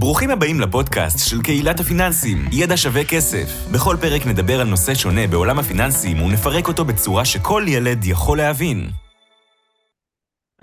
ברוכים 0.00 0.30
הבאים 0.30 0.60
לפודקאסט 0.60 1.30
של 1.30 1.42
קהילת 1.42 1.80
הפיננסים, 1.80 2.38
ידע 2.52 2.76
שווה 2.76 3.04
כסף. 3.04 3.48
בכל 3.74 3.96
פרק 4.00 4.26
נדבר 4.26 4.60
על 4.60 4.66
נושא 4.66 4.94
שונה 4.94 5.26
בעולם 5.30 5.58
הפיננסים 5.58 6.22
ונפרק 6.22 6.68
אותו 6.68 6.84
בצורה 6.84 7.24
שכל 7.24 7.62
ילד 7.68 8.04
יכול 8.04 8.38
להבין. 8.38 8.78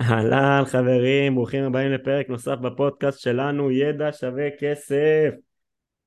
אהלן 0.00 0.62
חברים, 0.66 1.34
ברוכים 1.34 1.64
הבאים 1.64 1.92
לפרק 1.92 2.28
נוסף 2.28 2.58
בפודקאסט 2.58 3.20
שלנו, 3.20 3.70
ידע 3.70 4.12
שווה 4.12 4.48
כסף. 4.60 5.30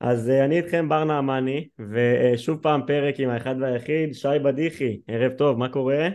אז 0.02 0.30
uh, 0.30 0.46
אני 0.46 0.58
איתכם 0.58 0.90
בר 0.90 1.04
נעמני, 1.04 1.68
ושוב 1.92 2.58
פעם 2.62 2.82
פרק 2.88 3.20
עם 3.20 3.30
האחד 3.30 3.56
והיחיד, 3.62 4.14
שי 4.14 4.40
בדיחי. 4.44 5.00
ערב 5.08 5.32
טוב, 5.32 5.58
מה 5.58 5.70
קורה? 5.70 6.08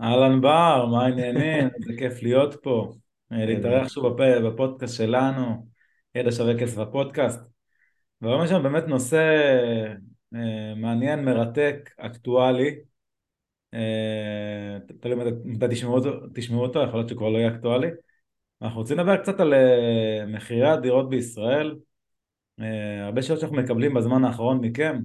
אהלן 0.00 0.40
בר, 0.40 0.86
מה 0.86 1.04
העניינים? 1.04 1.68
איזה 1.80 1.92
כיף 1.98 2.22
להיות 2.22 2.56
פה. 2.62 2.92
אה, 3.32 3.46
להתארח 3.46 3.88
שוב 3.88 4.06
בפודקאסט 4.18 4.96
שלנו, 4.96 5.73
ידע 6.14 6.32
שווה 6.32 6.58
כסף 6.58 6.78
בפודקאסט. 6.78 7.40
והיום 8.20 8.44
יש 8.44 8.50
לנו 8.50 8.62
באמת 8.62 8.84
נושא 8.88 9.18
אה, 10.34 10.74
מעניין, 10.76 11.24
מרתק, 11.24 11.90
אקטואלי. 11.96 12.76
אה, 13.74 14.78
תלוי 15.00 15.32
מתי 15.44 15.66
תשמעו 15.70 16.00
תשמעו 16.34 16.62
אותו, 16.62 16.82
יכול 16.82 16.98
להיות 16.98 17.08
שכבר 17.08 17.28
לא 17.28 17.38
יהיה 17.38 17.48
אקטואלי. 17.48 17.88
אנחנו 18.62 18.80
רוצים 18.80 18.98
לדבר 18.98 19.16
קצת 19.16 19.40
על 19.40 19.54
מחירי 20.26 20.68
הדירות 20.68 21.10
בישראל. 21.10 21.76
הרבה 23.02 23.22
שאלות 23.22 23.40
שאנחנו 23.40 23.56
מקבלים 23.56 23.94
בזמן 23.94 24.24
האחרון 24.24 24.60
מכם, 24.60 24.98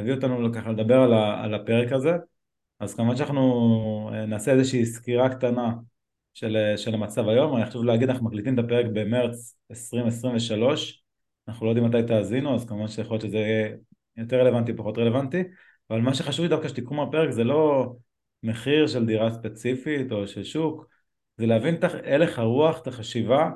הביאו 0.00 0.14
אותנו 0.14 0.52
ככה 0.52 0.70
לדבר 0.70 1.00
על 1.42 1.54
הפרק 1.54 1.92
הזה. 1.92 2.16
אז 2.80 2.94
כמובן 2.94 3.16
שאנחנו 3.16 4.10
אה, 4.12 4.26
נעשה 4.26 4.52
איזושהי 4.52 4.86
סקירה 4.86 5.28
קטנה 5.28 5.72
של, 6.38 6.56
אה, 6.56 6.76
של 6.76 6.94
המצב 6.94 7.28
היום, 7.28 7.56
אני 7.56 7.66
חושב 7.66 7.82
להגיד, 7.82 8.10
אנחנו 8.10 8.26
מקליטים 8.26 8.54
את 8.54 8.64
הפרק 8.64 8.86
במרץ 8.92 9.56
2023, 9.70 11.02
אנחנו 11.48 11.66
לא 11.66 11.70
יודעים 11.70 11.86
מתי 11.86 12.02
תאזינו, 12.06 12.54
אז 12.54 12.64
כמובן 12.64 12.88
שיכול 12.88 13.14
להיות 13.14 13.22
שזה 13.22 13.36
יהיה 13.36 13.76
יותר 14.16 14.40
רלוונטי, 14.40 14.72
פחות 14.72 14.98
רלוונטי, 14.98 15.44
אבל 15.90 16.00
מה 16.00 16.14
שחשוב 16.14 16.42
לי 16.42 16.48
דווקא 16.48 16.68
שתיקחו 16.68 16.94
מהפרק 16.94 17.30
זה 17.30 17.44
לא 17.44 17.92
מחיר 18.42 18.86
של 18.86 19.06
דירה 19.06 19.30
ספציפית 19.30 20.12
או 20.12 20.28
של 20.28 20.44
שוק, 20.44 20.86
זה 21.36 21.46
להבין 21.46 21.74
את 21.74 21.84
הלך 21.84 22.38
הרוח, 22.38 22.82
את 22.82 22.86
החשיבה, 22.86 23.50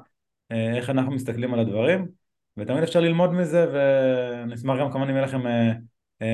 אה, 0.53 0.77
איך 0.77 0.91
אנחנו 0.91 1.13
מסתכלים 1.13 1.55
על 1.55 1.61
הדברים, 1.61 2.09
ותמיד 2.57 2.83
אפשר 2.83 3.01
ללמוד 3.01 3.33
מזה, 3.33 3.67
ונשמח 3.73 4.79
גם 4.81 4.93
כמובן 4.93 5.09
אם 5.09 5.15
יהיה 5.17 5.27
לכם 5.27 5.41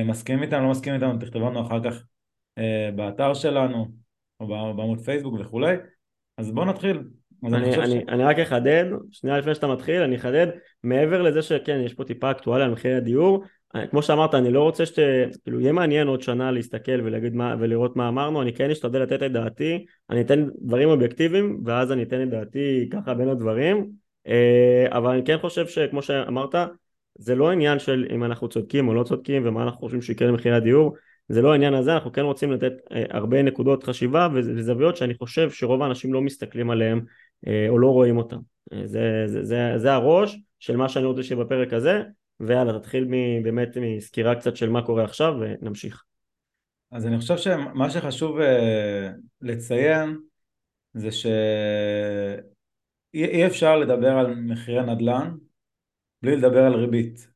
מסכימים 0.05 0.43
איתנו, 0.43 0.63
לא 0.63 0.71
מסכימים 0.71 1.03
איתנו, 1.03 1.19
תכתבו 1.19 1.49
לנו 1.49 1.67
אחר 1.67 1.83
כך 1.83 2.03
אה, 2.57 2.89
באתר 2.95 3.33
שלנו, 3.33 3.87
או 4.39 4.47
בעמוד 4.47 4.99
פייסבוק 4.99 5.33
וכולי, 5.39 5.75
אז 6.39 6.51
בואו 6.51 6.65
נתחיל. 6.65 7.03
אני, 7.43 7.57
אני, 7.57 7.75
אני, 7.75 8.01
ש... 8.01 8.03
אני 8.09 8.23
רק 8.23 8.39
אחדד, 8.39 8.85
שנייה 9.11 9.37
לפני 9.37 9.55
שאתה 9.55 9.67
מתחיל, 9.67 10.01
אני 10.01 10.15
אחדד, 10.15 10.47
מעבר 10.83 11.21
לזה 11.21 11.41
שכן, 11.41 11.81
יש 11.85 11.93
פה 11.93 12.03
טיפה 12.03 12.31
אקטואליה 12.31 12.65
על 12.65 12.71
מחירי 12.71 12.95
הדיור, 12.95 13.43
אה, 13.75 13.87
כמו 13.87 14.01
שאמרת, 14.01 14.35
אני 14.35 14.51
לא 14.51 14.63
רוצה 14.63 14.85
שת... 14.85 14.99
כאילו, 15.43 15.59
יהיה 15.59 15.71
מעניין 15.71 16.07
עוד 16.07 16.21
שנה 16.21 16.51
להסתכל 16.51 17.01
ולהגיד 17.03 17.35
מה, 17.35 17.55
ולראות 17.59 17.95
מה 17.95 18.07
אמרנו, 18.07 18.41
אני 18.41 18.53
כן 18.53 18.69
אשתדל 18.69 18.99
לתת 18.99 19.23
את 19.23 19.31
דעתי, 19.31 19.85
אני 20.09 20.21
אתן 20.21 20.47
דברים 20.61 20.89
אובייקטיביים, 20.89 21.61
ואז 21.65 21.91
אני 21.91 22.03
אתן 22.03 22.23
את 22.23 22.29
דעתי 22.29 22.89
ככה 22.91 23.13
בין 23.13 23.29
הדברים, 23.29 23.89
אה, 24.27 24.85
אבל 24.91 25.11
אני 25.11 25.23
כן 25.23 25.37
חושב 25.37 25.67
שכמו 25.67 26.01
שאמרת, 26.01 26.55
זה 27.15 27.35
לא 27.35 27.51
עניין 27.51 27.79
של 27.79 28.07
אם 28.15 28.23
אנחנו 28.23 28.49
צודקים 28.49 28.87
או 28.87 28.93
לא 28.93 29.03
צודקים 29.03 29.41
ומה 29.45 29.63
אנחנו 29.63 29.79
חושבים 29.79 30.01
שיקרה 30.01 30.27
למחירי 30.27 30.55
הדיור, 30.55 30.95
זה 31.29 31.41
לא 31.41 31.51
העניין 31.51 31.73
הזה, 31.73 31.93
אנחנו 31.93 32.11
כן 32.11 32.21
רוצים 32.21 32.51
לתת 32.51 32.73
אה, 32.91 33.03
הרבה 33.09 33.41
נקודות 33.41 33.83
חשיבה 33.83 34.27
וזוויות 34.33 34.97
שאני 34.97 35.13
חושב 35.13 35.51
שרוב 35.51 35.81
האנשים 35.81 36.13
לא 36.13 36.21
מסתכלים 36.21 36.69
עליהם 36.69 37.05
אה, 37.47 37.65
או 37.69 37.79
לא 37.79 37.87
רואים 37.87 38.17
אותם. 38.17 38.39
אה, 38.73 38.87
זה, 38.87 39.23
זה, 39.25 39.43
זה, 39.43 39.73
זה 39.77 39.93
הראש 39.93 40.39
של 40.59 40.77
מה 40.77 40.89
שאני 40.89 41.05
רוצה 41.05 41.23
שיהיה 41.23 41.43
בפרק 41.43 41.73
הזה, 41.73 42.03
ויאללה 42.39 42.79
תתחיל 42.79 43.07
באמת 43.43 43.77
מסקירה 43.81 44.35
קצת 44.35 44.55
של 44.55 44.69
מה 44.69 44.85
קורה 44.85 45.03
עכשיו 45.03 45.33
ונמשיך. 45.39 46.03
אז 46.91 47.07
אני 47.07 47.17
חושב 47.17 47.37
שמה 47.37 47.89
שחשוב 47.89 48.37
לציין 49.41 50.17
זה 50.93 51.11
שאי 51.11 51.35
אפשר 53.45 53.77
לדבר 53.77 54.11
על 54.11 54.35
מחירי 54.35 54.81
נדל"ן 54.81 55.35
בלי 56.21 56.35
לדבר 56.35 56.63
על 56.63 56.75
ריבית. 56.75 57.27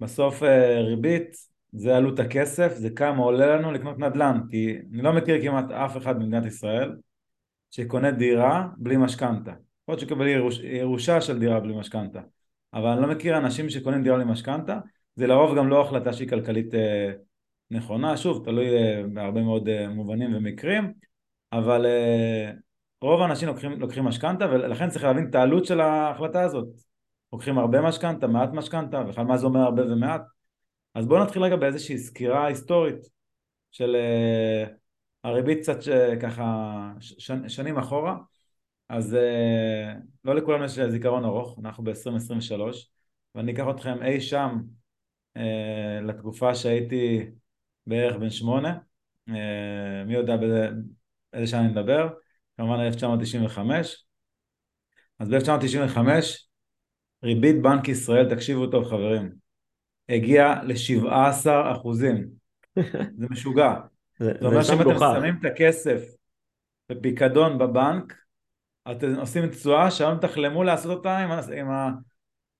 בסוף 0.00 0.42
ריבית 0.86 1.53
זה 1.76 1.96
עלות 1.96 2.18
הכסף, 2.18 2.74
זה 2.74 2.90
כמה 2.90 3.22
עולה 3.22 3.56
לנו 3.56 3.72
לקנות 3.72 3.98
נדל"ן, 3.98 4.40
כי 4.50 4.76
אני 4.92 5.02
לא 5.02 5.12
מכיר 5.12 5.42
כמעט 5.42 5.70
אף 5.70 5.96
אחד 5.96 6.16
במדינת 6.16 6.46
ישראל 6.46 6.96
שקונה 7.70 8.10
דירה 8.10 8.68
בלי 8.76 8.96
משכנתה. 8.96 9.50
יכול 9.50 9.60
להיות 9.88 10.00
שיקבל 10.00 10.26
ירוש, 10.26 10.60
ירושה 10.60 11.20
של 11.20 11.38
דירה 11.38 11.60
בלי 11.60 11.78
משכנתה, 11.78 12.20
אבל 12.74 12.88
אני 12.88 13.02
לא 13.02 13.08
מכיר 13.08 13.38
אנשים 13.38 13.70
שקונים 13.70 14.02
דירה 14.02 14.16
בלי 14.16 14.24
משכנתה, 14.24 14.78
זה 15.16 15.26
לרוב 15.26 15.58
גם 15.58 15.68
לא 15.68 15.82
החלטה 15.82 16.12
שהיא 16.12 16.28
כלכלית 16.28 16.74
אה, 16.74 17.12
נכונה, 17.70 18.16
שוב, 18.16 18.44
תלוי 18.44 18.76
אה, 18.76 19.02
בהרבה 19.14 19.42
מאוד 19.42 19.68
אה, 19.68 19.88
מובנים 19.88 20.34
ומקרים, 20.34 20.92
אבל 21.52 21.86
אה, 21.86 22.50
רוב 23.02 23.20
האנשים 23.20 23.48
לוקחים, 23.48 23.80
לוקחים 23.80 24.04
משכנתה 24.04 24.46
ולכן 24.50 24.90
צריך 24.90 25.04
להבין 25.04 25.26
את 25.30 25.34
העלות 25.34 25.64
של 25.64 25.80
ההחלטה 25.80 26.42
הזאת. 26.42 26.68
לוקחים 27.32 27.58
הרבה 27.58 27.80
משכנתה, 27.80 28.26
מעט 28.26 28.50
משכנתה, 28.52 29.02
בכלל 29.02 29.24
מה 29.24 29.36
זה 29.36 29.46
אומר 29.46 29.60
הרבה 29.60 29.92
ומעט 29.92 30.22
אז 30.94 31.06
בואו 31.06 31.24
נתחיל 31.24 31.42
רגע 31.42 31.56
באיזושהי 31.56 31.98
סקירה 31.98 32.46
היסטורית 32.46 33.08
של 33.70 33.96
uh, 33.96 34.70
הריבית 35.24 35.58
קצת 35.58 35.78
ככה 36.22 36.90
ש, 37.00 37.30
שנים 37.48 37.78
אחורה. 37.78 38.16
אז 38.88 39.14
uh, 39.14 39.96
לא 40.24 40.34
לכולנו 40.34 40.64
יש 40.64 40.78
זיכרון 40.78 41.24
ארוך, 41.24 41.58
אנחנו 41.58 41.84
ב-2023 41.84 42.60
ואני 43.34 43.52
אקח 43.52 43.64
אתכם 43.70 44.02
אי 44.02 44.20
שם 44.20 44.58
לתקופה 46.02 46.54
שהייתי 46.54 47.30
בערך 47.86 48.16
בן 48.16 48.30
שמונה. 48.30 48.78
מי 50.06 50.14
יודע 50.14 50.36
באיזה 50.36 51.46
שנה 51.46 51.60
אני 51.60 51.68
מדבר, 51.68 52.08
כמובן 52.56 52.80
1995 52.80 54.06
אז 55.18 55.28
ב-1995 55.28 55.98
ריבית 57.24 57.62
בנק 57.62 57.88
ישראל, 57.88 58.34
תקשיבו 58.34 58.66
טוב 58.66 58.84
חברים, 58.84 59.43
הגיע 60.08 60.54
ל-17 60.62 61.46
אחוזים. 61.72 62.26
זה 63.18 63.26
משוגע. 63.30 63.74
זה, 64.18 64.32
זה 64.40 64.46
אומר 64.46 64.62
שאם 64.62 64.80
אתם 64.80 64.98
שמים 64.98 65.34
את 65.40 65.44
הכסף 65.44 66.14
בפיקדון 66.88 67.58
בבנק, 67.58 68.14
אתם 68.90 69.14
עושים 69.14 69.46
תשואה 69.46 69.90
שהיום 69.90 70.18
תחלמו 70.18 70.64
לעשות 70.64 70.96
אותה 70.96 71.18
עם, 71.18 71.30
עם 71.30 71.66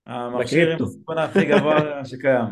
המכשיר 0.07 0.71
עם 0.71 0.83
הסיכון 0.83 1.19
הכי 1.19 1.45
גבוה 1.45 1.81
שקיים. 2.11 2.47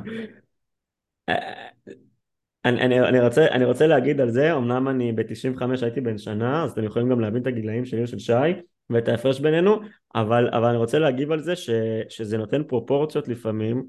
אני, 2.65 2.81
אני, 2.81 3.01
אני, 3.01 3.21
רוצה, 3.21 3.47
אני 3.47 3.65
רוצה 3.65 3.87
להגיד 3.87 4.21
על 4.21 4.31
זה, 4.31 4.57
אמנם 4.57 4.89
אני 4.89 5.13
ב-95 5.13 5.65
הייתי 5.83 6.01
בן 6.01 6.19
שנה, 6.19 6.65
אז 6.65 6.73
אתם 6.73 6.85
יכולים 6.85 7.09
גם 7.09 7.21
להבין 7.21 7.43
את 7.43 7.47
הגילאים 7.47 7.85
שלי 7.85 8.03
ושל 8.03 8.19
שי 8.19 8.33
ואת 8.91 9.09
ההפרש 9.09 9.41
בינינו, 9.41 9.81
אבל, 10.15 10.49
אבל 10.53 10.69
אני 10.69 10.77
רוצה 10.77 10.99
להגיב 10.99 11.33
על 11.33 11.41
זה 11.41 11.57
ש, 11.57 11.71
שזה 12.09 12.39
נותן 12.39 12.63
פרופורציות 12.65 13.29
לפעמים 13.29 13.77
אה, 13.79 13.83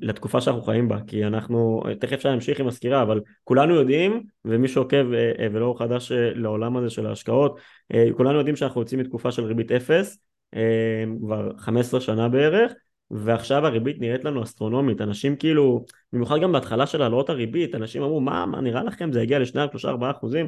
לתקופה 0.00 0.40
שאנחנו 0.40 0.62
חיים 0.62 0.88
בה 0.88 0.98
כי 1.06 1.24
אנחנו 1.24 1.82
תכף 2.00 2.12
אפשר 2.12 2.30
להמשיך 2.30 2.60
עם 2.60 2.68
הסקירה 2.68 3.02
אבל 3.02 3.20
כולנו 3.44 3.74
יודעים 3.74 4.22
ומי 4.44 4.68
שעוקב 4.68 5.12
אה, 5.12 5.32
אה, 5.38 5.46
ולא 5.52 5.74
חדש 5.78 6.12
לעולם 6.14 6.76
הזה 6.76 6.90
של 6.90 7.06
ההשקעות 7.06 7.60
כולנו 8.16 8.38
יודעים 8.38 8.56
שאנחנו 8.56 8.80
יוצאים 8.80 9.00
מתקופה 9.00 9.32
של 9.32 9.44
ריבית 9.44 9.72
אפס 9.72 10.18
כבר 11.20 11.50
15 11.58 12.00
שנה 12.00 12.28
בערך 12.28 12.72
ועכשיו 13.10 13.66
הריבית 13.66 14.00
נראית 14.00 14.24
לנו 14.24 14.42
אסטרונומית. 14.42 15.00
אנשים 15.00 15.36
כאילו 15.36 15.84
במיוחד 16.12 16.40
גם 16.42 16.52
בהתחלה 16.52 16.86
של 16.86 17.02
העלאות 17.02 17.30
הריבית 17.30 17.74
אנשים 17.74 18.02
אמרו 18.02 18.20
מה, 18.20 18.46
מה 18.46 18.60
נראה 18.60 18.84
לכם? 18.84 19.12
זה 19.12 19.22
יגיע 19.22 19.38
לשניים 19.38 19.68
שלושה 19.70 19.88
ארבעה 19.88 20.10
אחוזים 20.10 20.46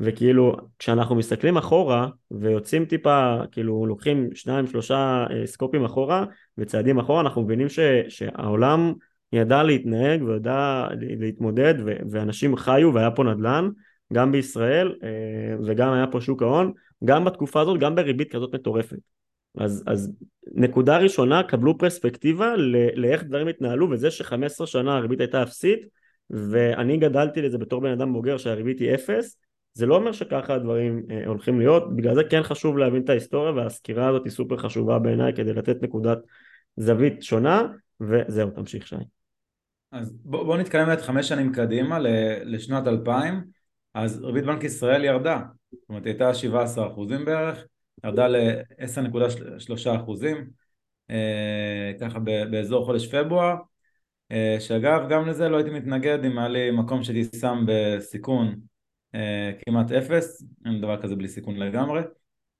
וכאילו 0.00 0.56
כשאנחנו 0.78 1.14
מסתכלים 1.14 1.56
אחורה 1.56 2.08
ויוצאים 2.30 2.84
טיפה 2.84 3.36
כאילו 3.52 3.86
לוקחים 3.86 4.34
שניים 4.34 4.66
שלושה 4.66 5.26
אה, 5.30 5.46
סקופים 5.46 5.84
אחורה 5.84 6.24
וצעדים 6.58 6.98
אחורה 6.98 7.20
אנחנו 7.20 7.42
מבינים 7.42 7.68
ש, 7.68 7.78
שהעולם 8.08 8.92
ידע 9.32 9.62
להתנהג 9.62 10.22
וידע 10.22 10.88
להתמודד 11.00 11.74
ו, 11.86 11.96
ואנשים 12.10 12.56
חיו 12.56 12.94
והיה 12.94 13.10
פה 13.10 13.24
נדל"ן 13.24 13.68
גם 14.12 14.32
בישראל 14.32 14.94
אה, 15.02 15.56
וגם 15.66 15.92
היה 15.92 16.06
פה 16.06 16.20
שוק 16.20 16.42
ההון 16.42 16.72
גם 17.04 17.24
בתקופה 17.24 17.60
הזאת 17.60 17.80
גם 17.80 17.94
בריבית 17.94 18.32
כזאת 18.32 18.54
מטורפת. 18.54 18.96
אז, 19.58 19.84
אז 19.86 20.12
נקודה 20.54 20.98
ראשונה 20.98 21.42
קבלו 21.42 21.78
פרספקטיבה 21.78 22.56
לאיך 22.94 23.24
דברים 23.24 23.48
התנהלו 23.48 23.90
וזה 23.90 24.10
ש-15 24.10 24.66
שנה 24.66 24.96
הריבית 24.96 25.20
הייתה 25.20 25.42
אפסית 25.42 25.86
ואני 26.30 26.96
גדלתי 26.96 27.42
לזה 27.42 27.58
בתור 27.58 27.80
בן 27.80 27.90
אדם 27.90 28.12
בוגר 28.12 28.36
שהריבית 28.36 28.78
היא 28.78 28.94
אפס 28.94 29.38
זה 29.74 29.86
לא 29.86 29.96
אומר 29.96 30.12
שככה 30.12 30.54
הדברים 30.54 31.02
אה, 31.10 31.26
הולכים 31.26 31.58
להיות, 31.58 31.96
בגלל 31.96 32.14
זה 32.14 32.22
כן 32.30 32.42
חשוב 32.42 32.78
להבין 32.78 33.02
את 33.02 33.08
ההיסטוריה 33.08 33.52
והסקירה 33.52 34.08
הזאת 34.08 34.24
היא 34.24 34.32
סופר 34.32 34.56
חשובה 34.56 34.98
בעיניי 34.98 35.32
כדי 35.36 35.52
לתת 35.52 35.82
נקודת 35.82 36.18
זווית 36.76 37.22
שונה 37.22 37.62
וזהו 38.00 38.50
תמשיך 38.50 38.86
שי. 38.86 38.96
אז 39.92 40.12
בואו 40.24 40.44
בוא 40.44 40.56
נתקדם 40.56 40.92
את 40.92 41.00
חמש 41.00 41.28
שנים 41.28 41.52
קדימה 41.52 41.98
לשנת 42.44 42.86
2000 42.86 43.44
אז 43.94 44.24
ריבית 44.24 44.44
בנק 44.44 44.64
ישראל 44.64 45.04
ירדה, 45.04 45.40
זאת 45.72 45.88
אומרת 45.88 46.06
הייתה 46.06 46.30
17% 46.34 47.24
בערך 47.24 47.64
ירדה 48.04 48.28
ל-10.3 48.28 49.96
אחוזים, 49.96 50.50
אה, 51.10 51.92
ככה 52.00 52.18
באזור 52.50 52.84
חודש 52.84 53.14
פברואר, 53.14 53.54
אה, 54.32 54.56
שאגב 54.60 55.00
גם 55.10 55.28
לזה 55.28 55.48
לא 55.48 55.56
הייתי 55.56 55.70
מתנגד 55.70 56.24
אם 56.24 56.38
היה 56.38 56.48
לי 56.48 56.70
מקום 56.70 57.02
שהייתי 57.02 57.38
שם 57.38 57.64
בסיכון 57.66 58.54
כמעט 59.66 59.92
אפס, 59.92 60.44
אין 60.66 60.80
דבר 60.80 61.02
כזה 61.02 61.16
בלי 61.16 61.28
סיכון 61.28 61.56
לגמרי, 61.56 62.02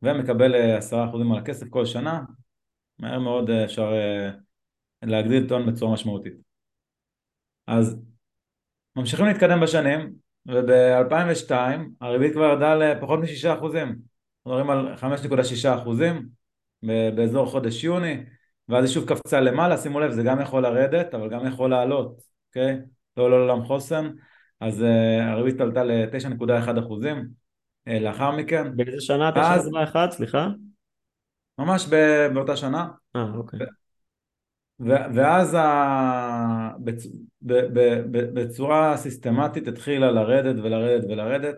ומקבל 0.03 0.55
עשרה 0.55 1.09
אחוזים 1.09 1.33
על 1.33 1.39
הכסף 1.39 1.69
כל 1.69 1.87
שנה, 1.87 2.21
מהר 2.99 3.19
מאוד 3.19 3.51
אפשר 3.51 3.93
להגדיל 5.03 5.49
טון 5.49 5.67
בצורה 5.67 5.93
משמעותית. 5.93 6.35
אז 7.67 8.03
ממשיכים 8.97 9.27
להתקדם 9.27 9.61
בשנים, 9.61 10.13
וב-2002 10.47 11.53
הריבית 12.01 12.33
כבר 12.33 12.45
ירדה 12.45 12.75
לפחות 12.75 13.21
מ-6 13.21 13.59
אחוזים, 13.59 13.99
מדברים 14.47 14.71
על 14.71 14.95
5.6 14.95 15.69
אחוזים 15.75 16.29
באזור 17.17 17.47
חודש 17.47 17.85
יוני, 17.85 18.25
ואז 18.69 18.85
היא 18.85 18.95
שוב 18.95 19.09
קפצה 19.09 19.41
למעלה, 19.41 19.77
שימו 19.77 20.01
לב, 20.01 20.11
זה 20.11 20.23
גם 20.23 20.41
יכול 20.41 20.63
לרדת, 20.63 21.15
אבל 21.15 21.31
גם 21.31 21.47
יכול 21.47 21.71
לעלות, 21.71 22.23
אוקיי? 22.49 22.79
לא 23.17 23.31
לא 23.31 23.47
לעולם 23.47 23.65
חוסן, 23.65 24.11
אז 24.65 24.81
uh, 24.83 25.23
הריבית 25.23 25.61
עלתה 25.61 25.85
ל-9.1 25.85 26.79
אחוזים 26.79 27.29
uh, 27.89 27.93
לאחר 27.93 28.31
מכן. 28.31 28.77
באיזה 28.77 29.01
שנה 29.01 29.31
9.1, 29.31 30.11
סליחה? 30.11 30.49
ממש 31.59 31.87
באותה 32.35 32.57
שנה. 32.57 32.89
אה, 33.17 33.27
אוקיי. 33.35 33.61
ואז 35.15 35.55
ה... 35.55 36.71
בצורה 38.13 38.97
סיסטמטית 38.97 39.69
התחילה 39.69 40.11
לרדת 40.11 40.57
ולרדת 40.63 41.05
ולרדת 41.05 41.55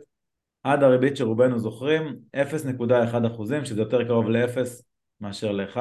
עד 0.63 0.83
הריבית 0.83 1.17
שרובנו 1.17 1.59
זוכרים 1.59 2.17
0.1 2.37 3.27
אחוזים 3.27 3.65
שזה 3.65 3.81
יותר 3.81 4.05
קרוב 4.05 4.29
ל-0 4.29 4.59
מאשר 5.21 5.53
ל-1 5.53 5.77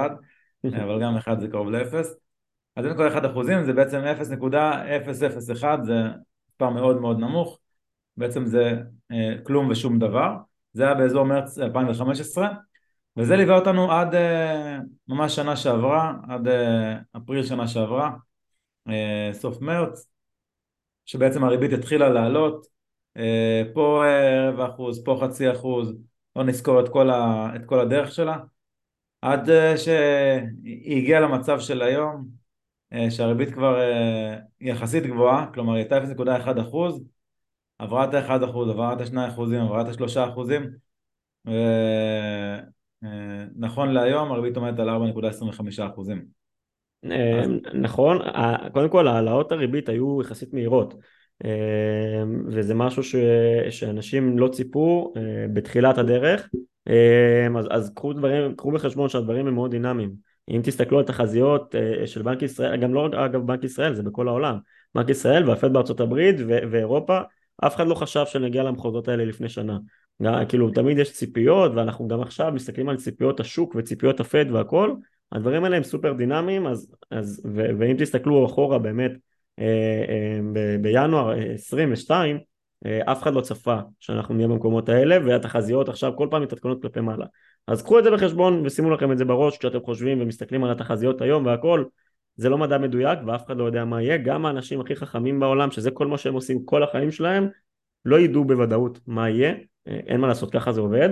אבל 0.65 1.01
גם 1.01 1.17
1 1.17 1.39
זה 1.39 1.47
קרוב 1.47 1.69
ל-0 1.69 1.95
אז 2.75 2.85
0.1 2.85 3.31
אחוזים 3.31 3.65
זה 3.65 3.73
בעצם 3.73 4.01
0.001 4.51 5.65
זה 5.83 5.99
מספר 6.55 6.69
מאוד 6.69 7.01
מאוד 7.01 7.19
נמוך. 7.19 7.59
בעצם 8.17 8.45
זה 8.45 8.73
אה, 9.11 9.33
כלום 9.43 9.69
ושום 9.69 9.99
דבר. 9.99 10.35
זה 10.73 10.83
היה 10.83 10.93
באזור 10.93 11.23
מרץ 11.23 11.59
2015 11.59 12.47
וזה 13.17 13.35
ליווה 13.35 13.55
אותנו 13.55 13.91
עד 13.91 14.13
uh, 14.13 14.17
ממש 15.07 15.35
שנה 15.35 15.55
שעברה, 15.55 16.13
עד 16.29 16.47
uh, 16.47 16.51
אפריל 17.17 17.43
שנה 17.43 17.67
שעברה, 17.67 18.11
סוף 19.33 19.61
מרץ, 19.61 20.07
שבעצם 21.05 21.43
הריבית 21.43 21.73
התחילה 21.73 22.09
לעלות, 22.09 22.67
פה 23.73 24.03
רבע 24.49 24.67
אחוז, 24.67 25.03
פה 25.03 25.19
חצי 25.21 25.51
אחוז, 25.51 25.93
לא 26.35 26.43
נזכור 26.43 26.79
את 26.79 26.89
כל, 26.89 27.09
ה, 27.09 27.49
את 27.55 27.61
כל 27.65 27.79
הדרך 27.79 28.11
שלה, 28.11 28.37
עד 29.21 29.49
שהיא 29.77 30.97
הגיעה 30.97 31.19
למצב 31.19 31.59
של 31.59 31.81
היום, 31.81 32.27
שהריבית 33.09 33.53
כבר 33.53 33.79
uh, 33.79 34.41
יחסית 34.61 35.05
גבוהה, 35.05 35.45
כלומר 35.53 35.73
היא 35.73 35.81
הייתה 35.81 35.97
0.1 35.97 36.61
אחוז, 36.61 37.03
עברה 37.79 38.05
את 38.05 38.13
ה-1 38.13 38.45
אחוז, 38.49 38.69
עברה 38.69 38.93
את 38.93 39.01
ה-2 39.01 39.29
אחוזים, 39.29 39.61
עברה 39.61 39.81
את 39.81 39.87
ה-3 39.87 40.29
אחוזים, 40.31 40.69
ו... 41.47 41.51
אה, 43.05 43.85
להיום 43.85 44.31
הריבית 44.31 44.57
עומדת 44.57 44.79
על 44.79 44.89
4.25 44.89 45.85
אחוזים. 45.93 46.25
אה, 47.11 47.43
נכון, 47.73 48.19
קודם 48.73 48.89
כל 48.89 49.07
העלאות 49.07 49.51
הריבית 49.51 49.89
היו 49.89 50.21
יחסית 50.21 50.53
מהירות 50.53 50.93
אה, 51.45 52.23
וזה 52.47 52.73
משהו 52.73 53.03
ש, 53.03 53.15
שאנשים 53.69 54.39
לא 54.39 54.47
ציפו 54.47 55.13
בתחילת 55.53 55.97
הדרך 55.97 56.49
אז, 57.57 57.67
אז 57.71 57.93
קחו, 57.95 58.13
דברים, 58.13 58.55
קחו 58.55 58.71
בחשבון 58.71 59.09
שהדברים 59.09 59.47
הם 59.47 59.53
מאוד 59.53 59.71
דינמיים 59.71 60.34
אם 60.49 60.61
תסתכלו 60.63 60.99
על 60.99 61.05
תחזיות 61.05 61.75
של 62.05 62.21
בנק 62.21 62.41
ישראל, 62.41 62.75
גם 62.77 62.93
לא 62.93 63.09
אגב 63.25 63.41
בנק 63.47 63.63
ישראל, 63.63 63.93
זה 63.93 64.03
בכל 64.03 64.27
העולם. 64.27 64.57
בנק 64.95 65.09
ישראל 65.09 65.49
והפד 65.49 65.73
בארצות 65.73 65.99
הברית 65.99 66.35
ואירופה 66.71 67.19
אף 67.65 67.75
אחד 67.75 67.87
לא 67.87 67.95
חשב 67.95 68.25
שנגיע 68.25 68.63
למחוזות 68.63 69.07
האלה 69.07 69.25
לפני 69.25 69.49
שנה. 69.49 69.77
כאילו 70.49 70.69
תמיד 70.69 70.97
יש 70.97 71.13
ציפיות 71.13 71.71
ואנחנו 71.75 72.07
גם 72.07 72.21
עכשיו 72.21 72.51
מסתכלים 72.51 72.89
על 72.89 72.97
ציפיות 72.97 73.39
השוק 73.39 73.75
וציפיות 73.75 74.19
הפד 74.19 74.45
והכל 74.51 74.93
הדברים 75.31 75.63
האלה 75.63 75.77
הם 75.77 75.83
סופר 75.83 76.13
דינמיים 76.13 76.67
אז, 76.67 76.95
אז 77.11 77.41
ו, 77.55 77.65
ואם 77.79 77.95
תסתכלו 77.99 78.45
אחורה 78.45 78.79
באמת 78.79 79.11
אה, 79.59 80.05
אה, 80.09 80.39
ב, 80.53 80.81
בינואר 80.81 81.33
22 81.53 82.35
אה, 82.35 82.41
אף 82.85 83.23
אחד 83.23 83.33
לא 83.33 83.41
צפה 83.41 83.77
שאנחנו 83.99 84.35
נהיה 84.35 84.47
במקומות 84.47 84.89
האלה 84.89 85.17
והתחזיות 85.25 85.89
עכשיו 85.89 86.15
כל 86.15 86.27
פעם 86.31 86.41
מתעדכנות 86.41 86.81
כלפי 86.81 86.99
מעלה. 86.99 87.25
אז 87.67 87.81
קחו 87.81 87.99
את 87.99 88.03
זה 88.03 88.11
בחשבון 88.11 88.65
ושימו 88.65 88.91
לכם 88.91 89.11
את 89.11 89.17
זה 89.17 89.25
בראש 89.25 89.57
כשאתם 89.57 89.79
חושבים 89.81 90.21
ומסתכלים 90.21 90.63
על 90.63 90.71
התחזיות 90.71 91.21
היום 91.21 91.45
והכל. 91.45 91.83
זה 92.35 92.49
לא 92.49 92.57
מדע 92.57 92.77
מדויק 92.77 93.19
ואף 93.27 93.45
אחד 93.45 93.57
לא 93.57 93.63
יודע 93.63 93.85
מה 93.85 94.01
יהיה. 94.01 94.17
גם 94.17 94.45
האנשים 94.45 94.81
הכי 94.81 94.95
חכמים 94.95 95.39
בעולם 95.39 95.71
שזה 95.71 95.91
כל 95.91 96.07
מה 96.07 96.17
שהם 96.17 96.33
עושים 96.33 96.65
כל 96.65 96.83
החיים 96.83 97.11
שלהם 97.11 97.47
לא 98.05 98.19
ידעו 98.19 98.45
בוודאות 98.45 98.99
מה 99.07 99.29
יהיה. 99.29 99.53
אין 99.85 100.21
מה 100.21 100.27
לעשות, 100.27 100.51
ככה 100.51 100.71
זה 100.71 100.81
עובד. 100.81 101.09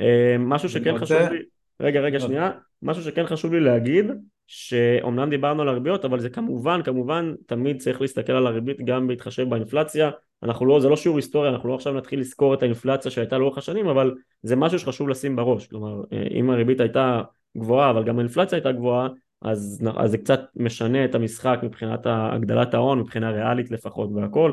אה, 0.00 0.36
משהו 0.38 0.68
שכן 0.68 0.90
רוצה... 0.90 1.04
חשוב 1.04 1.32
לי, 1.32 1.42
רגע 1.80 2.00
רגע 2.00 2.20
שנייה, 2.20 2.50
משהו 2.82 3.02
שכן 3.02 3.26
חשוב 3.26 3.52
לי 3.52 3.60
להגיד, 3.60 4.06
שאומנם 4.46 5.30
דיברנו 5.30 5.62
על 5.62 5.68
הריביות, 5.68 6.04
אבל 6.04 6.20
זה 6.20 6.30
כמובן, 6.30 6.82
כמובן, 6.82 7.34
תמיד 7.46 7.80
צריך 7.80 8.00
להסתכל 8.00 8.32
על 8.32 8.46
הריבית 8.46 8.76
גם 8.84 9.06
בהתחשב 9.06 9.48
באינפלציה, 9.48 10.10
אנחנו 10.42 10.66
לא, 10.66 10.80
זה 10.80 10.88
לא 10.88 10.96
שיעור 10.96 11.16
היסטוריה, 11.16 11.50
אנחנו 11.50 11.68
לא 11.68 11.74
עכשיו 11.74 11.92
נתחיל 11.92 12.20
לזכור 12.20 12.54
את 12.54 12.62
האינפלציה 12.62 13.10
שהייתה 13.10 13.38
לאורך 13.38 13.58
השנים, 13.58 13.88
אבל 13.88 14.14
זה 14.42 14.56
משהו 14.56 14.78
שחשוב 14.78 15.08
לשים 15.08 15.36
בראש, 15.36 15.66
כלומר, 15.66 16.02
אה, 16.12 16.22
אם 16.30 16.50
הריבית 16.50 16.80
הייתה 16.80 17.22
גבוהה, 17.56 17.90
אבל 17.90 18.04
גם 18.04 18.18
האינפלציה 18.18 18.56
הייתה 18.56 18.72
גבוהה, 18.72 19.08
אז, 19.42 19.82
אז 19.96 20.10
זה 20.10 20.18
קצת 20.18 20.40
משנה 20.56 21.04
את 21.04 21.14
המשחק 21.14 21.58
מבחינת 21.62 22.00
הגדלת 22.04 22.74
ההון, 22.74 23.00
מבחינה 23.00 23.30
ריאלית 23.30 23.70
לפחות 23.70 24.10
והכל, 24.14 24.52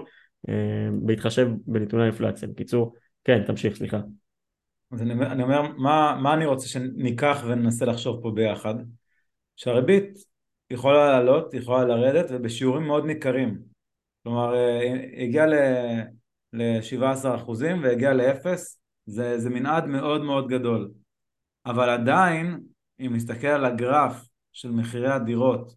אה, 0.50 0.54
בהתחשב 1.02 1.48
בנתוני 1.68 2.04
האינפלציה. 2.04 2.48
בקיצור, 2.48 2.94
כן, 3.24 3.44
תמשיך, 3.44 3.76
סליחה. 3.76 4.00
אז 4.92 5.02
אני, 5.02 5.14
אני 5.14 5.44
אומר, 5.44 5.62
מה, 5.78 6.20
מה 6.22 6.34
אני 6.34 6.46
רוצה 6.46 6.68
שניקח 6.68 7.44
וננסה 7.48 7.86
לחשוב 7.86 8.22
פה 8.22 8.32
ביחד? 8.32 8.76
שהריבית 9.56 10.18
יכולה 10.70 11.10
לעלות, 11.10 11.54
יכולה 11.54 11.86
לרדת, 11.86 12.26
ובשיעורים 12.30 12.84
מאוד 12.84 13.06
ניכרים. 13.06 13.73
כלומר, 14.24 14.56
אה, 14.56 15.24
הגיע 15.24 15.46
ל-17 16.54 17.36
אחוזים 17.36 17.84
והגיע 17.84 18.14
ל-0, 18.14 18.46
זה, 19.06 19.40
זה 19.40 19.50
מנעד 19.50 19.86
מאוד 19.86 20.24
מאוד 20.24 20.48
גדול. 20.48 20.92
אבל 21.66 21.90
עדיין, 21.90 22.64
אם 23.00 23.16
נסתכל 23.16 23.48
על 23.48 23.66
הגרף 23.66 24.28
של 24.52 24.72
מחירי 24.72 25.12
הדירות 25.12 25.76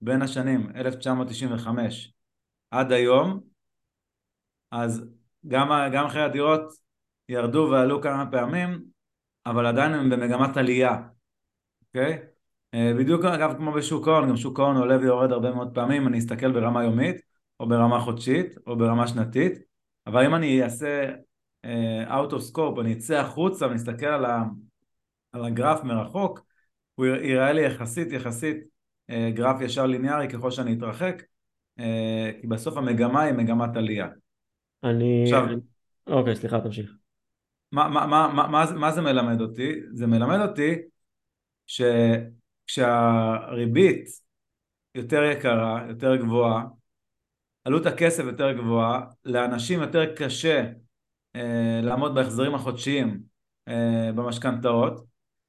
בין 0.00 0.22
השנים 0.22 0.70
1995 0.76 2.12
עד 2.70 2.92
היום, 2.92 3.40
אז 4.70 5.04
גם, 5.48 5.68
גם 5.92 6.06
מחירי 6.06 6.24
הדירות 6.24 6.72
ירדו 7.28 7.68
ועלו 7.72 8.02
כמה 8.02 8.30
פעמים, 8.30 8.84
אבל 9.46 9.66
עדיין 9.66 9.92
הם 9.92 10.10
במגמת 10.10 10.56
עלייה, 10.56 11.02
אוקיי? 11.86 12.18
אה, 12.74 12.92
בדיוק 12.98 13.24
אגב 13.24 13.56
כמו 13.56 13.72
בשוק 13.72 14.08
ההון, 14.08 14.28
גם 14.28 14.36
שוק 14.36 14.60
ההון 14.60 14.76
עולה 14.76 14.98
ויורד 14.98 15.32
הרבה 15.32 15.50
מאוד 15.54 15.74
פעמים, 15.74 16.08
אני 16.08 16.18
אסתכל 16.18 16.52
ברמה 16.52 16.84
יומית, 16.84 17.31
או 17.62 17.68
ברמה 17.68 18.00
חודשית, 18.00 18.58
או 18.66 18.76
ברמה 18.76 19.08
שנתית, 19.08 19.52
אבל 20.06 20.26
אם 20.26 20.34
אני 20.34 20.62
אעשה 20.62 21.10
uh, 21.66 22.08
out 22.08 22.30
of 22.32 22.52
scope, 22.52 22.80
אני 22.80 22.92
אצא 22.92 23.20
החוצה 23.20 23.66
ואני 23.66 23.76
אסתכל 23.76 24.06
על, 24.06 24.24
ה, 24.24 24.42
על 25.32 25.44
הגרף 25.44 25.84
מרחוק, 25.84 26.40
הוא 26.94 27.06
יראה 27.06 27.52
לי 27.52 27.64
יחסית 27.64 28.12
יחסית 28.12 28.56
uh, 29.10 29.14
גרף 29.34 29.60
ישר 29.60 29.86
ליניארי 29.86 30.28
ככל 30.28 30.50
שאני 30.50 30.72
אתרחק, 30.78 31.22
uh, 31.78 31.82
כי 32.40 32.46
בסוף 32.46 32.76
המגמה 32.76 33.22
היא 33.22 33.34
מגמת 33.34 33.76
עלייה. 33.76 34.08
אני... 34.84 35.22
עכשיו... 35.22 35.46
אוקיי, 36.06 36.36
סליחה, 36.36 36.60
תמשיך. 36.60 36.96
מה, 37.72 37.88
מה, 37.88 38.06
מה, 38.06 38.32
מה, 38.34 38.48
מה, 38.48 38.64
מה 38.74 38.92
זה 38.92 39.00
מלמד 39.00 39.40
אותי? 39.40 39.72
זה 39.92 40.06
מלמד 40.06 40.38
אותי 40.48 40.74
שכשהריבית 42.66 44.04
יותר 44.94 45.22
יקרה, 45.22 45.84
יותר 45.88 46.16
גבוהה, 46.16 46.64
עלות 47.64 47.86
הכסף 47.86 48.24
יותר 48.24 48.52
גבוהה, 48.52 49.00
לאנשים 49.24 49.80
יותר 49.80 50.14
קשה 50.14 50.72
אה, 51.36 51.80
לעמוד 51.82 52.14
בהחזרים 52.14 52.54
החודשיים 52.54 53.22
אה, 53.68 54.10
במשכנתאות, 54.14 55.04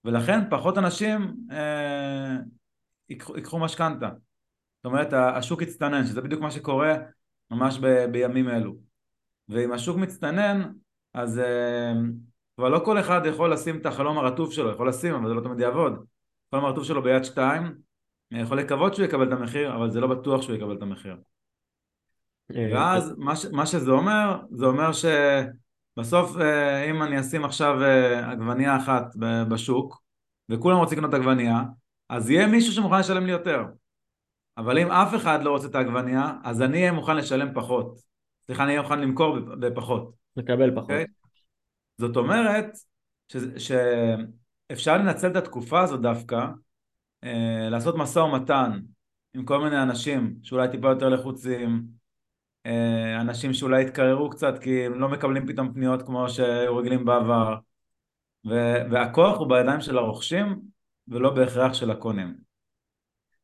ולכן 0.05 0.49
פחות 0.49 0.77
אנשים 0.77 1.35
אה, 1.51 2.37
ייקחו, 3.09 3.35
ייקחו 3.35 3.59
משכנתה. 3.59 4.09
זאת 4.77 4.85
אומרת, 4.85 5.13
השוק 5.13 5.61
יצטנן, 5.61 6.05
שזה 6.05 6.21
בדיוק 6.21 6.41
מה 6.41 6.51
שקורה 6.51 6.95
ממש 7.51 7.79
ב, 7.81 8.05
בימים 8.11 8.49
אלו. 8.49 8.75
ואם 9.49 9.71
השוק 9.71 9.97
מצטנן, 9.97 10.71
אז 11.13 11.37
uh, 11.37 11.97
כבר 12.55 12.69
לא 12.69 12.81
כל 12.85 12.99
אחד 12.99 13.21
יכול 13.25 13.53
לשים 13.53 13.77
את 13.77 13.85
החלום 13.85 14.17
הרטוב 14.17 14.51
שלו, 14.53 14.71
יכול 14.71 14.89
לשים, 14.89 15.15
אבל 15.15 15.27
זה 15.27 15.33
לא 15.33 15.41
תמיד 15.41 15.59
יעבוד. 15.59 16.05
החלום 16.47 16.65
הרטוב 16.65 16.83
שלו 16.83 17.01
ביד 17.01 17.23
שתיים, 17.23 17.75
יכול 18.31 18.59
לקוות 18.59 18.95
שהוא 18.95 19.05
יקבל 19.05 19.27
את 19.27 19.31
המחיר, 19.31 19.75
אבל 19.75 19.91
זה 19.91 19.99
לא 19.99 20.07
בטוח 20.07 20.41
שהוא 20.41 20.55
יקבל 20.55 20.75
את 20.77 20.81
המחיר. 20.81 21.15
אה, 22.55 22.69
ואז 22.73 23.13
מה, 23.17 23.35
ש, 23.35 23.45
מה 23.45 23.65
שזה 23.65 23.91
אומר, 23.91 24.39
זה 24.51 24.65
אומר 24.65 24.91
בסוף 25.97 26.37
אה, 26.37 26.89
אם 26.89 27.03
אני 27.03 27.19
אשים 27.19 27.45
עכשיו 27.45 27.83
אה, 27.83 28.31
עגבנייה 28.31 28.77
אחת 28.77 29.15
בשוק 29.49 30.03
וכולם 30.49 30.77
רוצים 30.77 30.97
לקנות 30.97 31.13
עגבנייה, 31.13 31.63
אז 32.09 32.29
יהיה 32.29 32.47
מישהו 32.47 32.73
שמוכן 32.73 32.99
לשלם 32.99 33.25
לי 33.25 33.31
יותר. 33.31 33.65
אבל 34.57 34.79
אם 34.79 34.91
אף 34.91 35.15
אחד 35.15 35.43
לא 35.43 35.51
רוצה 35.51 35.67
את 35.67 35.75
העגבנייה, 35.75 36.33
אז 36.43 36.61
אני 36.61 36.77
אהיה 36.77 36.91
מוכן 36.91 37.17
לשלם 37.17 37.53
פחות. 37.53 37.99
סליחה, 38.45 38.63
אני 38.63 38.71
אהיה 38.71 38.81
מוכן 38.81 38.99
למכור 38.99 39.39
בפחות. 39.39 40.13
לקבל 40.37 40.71
פחות. 40.75 40.89
Okay? 40.89 40.93
אוקיי? 40.93 41.05
זאת 41.97 42.17
אומרת 42.17 42.77
שאפשר 43.57 44.97
לנצל 44.97 45.31
את 45.31 45.35
התקופה 45.35 45.81
הזאת 45.81 46.01
דווקא, 46.01 46.47
אה, 47.23 47.69
לעשות 47.69 47.95
משא 47.97 48.19
ומתן 48.19 48.79
עם 49.33 49.45
כל 49.45 49.63
מיני 49.63 49.83
אנשים 49.83 50.35
שאולי 50.43 50.67
טיפה 50.71 50.89
יותר 50.89 51.09
לחוצים, 51.09 51.69
אה, 51.69 52.02
אנשים 53.21 53.53
שאולי 53.53 53.83
התקררו 53.83 54.29
קצת 54.29 54.53
כי 54.61 54.85
הם 54.85 54.99
לא 54.99 55.09
מקבלים 55.09 55.47
פתאום 55.47 55.73
פניות 55.73 56.01
כמו 56.01 56.29
שהיו 56.29 56.77
רגילים 56.77 57.05
בעבר 57.05 57.55
והכוח 58.91 59.37
הוא 59.37 59.49
בידיים 59.49 59.81
של 59.81 59.97
הרוכשים 59.97 60.61
ולא 61.07 61.29
בהכרח 61.29 61.73
של 61.73 61.91
הקונים 61.91 62.35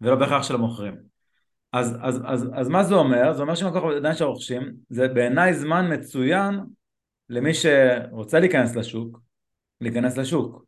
ולא 0.01 0.15
בהכרח 0.15 0.43
של 0.43 0.55
המוכרים 0.55 0.95
אז, 1.73 1.97
אז, 2.01 2.21
אז, 2.25 2.49
אז 2.53 2.69
מה 2.69 2.83
זה 2.83 2.95
אומר? 2.95 3.33
זה 3.33 3.41
אומר 3.41 3.55
שאם 3.55 3.67
הכוח 3.67 3.83
בידיים 3.83 4.15
של 4.15 4.23
הרוכשים 4.23 4.73
זה 4.89 5.07
בעיניי 5.07 5.53
זמן 5.53 5.93
מצוין 5.93 6.59
למי 7.29 7.53
שרוצה 7.53 8.39
להיכנס 8.39 8.75
לשוק 8.75 9.19
להיכנס 9.81 10.17
לשוק 10.17 10.65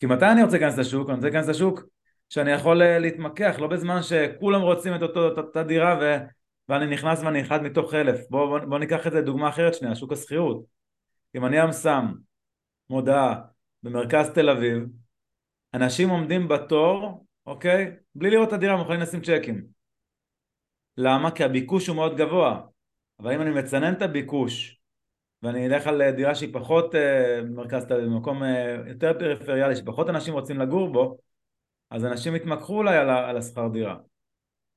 כי 0.00 0.06
מתי 0.06 0.26
אני 0.26 0.42
רוצה 0.42 0.58
להיכנס 0.58 0.78
לשוק? 0.78 1.08
אני 1.08 1.16
רוצה 1.16 1.26
להיכנס 1.26 1.48
לשוק 1.48 1.82
שאני 2.28 2.50
יכול 2.50 2.82
אה, 2.82 2.98
להתמקח, 2.98 3.56
לא 3.58 3.66
בזמן 3.66 4.02
שכולם 4.02 4.60
רוצים 4.60 4.94
את 4.94 5.02
אותו, 5.02 5.28
אותה 5.28 5.62
דירה 5.62 5.98
ו... 6.00 6.16
ואני 6.68 6.86
נכנס 6.86 7.22
ואני 7.22 7.42
אחד 7.42 7.62
מתוך 7.62 7.94
אלף. 7.94 8.20
בואו 8.30 8.48
בוא, 8.48 8.58
בוא 8.58 8.78
ניקח 8.78 9.06
את 9.06 9.12
זה 9.12 9.22
דוגמה 9.22 9.48
אחרת 9.48 9.74
שנייה, 9.74 9.94
שוק 9.94 10.12
השכירות. 10.12 10.64
אם 11.34 11.46
אני 11.46 11.60
היום 11.60 11.72
שם 11.72 12.06
מודעה 12.90 13.40
במרכז 13.82 14.30
תל 14.34 14.50
אביב, 14.50 14.82
אנשים 15.74 16.08
עומדים 16.08 16.48
בתור, 16.48 17.26
אוקיי? 17.46 17.96
בלי 18.14 18.30
לראות 18.30 18.48
את 18.48 18.52
הדירה, 18.52 18.74
הם 18.74 18.80
יכולים 18.80 19.00
לשים 19.00 19.20
צ'קים. 19.20 19.66
למה? 20.96 21.30
כי 21.30 21.44
הביקוש 21.44 21.86
הוא 21.86 21.96
מאוד 21.96 22.16
גבוה. 22.16 22.60
אבל 23.20 23.32
אם 23.32 23.42
אני 23.42 23.50
מצנן 23.50 23.92
את 23.92 24.02
הביקוש 24.02 24.80
ואני 25.42 25.66
אלך 25.66 25.86
על 25.86 26.10
דירה 26.10 26.34
שהיא 26.34 26.54
פחות 26.54 26.94
אה, 26.94 27.42
במרכז 27.42 27.84
תל 27.84 27.94
אביב, 27.94 28.06
במקום 28.06 28.42
אה, 28.42 28.76
יותר 28.86 29.18
פריפריאלי, 29.18 29.76
שפחות 29.76 30.08
אנשים 30.08 30.34
רוצים 30.34 30.58
לגור 30.58 30.92
בו, 30.92 31.18
אז 31.90 32.04
אנשים 32.04 32.36
יתמקחו 32.36 32.76
אולי 32.76 32.96
על, 32.96 33.10
על 33.10 33.36
השכר 33.36 33.68
דירה. 33.68 33.96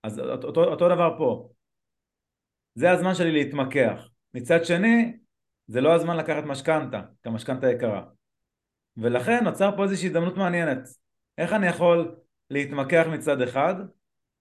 אז 0.04 0.20
אותו, 0.20 0.64
אותו 0.64 0.90
דבר 0.90 1.16
פה. 1.18 1.50
זה 2.76 2.92
הזמן 2.92 3.16
שלי 3.16 3.32
להתמקח. 3.32 4.08
מצד 4.34 4.66
שני, 4.66 5.18
זה 5.68 5.82
לא 5.82 5.96
הזמן 5.96 6.18
לקחת 6.18 6.44
משכנתה, 6.44 7.02
כי 7.24 7.30
המשכנתה 7.30 7.72
יקרה. 7.72 8.04
ולכן 8.98 9.44
נוצר 9.44 9.76
פה 9.78 9.84
איזושהי 9.84 10.08
הזדמנות 10.08 10.38
מעניינת. 10.38 10.88
איך 11.38 11.54
אני 11.54 11.68
יכול 11.68 12.16
להתמקח 12.50 13.06
מצד 13.12 13.42
אחד, 13.42 13.76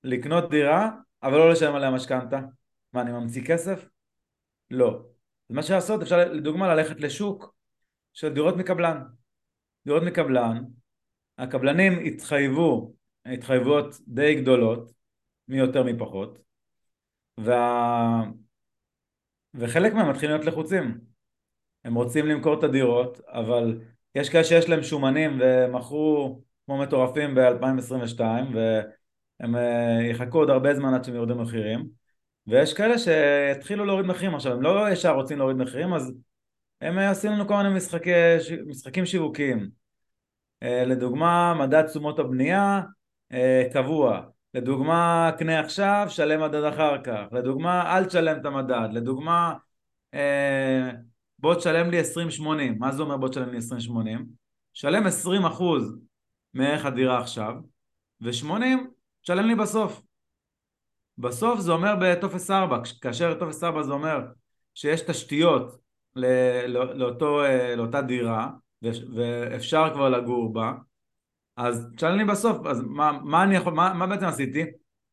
לקנות 0.05 0.51
דירה, 0.51 0.91
אבל 1.23 1.39
לא 1.39 1.51
לשלם 1.51 1.75
עליה 1.75 1.91
משכנתה? 1.91 2.41
מה, 2.93 3.01
אני 3.03 3.13
ממציא 3.13 3.45
כסף? 3.45 3.89
לא. 4.71 5.03
אז 5.51 5.57
מה 5.57 5.63
לעשות, 5.71 6.03
אפשר 6.03 6.33
לדוגמה 6.33 6.75
ללכת 6.75 7.01
לשוק 7.01 7.55
של 8.13 8.35
דירות 8.35 8.57
מקבלן. 8.57 9.03
דירות 9.87 10.03
מקבלן, 10.03 10.65
הקבלנים 11.39 11.99
התחייבו 12.07 12.95
התחייבויות 13.27 13.95
די 14.09 14.35
גדולות, 14.35 14.93
מי 15.49 15.59
יותר 15.59 15.83
מי 15.83 15.99
פחות, 15.99 16.39
וה... 17.45 18.23
וחלק 19.55 19.93
מהם 19.93 20.11
מתחילים 20.11 20.37
להיות 20.37 20.47
לחוצים. 20.47 21.01
הם 21.85 21.95
רוצים 21.95 22.27
למכור 22.27 22.59
את 22.59 22.65
הדירות, 22.65 23.21
אבל 23.27 23.81
יש 24.15 24.29
כאלה 24.29 24.45
שיש 24.45 24.69
להם 24.69 24.83
שומנים 24.83 25.39
ומכרו 25.41 26.41
כמו 26.67 26.79
מטורפים 26.79 27.35
ב-2022 27.35 28.21
והם 28.21 29.57
אה, 29.57 29.99
יחכו 30.11 30.39
עוד 30.39 30.51
הרבה 30.51 30.75
זמן 30.75 30.95
עד 30.95 31.05
שהם 31.05 31.15
יורדים 31.15 31.39
מחירים. 31.39 31.89
ויש 32.47 32.75
כאלה 32.75 32.99
שהתחילו 32.99 33.85
להוריד 33.85 34.07
מחירים. 34.07 34.35
עכשיו, 34.35 34.53
הם 34.53 34.63
לא 34.63 34.91
ישר 34.91 35.15
רוצים 35.15 35.39
להוריד 35.39 35.57
מחירים 35.57 35.95
אז 35.95 36.13
הם 36.81 36.99
עושים 36.99 37.33
לנו 37.33 37.49
כל 37.49 37.57
מיני 37.57 37.75
משחקי, 37.77 38.11
משחקים 38.67 39.07
שיווקיים. 39.07 39.71
אה, 40.63 40.85
לדוגמה 40.85 41.55
מדד 41.55 41.87
תשומות 41.87 42.19
הבנייה 42.19 42.83
אה, 43.33 43.69
קבוע 43.73 44.21
לדוגמה 44.55 45.31
קנה 45.39 45.61
עכשיו, 45.61 46.07
שלם 46.09 46.43
מדד 46.43 46.65
אחר 46.65 47.03
כך, 47.03 47.23
לדוגמה 47.33 47.97
אל 47.97 48.05
תשלם 48.05 48.41
את 48.41 48.45
המדד, 48.45 48.89
לדוגמה 48.93 49.55
אה, 50.15 50.91
בוא 51.39 51.55
תשלם 51.55 51.91
לי 51.91 52.01
20-80, 52.01 52.43
מה 52.79 52.93
זה 52.93 53.03
אומר 53.03 53.17
בוא 53.17 53.29
תשלם 53.29 53.49
לי 53.49 53.59
20-80? 53.59 53.93
שלם 54.73 55.07
20% 55.07 55.63
מערך 56.55 56.85
הדירה 56.85 57.19
עכשיו 57.19 57.55
ו-80 58.21 58.55
תשלם 59.23 59.47
לי 59.47 59.55
בסוף. 59.55 60.03
בסוף 61.19 61.61
זה 61.61 61.73
אומר 61.73 61.95
בטופס 62.01 62.51
4, 62.51 62.81
כאשר 63.01 63.39
טופס 63.39 63.65
4 63.65 63.83
זה 63.83 63.93
אומר 63.93 64.21
שיש 64.75 65.01
תשתיות 65.01 65.79
לא, 66.17 66.95
לאותו, 66.95 67.45
אה, 67.45 67.77
לאותה 67.77 68.03
דירה 68.03 68.51
ואפשר 68.83 69.91
כבר 69.95 70.09
לגור 70.09 70.53
בה 70.53 70.73
אז 71.61 71.87
תשאל 71.97 72.11
לי 72.11 72.25
בסוף, 72.25 72.67
אז 72.67 72.83
מה, 72.87 73.13
מה 73.25 73.43
אני 73.43 73.57
יכול, 73.57 73.73
מה, 73.73 73.93
מה 73.95 74.07
בעצם 74.07 74.27
עשיתי? 74.27 74.65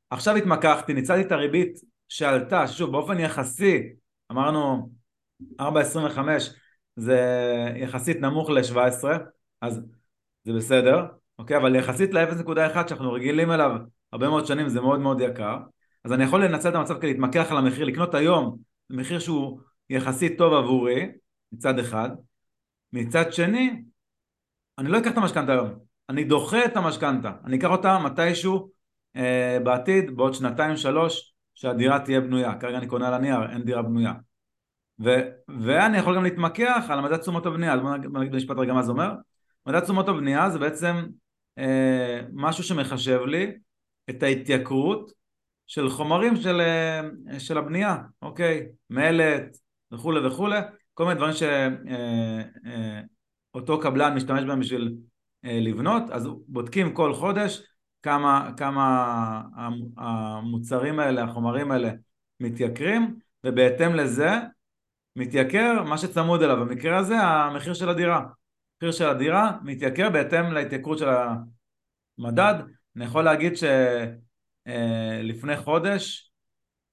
עכשיו 0.09 0.35
התמקחתי, 0.35 0.93
ניצלתי 0.93 1.21
את 1.21 1.31
הריבית 1.31 1.79
שעלתה, 2.09 2.67
שוב 2.67 2.91
באופן 2.91 3.19
יחסי, 3.19 3.83
אמרנו 4.31 4.89
4.25 5.61 5.65
זה 6.95 7.19
יחסית 7.75 8.17
נמוך 8.17 8.49
ל-17, 8.49 9.03
אז 9.61 9.81
זה 10.43 10.53
בסדר, 10.53 11.05
אוקיי? 11.39 11.57
אבל 11.57 11.75
יחסית 11.75 12.13
ל-0.1 12.13 12.87
שאנחנו 12.87 13.11
רגילים 13.11 13.51
אליו 13.51 13.71
הרבה 14.11 14.29
מאוד 14.29 14.45
שנים 14.45 14.69
זה 14.69 14.81
מאוד 14.81 14.99
מאוד 14.99 15.21
יקר, 15.21 15.57
אז 16.03 16.13
אני 16.13 16.23
יכול 16.23 16.45
לנצל 16.45 16.69
את 16.69 16.75
המצב 16.75 16.97
כדי 16.97 17.07
להתמקח 17.07 17.51
על 17.51 17.57
המחיר, 17.57 17.85
לקנות 17.85 18.13
היום 18.13 18.57
מחיר 18.89 19.19
שהוא 19.19 19.59
יחסית 19.89 20.37
טוב 20.37 20.53
עבורי, 20.53 21.11
מצד 21.51 21.79
אחד, 21.79 22.09
מצד 22.93 23.33
שני, 23.33 23.83
אני 24.77 24.89
לא 24.89 24.99
אקח 24.99 25.11
את 25.11 25.17
המשכנתה 25.17 25.51
היום, 25.51 25.86
אני 26.09 26.23
דוחה 26.23 26.65
את 26.65 26.77
המשכנתה, 26.77 27.31
אני 27.45 27.57
אקח 27.57 27.69
אותה 27.69 27.99
מתישהו 27.99 28.69
אה, 29.15 29.57
בעתיד, 29.63 30.15
בעוד 30.15 30.33
שנתיים 30.33 30.75
שלוש, 30.75 31.33
שהדירה 31.55 31.99
תהיה 31.99 32.21
בנויה, 32.21 32.55
כרגע 32.59 32.77
אני 32.77 32.87
קונה 32.87 33.07
על 33.07 33.13
הנייר, 33.13 33.51
אין 33.51 33.63
דירה 33.63 33.81
בנויה. 33.81 34.13
ו, 35.03 35.09
ואני 35.61 35.97
יכול 35.97 36.15
גם 36.15 36.23
להתמקח 36.23 36.85
על 36.89 37.01
מדד 37.01 37.17
תשומות 37.17 37.45
הבנייה, 37.45 37.73
אז 37.73 37.79
בוא 37.81 38.19
נגיד 38.19 38.31
במשפט 38.31 38.55
רגע 38.57 38.73
מה 38.73 38.83
זה 38.83 38.91
אומר. 38.91 39.11
מדד 39.65 39.79
תשומות 39.79 40.07
הבנייה 40.07 40.49
זה 40.49 40.59
בעצם 40.59 40.95
אה, 41.57 42.21
משהו 42.33 42.63
שמחשב 42.63 43.21
לי 43.21 43.51
את 44.09 44.23
ההתייקרות 44.23 45.11
של 45.67 45.89
חומרים 45.89 46.35
של, 46.35 46.61
אה, 46.61 47.01
של 47.39 47.57
הבנייה, 47.57 47.97
אוקיי? 48.21 48.67
מלט 48.89 49.57
וכולי 49.91 50.27
וכולי, 50.27 50.59
כל 50.93 51.05
מיני 51.05 51.15
דברים 51.15 51.33
שאותו 51.33 51.49
אה, 53.73 53.77
אה, 53.77 53.83
קבלן 53.83 54.15
משתמש 54.15 54.43
בהם 54.43 54.59
בשביל 54.59 54.95
לבנות, 55.43 56.03
אז 56.09 56.27
בודקים 56.47 56.93
כל 56.93 57.13
חודש 57.13 57.61
כמה, 58.01 58.51
כמה 58.57 59.41
המוצרים 59.97 60.99
האלה, 60.99 61.23
החומרים 61.23 61.71
האלה 61.71 61.91
מתייקרים, 62.39 63.19
ובהתאם 63.43 63.95
לזה 63.95 64.29
מתייקר 65.15 65.83
מה 65.83 65.97
שצמוד 65.97 66.43
אליו, 66.43 66.57
במקרה 66.57 66.97
הזה 66.97 67.19
המחיר 67.19 67.73
של 67.73 67.89
הדירה. 67.89 68.25
המחיר 68.75 68.91
של 68.91 69.09
הדירה 69.09 69.57
מתייקר 69.63 70.09
בהתאם 70.09 70.51
להתייקרות 70.51 70.97
של 70.97 71.07
המדד. 72.19 72.53
אני 72.95 73.05
יכול 73.05 73.23
להגיד 73.23 73.53
שלפני 73.57 75.53
אה, 75.53 75.61
חודש 75.61 76.31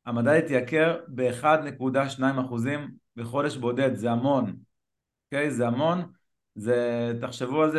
המדד 0.07 0.43
התייקר 0.45 1.01
ב-1.2% 1.09 2.23
בחודש 3.17 3.57
בודד, 3.57 3.95
זה 3.95 4.11
המון, 4.11 4.57
אוקיי? 5.27 5.49
Okay? 5.49 5.51
זה 5.51 5.67
המון. 5.67 6.13
זה, 6.55 7.13
תחשבו 7.21 7.63
על 7.63 7.71
זה 7.71 7.79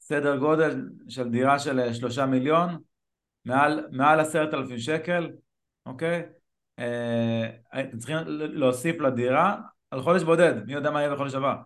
שסדר 0.00 0.36
גודל 0.36 0.88
של 1.08 1.28
דירה 1.28 1.58
של 1.58 1.80
אה, 1.80 1.94
שלושה 1.94 2.26
מיליון, 2.26 2.78
מעל, 3.44 3.86
מעל 3.90 4.20
עשרת 4.20 4.54
אלפים 4.54 4.78
שקל, 4.78 5.30
אוקיי? 5.86 6.22
אה, 6.78 7.50
צריכים 7.98 8.16
להוסיף 8.26 9.00
לדירה 9.00 9.56
על 9.90 10.02
חודש 10.02 10.22
בודד, 10.22 10.54
מי 10.66 10.72
יודע 10.72 10.90
מה 10.90 11.00
יהיה 11.00 11.14
בחודש 11.14 11.34
הבא, 11.34 11.56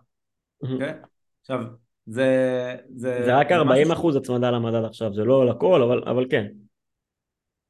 אוקיי? 0.61 0.93
עכשיו, 1.41 1.63
זה... 2.05 2.75
זה, 2.95 3.21
זה 3.25 3.37
רק 3.37 3.51
40 3.51 3.91
אחוז 3.91 4.15
הצמדה 4.15 4.51
למדד 4.51 4.85
עכשיו, 4.85 5.13
זה 5.13 5.23
לא 5.23 5.41
על 5.41 5.49
הכל, 5.49 5.81
אבל, 5.83 6.03
אבל 6.05 6.25
כן. 6.29 6.47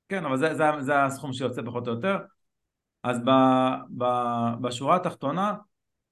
כן, 0.10 0.26
אבל 0.26 0.38
זה, 0.38 0.56
זה, 0.56 0.64
זה 0.80 1.04
הסכום 1.04 1.34
שיוצא 1.34 1.62
פחות 1.66 1.88
או 1.88 1.94
יותר. 1.94 2.18
אז 3.04 3.20
ב, 3.26 3.30
ב, 3.98 4.06
בשורה 4.62 4.96
התחתונה, 4.96 5.54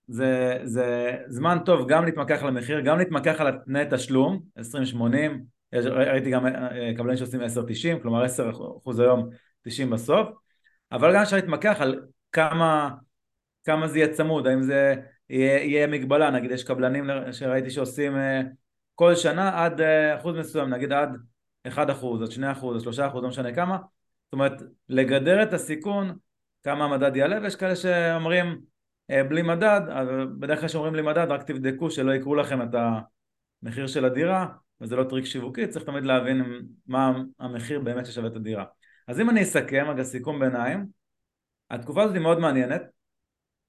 זה, 0.08 0.60
זה 0.64 1.18
זמן 1.28 1.58
טוב 1.66 1.88
גם 1.88 2.06
להתמקח 2.06 2.42
על 2.42 2.48
המחיר, 2.48 2.80
גם 2.80 2.98
להתמקח 2.98 3.42
על 3.42 3.58
תנאי 3.66 3.86
תשלום, 3.90 4.42
20-80, 4.60 4.62
ראיתי 5.74 6.32
גם 6.32 6.48
אה, 6.48 6.92
קבלנים 6.98 7.18
שעושים 7.18 7.42
10-90, 7.42 8.02
כלומר 8.02 8.26
10% 8.26 9.00
היום, 9.00 9.30
90 9.62 9.90
בסוף, 9.90 10.30
אבל 10.92 11.14
גם 11.14 11.22
אפשר 11.22 11.36
להתמקח 11.36 11.78
על 11.80 12.02
כמה, 12.32 12.90
כמה 13.66 13.88
זה 13.88 13.98
יהיה 14.00 14.14
צמוד, 14.14 14.48
האם 14.48 14.62
זה 14.62 14.96
יהיה, 15.30 15.64
יהיה 15.64 15.88
מגבלה, 15.88 16.30
נגיד 16.30 16.52
יש 16.52 16.64
קבלנים 16.64 17.10
שראיתי 17.32 17.70
שעושים 17.70 18.18
אה, 18.18 18.42
כל 18.96 19.16
שנה 19.16 19.64
עד 19.64 19.82
אה, 19.82 20.16
אחוז 20.16 20.36
מסוים, 20.36 20.70
נגיד 20.70 20.92
עד 20.92 21.10
1 21.68 21.90
אחוז, 21.90 22.22
עד 22.22 22.32
2 22.32 22.52
אחוז, 22.52 22.76
עד 22.76 22.84
3 22.84 23.00
אחוז, 23.00 23.24
לא 23.24 23.30
משנה 23.30 23.54
כמה, 23.54 23.78
זאת 24.26 24.34
אומרת 24.34 24.62
לגדר 24.90 25.44
את 25.44 25.54
הסיכון 25.54 26.16
כמה 26.64 26.86
המדד 26.86 27.16
יעלה 27.16 27.40
ויש 27.42 27.56
כאלה 27.56 27.76
שאומרים 27.76 28.62
בלי 29.10 29.42
מדד, 29.42 29.82
בדרך 30.40 30.60
כלל 30.60 30.70
שאומרים 30.70 30.94
בלי 30.94 31.02
מדד 31.02 31.28
רק 31.30 31.44
תבדקו 31.44 31.92
שלא 31.92 32.12
יקרו 32.12 32.36
לכם 32.36 32.62
את 32.62 32.76
המחיר 33.64 33.88
של 33.88 34.06
הדירה 34.06 34.48
וזה 34.82 34.96
לא 34.96 35.04
טריק 35.04 35.26
שיווקי, 35.26 35.68
צריך 35.68 35.86
תמיד 35.86 36.04
להבין 36.04 36.68
מה 36.88 37.12
המחיר 37.40 37.80
באמת 37.80 38.06
ששווה 38.06 38.28
את 38.28 38.36
הדירה. 38.36 38.66
אז 39.08 39.20
אם 39.20 39.30
אני 39.30 39.44
אסכם, 39.44 39.86
רגע 39.90 40.04
סיכום 40.04 40.40
ביניים, 40.40 40.86
התקופה 41.70 42.04
הזאת 42.04 42.16
היא 42.16 42.24
מאוד 42.24 42.40
מעניינת, 42.40 42.82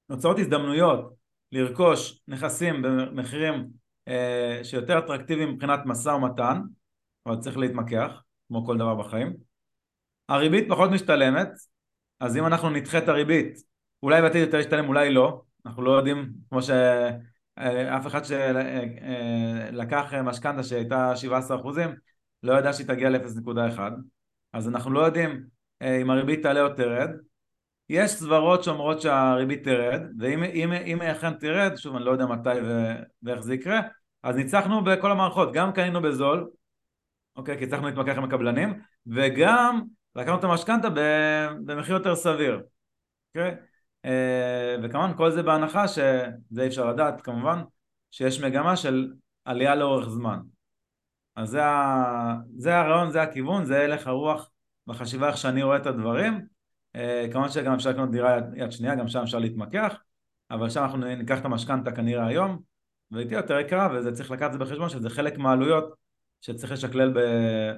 נוצרות 0.09 0.39
הזדמנויות 0.39 1.13
לרכוש 1.51 2.21
נכסים 2.27 2.81
במחירים 2.81 3.67
אה, 4.07 4.59
שיותר 4.63 4.99
אטרקטיביים 4.99 5.49
מבחינת 5.49 5.79
משא 5.85 6.09
ומתן, 6.09 6.61
אבל 7.25 7.39
צריך 7.39 7.57
להתמקח, 7.57 8.23
כמו 8.47 8.65
כל 8.65 8.77
דבר 8.77 8.95
בחיים. 8.95 9.33
הריבית 10.29 10.65
פחות 10.69 10.91
משתלמת, 10.91 11.49
אז 12.19 12.37
אם 12.37 12.45
אנחנו 12.45 12.69
נדחה 12.69 12.97
את 12.97 13.09
הריבית, 13.09 13.66
אולי 14.03 14.21
בעתיד 14.21 14.41
יותר 14.41 14.57
ישתלם, 14.57 14.87
אולי 14.87 15.13
לא, 15.13 15.41
אנחנו 15.65 15.81
לא 15.81 15.91
יודעים, 15.91 16.29
כמו 16.49 16.61
שאף 16.61 18.07
אחד 18.07 18.21
שלקח 18.25 20.13
משכנתה 20.23 20.63
שהייתה 20.63 21.15
17 21.15 21.57
אחוזים, 21.57 21.89
לא 22.43 22.53
ידע 22.53 22.73
שהיא 22.73 22.87
תגיע 22.87 23.09
ל-0.1, 23.09 23.79
אז 24.53 24.67
אנחנו 24.67 24.91
לא 24.91 24.99
יודעים 24.99 25.43
אה, 25.81 26.01
אם 26.01 26.09
הריבית 26.09 26.43
תעלה 26.43 26.61
או 26.61 26.69
תרד, 26.69 27.09
יש 27.89 28.11
סברות 28.11 28.63
שאומרות 28.63 29.01
שהריבית 29.01 29.63
תרד, 29.63 30.01
ואם 30.19 30.43
אם, 30.43 30.71
אם 30.71 31.01
היא 31.01 31.11
אכן 31.11 31.33
תרד, 31.33 31.75
שוב 31.75 31.95
אני 31.95 32.05
לא 32.05 32.11
יודע 32.11 32.25
מתי 32.25 32.49
ו, 32.63 32.91
ואיך 33.23 33.39
זה 33.39 33.53
יקרה, 33.53 33.81
אז 34.23 34.35
ניצחנו 34.35 34.83
בכל 34.83 35.11
המערכות, 35.11 35.53
גם 35.53 35.71
קנינו 35.71 36.01
בזול, 36.01 36.49
אוקיי, 37.35 37.57
כי 37.57 37.63
הצלחנו 37.63 37.87
להתמקח 37.87 38.17
עם 38.17 38.23
הקבלנים, 38.23 38.81
וגם 39.07 39.81
לקחנו 40.15 40.39
את 40.39 40.43
המשכנתה 40.43 40.89
במחיר 41.65 41.95
יותר 41.95 42.15
סביר, 42.15 42.61
אוקיי? 43.35 43.55
אה, 44.05 44.75
וכמובן 44.83 45.17
כל 45.17 45.31
זה 45.31 45.43
בהנחה 45.43 45.87
שזה 45.87 46.61
אי 46.61 46.67
אפשר 46.67 46.89
לדעת 46.89 47.21
כמובן, 47.21 47.59
שיש 48.11 48.41
מגמה 48.41 48.75
של 48.77 49.13
עלייה 49.45 49.75
לאורך 49.75 50.09
זמן. 50.09 50.39
אז 51.35 51.49
זה, 51.49 51.65
ה... 51.65 52.35
זה 52.57 52.77
הרעיון, 52.77 53.11
זה 53.11 53.21
הכיוון, 53.21 53.65
זה 53.65 53.79
הלך 53.81 54.07
הרוח 54.07 54.49
בחשיבה 54.87 55.27
איך 55.27 55.37
שאני 55.37 55.63
רואה 55.63 55.77
את 55.77 55.85
הדברים. 55.85 56.41
אה, 56.95 57.27
כמובן 57.31 57.49
שגם 57.49 57.73
אפשר 57.73 57.89
לקנות 57.89 58.11
דירה 58.11 58.39
יד, 58.55 58.71
שנייה, 58.71 58.95
גם 58.95 59.07
שם 59.07 59.19
אפשר 59.19 59.39
להתמקח, 59.39 60.01
אבל 60.51 60.69
שם 60.69 60.83
אנחנו 60.83 60.97
ניקח 60.97 61.39
את 61.39 61.45
המשכנתה 61.45 61.91
כנראה 61.91 62.27
היום, 62.27 62.61
והיא 63.11 63.27
תהיה 63.27 63.37
יותר 63.37 63.59
יקרה, 63.59 63.89
וזה 63.93 64.11
צריך 64.11 64.31
לקחת 64.31 64.47
את 64.47 64.53
זה 64.53 64.59
בחשבון, 64.59 64.89
שזה 64.89 65.09
חלק 65.09 65.37
מהעלויות 65.37 65.93
שצריך 66.41 66.71
לשקלל 66.71 67.13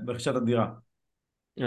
ברכישת 0.06 0.36
הדירה. 0.36 0.70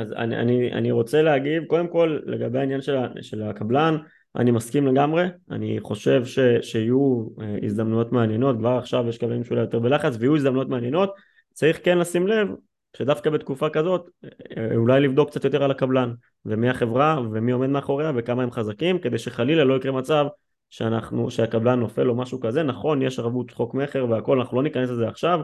אז 0.00 0.12
אני, 0.12 0.36
אני, 0.36 0.72
אני 0.72 0.90
רוצה 0.90 1.22
להגיב, 1.22 1.64
קודם 1.64 1.88
כל 1.88 2.18
לגבי 2.26 2.58
העניין 2.58 2.80
של, 2.80 2.96
של 3.22 3.42
הקבלן, 3.42 3.96
אני 4.36 4.50
מסכים 4.50 4.86
לגמרי, 4.86 5.26
אני 5.50 5.78
חושב 5.80 6.24
ש, 6.24 6.38
שיהיו 6.62 7.26
אה, 7.40 7.56
הזדמנויות 7.62 8.12
מעניינות, 8.12 8.56
כבר 8.56 8.78
עכשיו 8.78 9.08
יש 9.08 9.18
קבלנים 9.18 9.44
שאולי 9.44 9.60
יותר 9.60 9.78
בלחץ 9.78 10.16
ויהיו 10.18 10.36
הזדמנויות 10.36 10.68
מעניינות, 10.68 11.14
צריך 11.52 11.80
כן 11.84 11.98
לשים 11.98 12.26
לב 12.26 12.48
שדווקא 12.96 13.30
בתקופה 13.30 13.70
כזאת 13.70 14.10
אה, 14.56 14.76
אולי 14.76 15.00
לבדוק 15.00 15.30
קצת 15.30 15.44
יותר 15.44 15.64
על 15.64 15.70
הקבלן 15.70 16.12
ומי 16.46 16.68
החברה 16.68 17.20
ומי 17.32 17.52
עומד 17.52 17.68
מאחוריה 17.68 18.12
וכמה 18.16 18.42
הם 18.42 18.50
חזקים 18.50 18.98
כדי 18.98 19.18
שחלילה 19.18 19.64
לא 19.64 19.74
יקרה 19.74 19.92
מצב 19.92 20.26
שאנחנו, 20.70 21.30
שהקבלן 21.30 21.80
נופל 21.80 22.10
או 22.10 22.14
משהו 22.14 22.40
כזה, 22.40 22.62
נכון 22.62 23.02
יש 23.02 23.18
ערבות 23.18 23.50
חוק 23.50 23.74
מכר 23.74 24.06
והכל, 24.10 24.38
אנחנו 24.38 24.56
לא 24.56 24.62
ניכנס 24.62 24.90
לזה 24.90 25.08
עכשיו, 25.08 25.40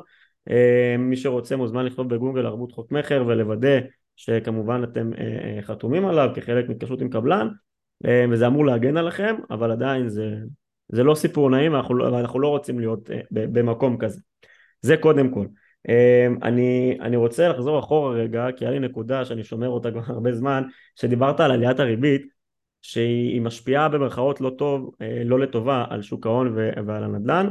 אה, 0.50 0.97
מי 0.99 1.16
שרוצה 1.16 1.57
מוזמן 1.57 1.87
לכתוב 1.87 2.14
בגוגל 2.14 2.47
ערבות 2.47 2.73
חוק 2.73 2.92
מכר 2.92 3.25
ולוודא 3.26 3.78
שכמובן 4.16 4.85
אתם 4.85 5.11
חתומים 5.62 6.07
עליו 6.07 6.30
כחלק 6.35 6.68
מהתקשרות 6.68 7.00
עם 7.00 7.09
קבלן. 7.09 7.48
אה, 7.48 7.67
וזה 8.07 8.47
אמור 8.47 8.67
להגן 8.67 8.97
עליכם, 8.97 9.37
אבל 9.51 9.71
עדיין 9.71 10.09
זה, 10.09 10.37
זה 10.89 11.03
לא 11.03 11.15
סיפור 11.15 11.51
נעים 11.51 11.73
ואנחנו, 11.73 11.95
לא, 11.95 12.05
ואנחנו 12.05 12.41
לא 12.41 12.49
רוצים 12.49 12.79
להיות 12.79 13.11
אה, 13.11 13.21
במקום 13.31 13.99
כזה. 13.99 14.21
זה 14.81 14.97
קודם 14.97 15.35
כל. 15.35 15.47
אה, 15.89 16.27
אני, 16.43 16.99
אני 17.01 17.17
רוצה 17.17 17.49
לחזור 17.49 17.79
אחורה 17.79 18.13
רגע, 18.13 18.47
כי 18.57 18.65
היה 18.65 18.71
לי 18.71 18.79
נקודה 18.79 19.25
שאני 19.25 19.45
שומר 19.45 19.69
אותה 19.69 19.91
כבר 19.91 20.03
הרבה 20.07 20.33
זמן, 20.33 20.63
שדיברת 20.97 21.41
על 21.41 21.51
עליית 21.51 21.81
הריבית, 21.81 22.27
שהיא 22.83 23.41
משפיעה 23.41 23.89
במרכאות 23.89 24.41
לא 24.41 24.51
טוב, 24.59 24.91
לא 25.25 25.39
לטובה 25.39 25.85
על 25.89 26.03
שוק 26.03 26.27
ההון 26.27 26.57
ועל 26.87 27.05
הנדל"ן. 27.05 27.49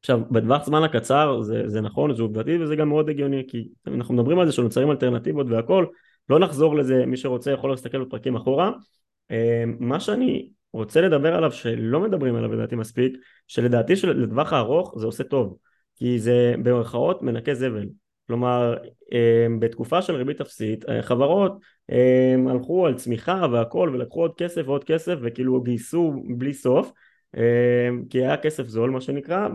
עכשיו, 0.00 0.20
בטווח 0.30 0.66
זמן 0.66 0.82
הקצר 0.82 1.42
זה, 1.42 1.62
זה 1.66 1.80
נכון, 1.80 2.14
זה 2.14 2.22
עובדתי 2.22 2.58
וזה 2.58 2.76
גם 2.76 2.88
מאוד 2.88 3.08
הגיוני, 3.08 3.44
כי 3.48 3.68
אנחנו 3.86 4.14
מדברים 4.14 4.38
על 4.38 4.46
זה 4.46 4.52
שנוצרים 4.52 4.90
אלטרנטיבות 4.90 5.46
והכל, 5.50 5.86
לא 6.28 6.38
נחזור 6.38 6.76
לזה, 6.76 7.06
מי 7.06 7.16
שרוצה 7.16 7.50
יכול 7.50 7.70
להסתכל 7.70 8.04
בפרקים 8.04 8.36
אחורה. 8.36 8.70
אמ, 9.30 9.76
מה 9.80 10.00
שאני 10.00 10.50
רוצה 10.72 11.00
לדבר 11.00 11.34
עליו 11.34 11.52
שלא 11.52 12.00
מדברים 12.00 12.34
עליו 12.34 12.52
לדעתי 12.52 12.76
מספיק 12.76 13.16
שלדעתי 13.46 13.96
שלטווח 13.96 14.52
הארוך 14.52 14.94
זה 14.98 15.06
עושה 15.06 15.24
טוב 15.24 15.56
כי 15.96 16.18
זה 16.18 16.54
במרכאות 16.62 17.22
מנקה 17.22 17.54
זבל. 17.54 17.86
כלומר 18.26 18.76
אמ, 19.12 19.60
בתקופה 19.60 20.02
של 20.02 20.14
ריבית 20.14 20.40
אפסית 20.40 20.88
אה, 20.88 21.02
חברות 21.02 21.52
אמ, 21.90 22.48
הלכו 22.48 22.86
על 22.86 22.94
צמיחה 22.94 23.46
והכל 23.52 23.90
ולקחו 23.94 24.20
עוד 24.20 24.34
כסף 24.34 24.62
ועוד 24.66 24.84
כסף 24.84 25.14
וכאילו 25.22 25.60
גייסו 25.60 26.12
בלי 26.36 26.54
סוף 26.54 26.92
כי 28.10 28.18
היה 28.18 28.36
כסף 28.36 28.66
זול 28.66 28.90
מה 28.90 29.00
שנקרא 29.00 29.48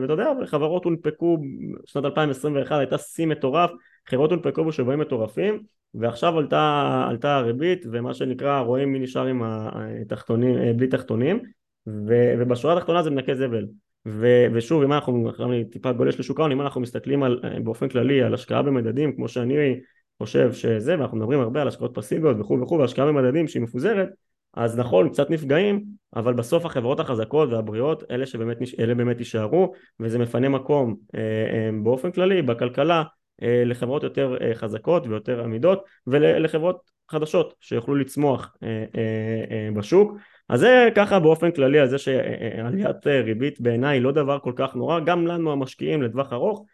ואתה 0.00 0.12
יודע 0.12 0.32
חברות 0.46 0.84
הונפקו 0.84 1.38
שנת 1.86 2.04
2021 2.04 2.78
הייתה 2.78 2.98
שיא 2.98 3.26
מטורף 3.26 3.70
חברות 4.06 4.30
הונפקו 4.30 4.64
בשווים 4.64 4.98
מטורפים 4.98 5.62
ועכשיו 5.94 6.38
עלתה, 6.38 7.04
עלתה 7.08 7.36
הריבית 7.36 7.86
ומה 7.92 8.14
שנקרא 8.14 8.60
רואים 8.60 8.92
מי 8.92 8.98
נשאר 8.98 9.26
עם 9.26 9.42
התחתונים, 9.44 10.58
אה, 10.58 10.72
בלי 10.72 10.86
תחתונים 10.86 11.40
ו, 11.86 12.34
ובשורה 12.38 12.76
התחתונה 12.76 13.02
זה 13.02 13.10
מנקה 13.10 13.34
זבל. 13.34 13.66
ו, 14.06 14.46
ושוב 14.52 14.82
אם 14.82 14.92
אנחנו, 14.92 15.30
אני 15.40 15.64
טיפה 15.64 15.92
גולש 15.92 16.20
לשוק 16.20 16.38
ההון, 16.38 16.52
אם 16.52 16.60
אנחנו 16.60 16.80
מסתכלים 16.80 17.22
על, 17.22 17.40
אה, 17.44 17.60
באופן 17.60 17.88
כללי 17.88 18.22
על 18.22 18.34
השקעה 18.34 18.62
במדדים 18.62 19.16
כמו 19.16 19.28
שאני 19.28 19.80
חושב 20.18 20.52
שזה 20.52 20.98
ואנחנו 20.98 21.16
מדברים 21.16 21.40
הרבה 21.40 21.62
על 21.62 21.68
השקעות 21.68 21.94
פסיביות 21.94 22.36
וכו' 22.40 22.60
וכו' 22.62 22.78
והשקעה 22.78 23.06
במדדים 23.06 23.48
שהיא 23.48 23.62
מפוזרת 23.62 24.08
אז 24.54 24.78
נכון 24.78 25.08
קצת 25.08 25.30
נפגעים 25.30 25.84
אבל 26.16 26.34
בסוף 26.34 26.64
החברות 26.64 27.00
החזקות 27.00 27.48
והבריאות 27.48 28.10
אלה 28.10 28.26
שבאמת 28.26 28.58
אלה 28.78 28.94
באמת 28.94 29.18
יישארו 29.18 29.72
וזה 30.00 30.18
מפנה 30.18 30.48
מקום 30.48 30.96
אה, 31.14 31.20
אה, 31.20 31.70
באופן 31.82 32.10
כללי 32.10 32.42
בכלכלה 32.42 33.02
לחברות 33.42 34.02
יותר 34.02 34.36
אה, 34.40 34.54
חזקות 34.54 35.06
ויותר 35.06 35.44
עמידות 35.44 35.84
ולחברות 36.06 36.90
חדשות 37.10 37.54
שיוכלו 37.60 37.94
לצמוח 37.94 38.56
אה, 38.62 39.68
בשוק. 39.74 40.12
אז 40.48 40.60
זה 40.60 40.88
ככה 40.94 41.18
באופן 41.18 41.50
כללי 41.50 41.78
על 41.78 41.88
זה 41.88 41.98
שעליית 41.98 43.06
ריבית 43.06 43.60
בעיניי 43.60 43.96
היא 43.96 44.02
לא 44.02 44.12
דבר 44.12 44.38
כל 44.38 44.52
כך 44.56 44.76
נורא 44.76 45.00
גם 45.00 45.26
לנו 45.26 45.52
המשקיעים 45.52 46.02
לטווח 46.02 46.32
ארוך 46.32 46.64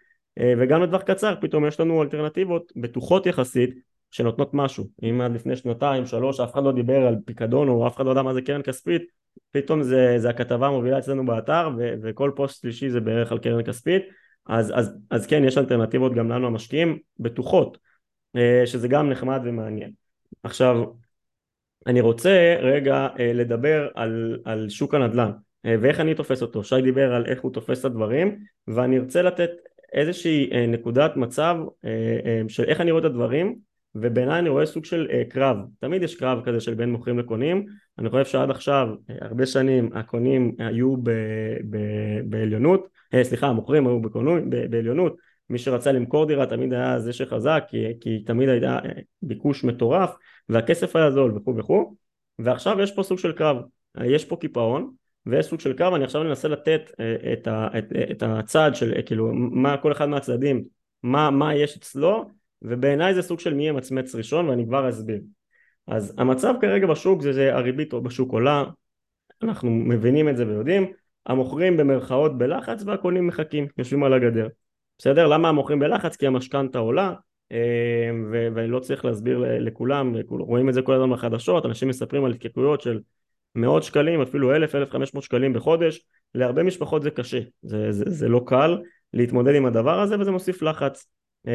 וגם 0.40 0.82
לטווח 0.82 1.02
קצר 1.02 1.34
פתאום 1.40 1.66
יש 1.66 1.80
לנו 1.80 2.02
אלטרנטיבות 2.02 2.72
בטוחות 2.76 3.26
יחסית 3.26 3.74
שנותנות 4.10 4.54
משהו. 4.54 4.88
אם 5.02 5.20
עד 5.20 5.34
לפני 5.34 5.56
שנתיים 5.56 6.06
שלוש 6.06 6.40
אף 6.40 6.52
אחד 6.52 6.64
לא 6.64 6.72
דיבר 6.72 7.06
על 7.06 7.16
פיקדון 7.24 7.68
או 7.68 7.86
אף 7.86 7.96
אחד 7.96 8.04
לא 8.04 8.10
יודע 8.10 8.22
מה 8.22 8.34
זה 8.34 8.42
קרן 8.42 8.62
כספית 8.62 9.02
פתאום 9.50 9.82
זה, 9.82 10.14
זה 10.18 10.30
הכתבה 10.30 10.66
המובילה 10.66 10.98
אצלנו 10.98 11.26
באתר 11.26 11.70
ו- 11.78 11.94
וכל 12.02 12.30
פוסט 12.36 12.62
שלישי 12.62 12.90
זה 12.90 13.00
בערך 13.00 13.32
על 13.32 13.38
קרן 13.38 13.62
כספית 13.62 14.02
אז, 14.46 14.72
אז, 14.74 14.96
אז 15.10 15.26
כן 15.26 15.44
יש 15.44 15.58
אלטרנטיבות 15.58 16.14
גם 16.14 16.28
לנו 16.28 16.46
המשקיעים 16.46 16.98
בטוחות 17.18 17.78
אה, 18.36 18.62
שזה 18.66 18.88
גם 18.88 19.10
נחמד 19.10 19.40
ומעניין. 19.44 19.92
עכשיו 20.42 20.84
אני 21.86 22.00
רוצה 22.00 22.56
רגע 22.60 23.08
אה, 23.18 23.32
לדבר 23.32 23.88
על, 23.94 24.38
על 24.44 24.68
שוק 24.68 24.94
הנדל"ן 24.94 25.30
אה, 25.66 25.74
ואיך 25.80 26.00
אני 26.00 26.14
תופס 26.14 26.42
אותו. 26.42 26.64
שי 26.64 26.82
דיבר 26.82 27.14
על 27.14 27.26
איך 27.26 27.40
הוא 27.40 27.52
תופס 27.52 27.80
את 27.80 27.84
הדברים 27.84 28.38
ואני 28.68 28.98
ארצה 28.98 29.22
לתת 29.22 29.50
איזושהי 29.92 30.50
נקודת 30.68 31.16
מצב 31.16 31.56
של 32.48 32.64
איך 32.64 32.80
אני 32.80 32.90
רואה 32.90 33.00
את 33.00 33.04
הדברים 33.04 33.58
ובעיניי 33.94 34.38
אני 34.38 34.48
רואה 34.48 34.66
סוג 34.66 34.84
של 34.84 35.06
קרב. 35.28 35.56
תמיד 35.80 36.02
יש 36.02 36.14
קרב 36.14 36.44
כזה 36.44 36.60
של 36.60 36.74
בין 36.74 36.90
מוכרים 36.90 37.18
לקונים. 37.18 37.66
אני 37.98 38.10
חושב 38.10 38.24
שעד 38.24 38.50
עכשיו 38.50 38.88
הרבה 39.20 39.46
שנים 39.46 39.90
הקונים 39.94 40.54
היו 40.58 40.96
ב, 40.96 41.10
ב, 41.70 41.78
בעליונות. 42.24 42.88
אה, 43.14 43.24
סליחה 43.24 43.46
המוכרים 43.46 43.86
היו 43.86 44.00
בקונוי, 44.00 44.40
בעליונות. 44.70 45.16
מי 45.50 45.58
שרצה 45.58 45.92
למכור 45.92 46.26
דירה 46.26 46.46
תמיד 46.46 46.72
היה 46.72 47.00
זה 47.00 47.12
שחזק 47.12 47.64
כי, 47.68 47.86
כי 48.00 48.18
תמיד 48.18 48.48
היה 48.48 48.78
אה, 48.78 48.90
ביקוש 49.22 49.64
מטורף 49.64 50.16
והכסף 50.48 50.96
היה 50.96 51.10
זול 51.10 51.36
וכו' 51.36 51.56
וכו' 51.56 51.94
ועכשיו 52.38 52.80
יש 52.80 52.92
פה 52.92 53.02
סוג 53.02 53.18
של 53.18 53.32
קרב. 53.32 53.56
אה, 53.98 54.06
יש 54.06 54.24
פה 54.24 54.36
קיפאון 54.36 54.90
ויש 55.26 55.46
סוג 55.46 55.60
של 55.60 55.72
קרב. 55.72 55.94
אני 55.94 56.04
עכשיו 56.04 56.22
אנסה 56.22 56.48
לתת 56.48 56.90
את, 57.32 57.46
ה, 57.46 57.68
את, 57.78 57.84
את 58.10 58.22
הצעד 58.22 58.74
של 58.74 59.02
כאילו 59.06 59.32
מה 59.34 59.76
כל 59.76 59.92
אחד 59.92 60.08
מהצדדים 60.08 60.62
מה, 61.02 61.30
מה 61.30 61.54
יש 61.54 61.76
אצלו 61.76 62.30
ובעיניי 62.62 63.14
זה 63.14 63.22
סוג 63.22 63.40
של 63.40 63.54
מי 63.54 63.68
ימצמץ 63.68 64.14
ראשון 64.14 64.48
ואני 64.48 64.66
כבר 64.66 64.88
אסביר 64.88 65.20
אז 65.86 66.14
המצב 66.18 66.54
כרגע 66.60 66.86
בשוק 66.86 67.22
זה, 67.22 67.32
זה 67.32 67.54
הריבית 67.54 67.94
בשוק 67.94 68.32
עולה 68.32 68.64
אנחנו 69.42 69.70
מבינים 69.70 70.28
את 70.28 70.36
זה 70.36 70.46
ויודעים 70.46 70.92
המוכרים 71.26 71.76
במרכאות 71.76 72.38
בלחץ 72.38 72.82
והקונים 72.86 73.26
מחכים, 73.26 73.66
יושבים 73.78 74.04
על 74.04 74.12
הגדר. 74.12 74.48
בסדר? 74.98 75.26
למה 75.26 75.48
המוכרים 75.48 75.78
בלחץ? 75.78 76.16
כי 76.16 76.26
המשכנתה 76.26 76.78
עולה 76.78 77.14
אה, 77.52 78.10
ואני 78.54 78.68
לא 78.68 78.80
צריך 78.80 79.04
להסביר 79.04 79.44
לכולם, 79.58 80.14
רואים 80.28 80.68
את 80.68 80.74
זה 80.74 80.82
כל 80.82 80.94
הזמן 80.94 81.12
בחדשות, 81.12 81.66
אנשים 81.66 81.88
מספרים 81.88 82.24
על 82.24 82.32
התקפויות 82.32 82.80
של 82.80 83.00
מאות 83.54 83.82
שקלים, 83.82 84.20
אפילו 84.20 84.54
אלף, 84.54 84.74
אלף 84.74 84.90
חמש 84.90 85.14
מאות 85.14 85.24
שקלים 85.24 85.52
בחודש, 85.52 86.00
להרבה 86.34 86.62
משפחות 86.62 87.02
זה 87.02 87.10
קשה, 87.10 87.40
זה, 87.62 87.92
זה, 87.92 88.04
זה 88.06 88.28
לא 88.28 88.40
קל 88.46 88.78
להתמודד 89.12 89.54
עם 89.54 89.66
הדבר 89.66 90.00
הזה 90.00 90.20
וזה 90.20 90.30
מוסיף 90.30 90.62
לחץ, 90.62 91.06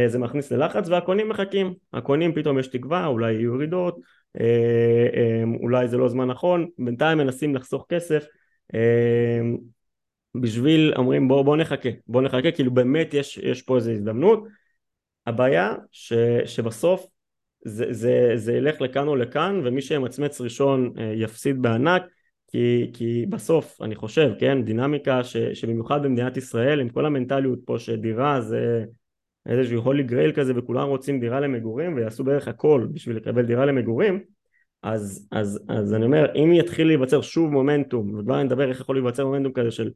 זה 0.08 0.20
מכניס 0.20 0.52
ללחץ 0.52 0.90
והקונים 0.90 1.30
מחכים, 1.30 1.74
הקונים 1.94 2.34
פתאום 2.34 2.60
יש 2.60 2.68
תקווה, 2.68 3.06
אולי 3.06 3.34
יהיו 3.34 3.56
ירידות, 3.56 4.00
אה, 4.40 5.44
אולי 5.62 5.88
זה 5.88 5.98
לא 5.98 6.10
זמן 6.10 6.28
נכון, 6.28 6.70
בינתיים 6.78 7.18
מנסים 7.18 7.56
לחסוך 7.56 7.86
כסף 7.90 8.26
בשביל, 10.36 10.94
אומרים 10.96 11.28
בוא, 11.28 11.42
בוא 11.42 11.58
נחכה, 11.58 11.90
בוא 12.08 12.22
נחכה, 12.22 12.52
כאילו 12.52 12.74
באמת 12.74 13.14
יש, 13.14 13.38
יש 13.38 13.62
פה 13.62 13.76
איזו 13.76 13.92
הזדמנות. 13.92 14.44
הבעיה 15.28 15.76
ש, 15.92 16.14
שבסוף 16.46 17.06
זה, 17.66 17.86
זה, 17.90 18.32
זה 18.36 18.54
ילך 18.54 18.82
לכאן 18.82 19.08
או 19.08 19.16
לכאן 19.16 19.62
ומי 19.66 19.82
שימצמץ 19.82 20.42
ראשון 20.42 20.94
אה, 20.98 21.14
יפסיד 21.16 21.62
בענק 21.62 22.02
כי, 22.48 22.92
כי 22.94 23.26
בסוף 23.30 23.82
אני 23.82 23.96
חושב 23.96 24.32
כן 24.40 24.64
דינמיקה 24.64 25.24
ש, 25.24 25.38
שבמיוחד 25.38 26.04
במדינת 26.04 26.38
ישראל 26.38 26.80
עם 26.80 26.90
כל 26.90 27.06
המנטליות 27.06 27.60
פה 27.66 27.80
שדירה 27.80 28.42
זה 28.42 28.86
איזשהו 29.46 29.82
הולי 29.82 30.04
גרייל 30.04 30.32
כזה 30.32 30.54
וכולם 30.56 30.88
רוצים 30.88 31.20
דירה 31.20 31.40
למגורים 31.40 31.96
ויעשו 31.96 32.24
בערך 32.24 32.48
הכל 32.48 32.88
בשביל 32.94 33.18
לקבל 33.18 33.46
דירה 33.46 33.66
למגורים 33.66 34.20
אז, 34.84 35.28
אז, 35.32 35.60
אז 35.70 35.94
אני 35.94 36.06
אומר 36.06 36.26
אם 36.36 36.54
יתחיל 36.54 36.88
להיווצר 36.88 37.22
שוב 37.22 37.52
מומנטום 37.52 38.20
וכבר 38.20 38.44
נדבר 38.44 38.70
איך 38.70 38.80
יכול 38.80 38.96
להיווצר 38.96 39.26
מומנטום 39.26 39.52
כזה 39.52 39.72
של 39.72 39.92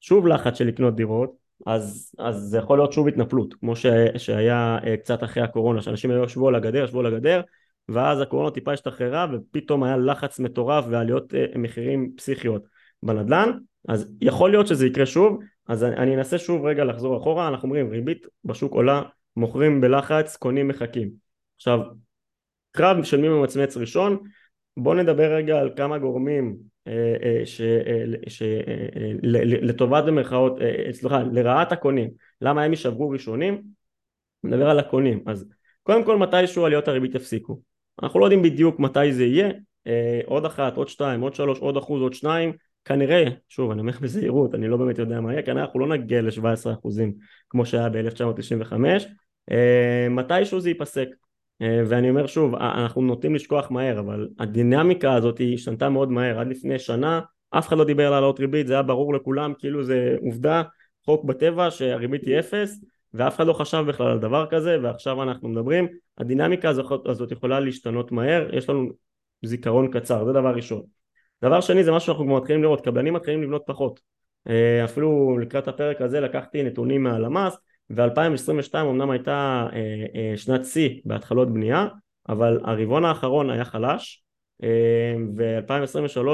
שוב 0.00 0.26
לחץ 0.26 0.58
של 0.58 0.66
לקנות 0.66 0.96
דירות 0.96 1.48
אז, 1.66 2.14
אז 2.18 2.36
זה 2.36 2.58
יכול 2.58 2.78
להיות 2.78 2.92
שוב 2.92 3.08
התנפלות, 3.08 3.54
כמו 3.54 3.76
ש, 3.76 3.86
שהיה 4.16 4.78
אה, 4.86 4.96
קצת 4.96 5.24
אחרי 5.24 5.42
הקורונה, 5.42 5.82
שאנשים 5.82 6.10
היו 6.10 6.24
ישבו 6.24 6.48
על 6.48 6.54
הגדר, 6.54 6.84
ישבו 6.84 7.00
על 7.00 7.06
הגדר, 7.06 7.40
ואז 7.88 8.20
הקורונה 8.20 8.50
טיפה 8.50 8.72
השתחררה, 8.72 9.26
ופתאום 9.32 9.84
היה 9.84 9.96
לחץ 9.96 10.38
מטורף 10.38 10.84
ועליות 10.88 11.34
אה, 11.34 11.46
מחירים 11.58 12.12
פסיכיות. 12.16 12.62
בנדל"ן, 13.02 13.50
אז 13.88 14.08
יכול 14.20 14.50
להיות 14.50 14.66
שזה 14.66 14.86
יקרה 14.86 15.06
שוב, 15.06 15.38
אז 15.68 15.84
אני, 15.84 15.96
אני 15.96 16.16
אנסה 16.16 16.38
שוב 16.38 16.64
רגע 16.64 16.84
לחזור 16.84 17.16
אחורה, 17.16 17.48
אנחנו 17.48 17.68
אומרים 17.68 17.90
ריבית 17.90 18.26
בשוק 18.44 18.72
עולה, 18.72 19.02
מוכרים 19.36 19.80
בלחץ, 19.80 20.36
קונים 20.36 20.68
מחכים. 20.68 21.10
עכשיו, 21.56 21.80
קרב 22.72 23.04
של 23.04 23.20
מי 23.20 23.28
ממצמץ 23.28 23.76
ראשון, 23.76 24.18
בואו 24.76 24.94
נדבר 24.94 25.34
רגע 25.34 25.58
על 25.58 25.70
כמה 25.76 25.98
גורמים 25.98 26.56
אה, 26.86 27.16
אה, 27.22 28.02
לטובת 29.62 30.04
במרכאות, 30.04 30.60
אה, 30.60 30.92
סליחה, 30.92 31.22
לרעת 31.32 31.72
הקונים, 31.72 32.10
למה 32.40 32.62
הם 32.62 32.70
יישברו 32.70 33.10
ראשונים? 33.10 33.62
נדבר 34.44 34.70
על 34.70 34.78
הקונים, 34.78 35.22
אז 35.26 35.48
קודם 35.82 36.04
כל 36.04 36.18
מתישהו 36.18 36.64
עליות 36.64 36.88
הריבית 36.88 37.14
יפסיקו, 37.14 37.60
אנחנו 38.02 38.20
לא 38.20 38.24
יודעים 38.24 38.42
בדיוק 38.42 38.80
מתי 38.80 39.12
זה 39.12 39.24
יהיה, 39.24 39.48
עוד 40.26 40.44
אחת, 40.44 40.76
עוד 40.76 40.88
שתיים, 40.88 41.20
עוד 41.20 41.34
שלוש, 41.34 41.58
עוד 41.58 41.76
אחוז, 41.76 42.02
עוד 42.02 42.14
שניים, 42.14 42.52
כנראה, 42.88 43.24
שוב 43.48 43.70
אני 43.70 43.80
אומר 43.80 43.92
בזהירות, 44.00 44.54
אני 44.54 44.68
לא 44.68 44.76
באמת 44.76 44.98
יודע 44.98 45.20
מה 45.20 45.32
יהיה, 45.32 45.42
כנראה 45.42 45.62
אנחנו 45.62 45.80
לא 45.80 45.88
נגיע 45.88 46.22
ל-17% 46.22 46.88
כמו 47.48 47.66
שהיה 47.66 47.88
ב-1995, 47.88 48.74
מתישהו 50.10 50.60
זה 50.60 50.68
ייפסק, 50.68 51.08
אה, 51.62 51.82
ואני 51.88 52.10
אומר 52.10 52.26
שוב, 52.26 52.54
אנחנו 52.54 53.02
נוטים 53.02 53.34
לשכוח 53.34 53.70
מהר, 53.70 53.98
אבל 53.98 54.28
הדינמיקה 54.38 55.14
הזאת 55.14 55.40
השתנתה 55.54 55.88
מאוד 55.88 56.10
מהר, 56.10 56.40
עד 56.40 56.46
לפני 56.46 56.78
שנה 56.78 57.20
אף 57.50 57.68
אחד 57.68 57.78
לא 57.78 57.84
דיבר 57.84 58.06
על 58.06 58.12
העלאות 58.12 58.40
ריבית, 58.40 58.66
זה 58.66 58.72
היה 58.72 58.82
ברור 58.82 59.14
לכולם, 59.14 59.52
כאילו 59.58 59.84
זה 59.84 60.16
עובדה, 60.20 60.62
חוק 61.04 61.24
בטבע 61.24 61.70
שהריבית 61.70 62.24
היא 62.24 62.38
אפס, 62.38 62.84
ואף 63.14 63.36
אחד 63.36 63.46
לא 63.46 63.52
חשב 63.52 63.84
בכלל 63.88 64.06
על 64.06 64.18
דבר 64.18 64.46
כזה, 64.50 64.76
ועכשיו 64.82 65.22
אנחנו 65.22 65.48
מדברים, 65.48 65.88
הדינמיקה 66.18 66.68
הזאת 67.06 67.32
יכולה 67.32 67.60
להשתנות 67.60 68.12
מהר, 68.12 68.48
יש 68.52 68.68
לנו 68.68 68.88
זיכרון 69.42 69.90
קצר, 69.90 70.24
זה 70.24 70.32
דבר 70.32 70.54
ראשון. 70.54 70.82
דבר 71.42 71.60
שני 71.60 71.84
זה 71.84 71.92
משהו 71.92 72.06
שאנחנו 72.06 72.24
כבר 72.24 72.36
מתחילים 72.36 72.62
לראות, 72.62 72.84
קבלנים 72.84 73.14
מתחילים 73.14 73.42
לבנות 73.42 73.62
פחות, 73.66 74.00
אה, 74.48 74.84
אפילו 74.84 75.38
לקראת 75.38 75.68
הפרק 75.68 76.00
הזה 76.00 76.20
לקחתי 76.20 76.62
נתונים 76.62 77.02
מהלמ"ס, 77.02 77.56
ו-2022 77.90 78.74
אמנם 78.74 79.10
הייתה 79.10 79.66
אה, 79.72 80.06
אה, 80.14 80.36
שנת 80.36 80.64
שיא 80.64 81.00
בהתחלות 81.04 81.52
בנייה, 81.52 81.86
אבל 82.28 82.60
הרבעון 82.64 83.04
האחרון 83.04 83.50
היה 83.50 83.64
חלש, 83.64 84.24
אה, 84.62 85.14
ו-2023, 85.36 86.28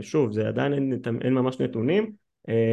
שוב, 0.00 0.32
זה 0.32 0.48
עדיין 0.48 0.72
אין, 0.72 1.00
אין 1.20 1.34
ממש 1.34 1.60
נתונים, 1.60 2.28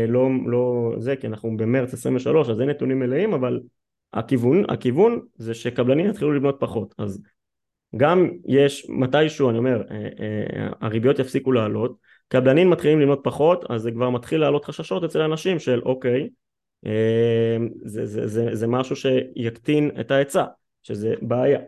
לא, 0.08 0.30
לא 0.46 0.94
זה, 0.98 1.16
כי 1.16 1.28
אנחנו 1.28 1.58
במרץ 1.58 1.94
23, 1.94 2.50
אז 2.50 2.62
אין 2.62 2.70
נתונים 2.70 3.00
מלאים, 3.00 3.34
אבל 3.34 3.60
הכיוון, 4.14 4.64
הכיוון 4.70 5.20
זה 5.36 5.54
שקבלנים 5.54 6.06
יתחילו 6.06 6.34
לבנות 6.34 6.56
פחות, 6.60 6.96
אז 6.98 7.22
גם 7.98 8.30
יש 8.48 8.86
מתישהו, 8.90 9.50
אני 9.50 9.58
אומר, 9.58 9.84
הריביות 10.82 11.20
יפסיקו 11.20 11.52
לעלות, 11.52 11.98
קבלנים 12.28 12.70
מתחילים 12.70 13.00
לבנות 13.00 13.20
פחות, 13.24 13.66
אז 13.70 13.82
זה 13.82 13.92
כבר 13.92 14.10
מתחיל 14.10 14.42
לעלות 14.42 14.66
חששות 14.66 15.04
אצל 15.04 15.22
אנשים 15.22 15.60
של 15.60 15.82
אוקיי, 15.86 16.30
אמ, 16.86 17.70
זה, 17.84 18.06
זה, 18.06 18.28
זה, 18.28 18.56
זה 18.56 18.68
משהו 18.68 18.96
שיקטין 18.96 19.92
את 20.00 20.12
ההיצע, 20.12 20.46
שזה 20.84 21.14
בעיה. 21.22 21.60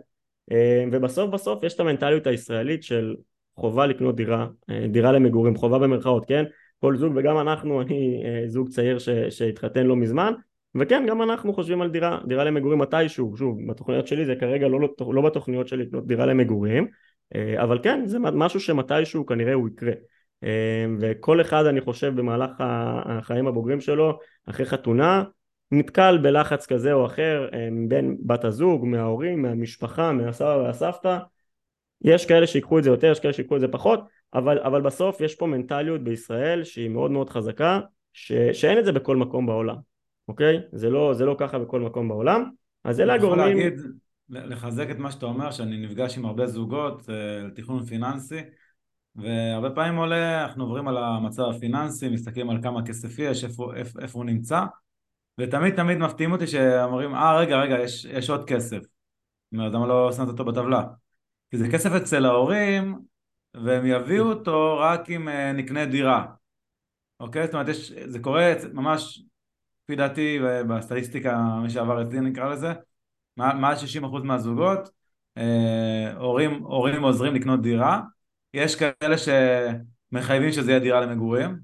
ובסוף 0.91 1.29
בסוף 1.29 1.63
יש 1.63 1.73
את 1.73 1.79
המנטליות 1.79 2.27
הישראלית 2.27 2.83
של 2.83 3.15
חובה 3.55 3.85
לקנות 3.85 4.15
דירה, 4.15 4.47
אה, 4.69 4.85
דירה 4.87 5.11
למגורים, 5.11 5.55
חובה 5.55 5.79
במרכאות, 5.79 6.25
כן? 6.25 6.45
כל 6.79 6.97
זוג 6.97 7.13
וגם 7.15 7.37
אנחנו, 7.37 7.81
אני 7.81 8.23
אה, 8.25 8.47
זוג 8.47 8.69
צעיר 8.69 8.99
ש, 8.99 9.09
שהתחתן 9.09 9.85
לא 9.85 9.95
מזמן, 9.95 10.33
וכן, 10.79 11.05
גם 11.07 11.21
אנחנו 11.21 11.53
חושבים 11.53 11.81
על 11.81 11.89
דירה, 11.91 12.19
דירה 12.27 12.43
למגורים 12.43 12.79
מתישהו, 12.79 13.37
שוב, 13.37 13.57
בתוכניות 13.69 14.07
שלי 14.07 14.25
זה 14.25 14.35
כרגע 14.35 14.67
לא, 14.67 14.79
לא, 14.79 15.13
לא 15.13 15.21
בתוכניות 15.21 15.67
שלי 15.67 15.83
לקנות 15.83 16.07
דירה 16.07 16.25
למגורים, 16.25 16.87
אה, 17.35 17.63
אבל 17.63 17.79
כן, 17.83 18.05
זה 18.05 18.19
משהו 18.19 18.59
שמתישהו 18.59 19.25
כנראה 19.25 19.53
הוא 19.53 19.69
יקרה. 19.69 19.91
אמ, 20.43 20.97
וכל 20.99 21.41
אחד 21.41 21.65
אני 21.65 21.81
חושב 21.81 22.15
במהלך 22.15 22.49
החיים 22.59 23.47
הבוגרים 23.47 23.81
שלו 23.81 24.19
אחרי 24.45 24.65
חתונה 24.65 25.23
נתקל 25.71 26.17
בלחץ 26.17 26.65
כזה 26.65 26.93
או 26.93 27.05
אחר 27.05 27.49
אמ, 27.53 27.89
בין 27.89 28.17
בת 28.25 28.43
הזוג, 28.45 28.85
מההורים, 28.85 29.41
מהמשפחה, 29.41 30.11
מהסבא 30.11 30.57
והסבתא 30.63 31.17
יש 32.01 32.25
כאלה 32.25 32.47
שיקחו 32.47 32.79
את 32.79 32.83
זה 32.83 32.89
יותר, 32.89 33.11
יש 33.11 33.19
כאלה 33.19 33.33
שיקחו 33.33 33.55
את 33.55 33.61
זה 33.61 33.67
פחות 33.67 33.99
אבל, 34.33 34.59
אבל 34.59 34.81
בסוף 34.81 35.21
יש 35.21 35.35
פה 35.35 35.47
מנטליות 35.47 36.03
בישראל 36.03 36.63
שהיא 36.63 36.89
מאוד 36.89 37.11
מאוד 37.11 37.29
חזקה 37.29 37.79
ש, 38.13 38.31
שאין 38.53 38.79
את 38.79 38.85
זה 38.85 38.91
בכל 38.91 39.17
מקום 39.17 39.45
בעולם 39.45 39.75
אוקיי? 40.27 40.61
זה 40.71 40.89
לא, 40.89 41.13
זה 41.13 41.25
לא 41.25 41.35
ככה 41.39 41.59
בכל 41.59 41.81
מקום 41.81 42.07
בעולם 42.07 42.49
אז 42.83 42.99
אלה 42.99 43.13
הגורמים... 43.13 43.43
אני 43.43 43.51
יכול 43.51 43.63
להגיד, 43.63 43.81
לחזק 44.29 44.91
את 44.91 44.97
מה 44.97 45.11
שאתה 45.11 45.25
אומר 45.25 45.51
שאני 45.51 45.85
נפגש 45.85 46.17
עם 46.17 46.25
הרבה 46.25 46.47
זוגות 46.47 47.09
אה, 47.09 47.43
לתכנון 47.43 47.85
פיננסי 47.85 48.41
והרבה 49.15 49.69
פעמים 49.69 49.95
עולה, 49.95 50.45
אנחנו 50.45 50.63
עוברים 50.63 50.87
על 50.87 50.97
המצב 50.97 51.43
הפיננסי, 51.43 52.09
מסתכלים 52.09 52.49
על 52.49 52.61
כמה 52.63 52.85
כסף 52.85 53.19
יש, 53.19 53.43
איפה, 53.43 53.75
איפה, 53.75 53.99
איפה 54.01 54.19
הוא 54.19 54.25
נמצא, 54.25 54.61
ותמיד 55.39 55.75
תמיד 55.75 55.97
מפתיעים 55.97 56.31
אותי 56.31 56.47
שאומרים, 56.47 57.15
אה 57.15 57.39
רגע 57.39 57.59
רגע, 57.59 57.79
יש, 57.79 58.05
יש 58.05 58.29
עוד 58.29 58.47
כסף. 58.47 58.77
זאת 58.77 59.53
אומרת, 59.53 59.73
למה 59.73 59.87
לא 59.87 60.11
שמת 60.11 60.27
אותו 60.27 60.45
בטבלה? 60.45 60.83
כי 61.51 61.57
זה 61.57 61.67
כסף 61.71 61.89
אצל 61.91 62.25
ההורים, 62.25 62.99
והם 63.53 63.85
יביאו 63.85 64.25
אותו 64.25 64.77
רק 64.79 65.09
אם 65.09 65.27
uh, 65.27 65.31
נקנה 65.53 65.85
דירה. 65.85 66.25
אוקיי? 67.19 67.45
זאת 67.45 67.53
אומרת, 67.53 67.67
יש, 67.67 67.91
זה 67.91 68.19
קורה 68.19 68.53
ממש, 68.73 69.23
לפי 69.87 69.95
דעתי, 69.95 70.39
בסטטיסטיקה, 70.69 71.59
מי 71.63 71.69
שעבר 71.69 72.01
אצלי 72.01 72.19
נקרא 72.19 72.49
לזה, 72.49 72.73
מעל 73.37 73.75
60% 73.75 74.23
מהזוגות, 74.23 74.89
אה, 75.37 76.13
הורים, 76.17 76.63
הורים 76.63 77.03
עוזרים 77.03 77.35
לקנות 77.35 77.61
דירה, 77.61 78.01
יש 78.53 78.75
כאלה 78.75 79.15
שמחייבים 79.17 80.51
שזה 80.51 80.71
יהיה 80.71 80.79
דירה 80.79 81.01
למגורים, 81.01 81.59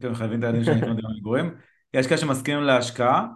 כן, 0.00 0.08
מחייבים 0.08 0.38
את 0.38 0.44
הילדים 0.44 0.64
שלהם 0.64 0.78
לקנות 0.78 0.96
דירה 0.96 1.10
למגורים, 1.10 1.54
יש 1.94 2.06
כאלה 2.06 2.20
שמסכימים 2.20 2.62
להשקעה, 2.62 3.26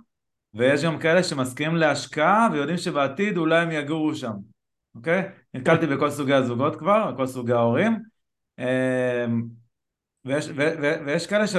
ויש 0.55 0.85
גם 0.85 0.99
כאלה 0.99 1.23
שמסכימים 1.23 1.77
להשקעה 1.77 2.49
ויודעים 2.53 2.79
שבעתיד 2.79 3.37
אולי 3.37 3.63
הם 3.63 3.71
יגורו 3.71 4.15
שם, 4.15 4.33
אוקיי? 4.95 5.29
נתקלתי 5.55 5.87
בכל 5.87 6.11
סוגי 6.11 6.35
הזוגות 6.35 6.77
כבר, 6.77 7.13
בכל 7.13 7.27
סוגי 7.27 7.53
ההורים, 7.53 8.03
אמ, 8.59 9.43
ויש, 10.25 10.49
ו, 10.49 10.61
ו, 10.83 11.07
ויש 11.07 11.27
כאלה 11.27 11.47
ש... 11.47 11.57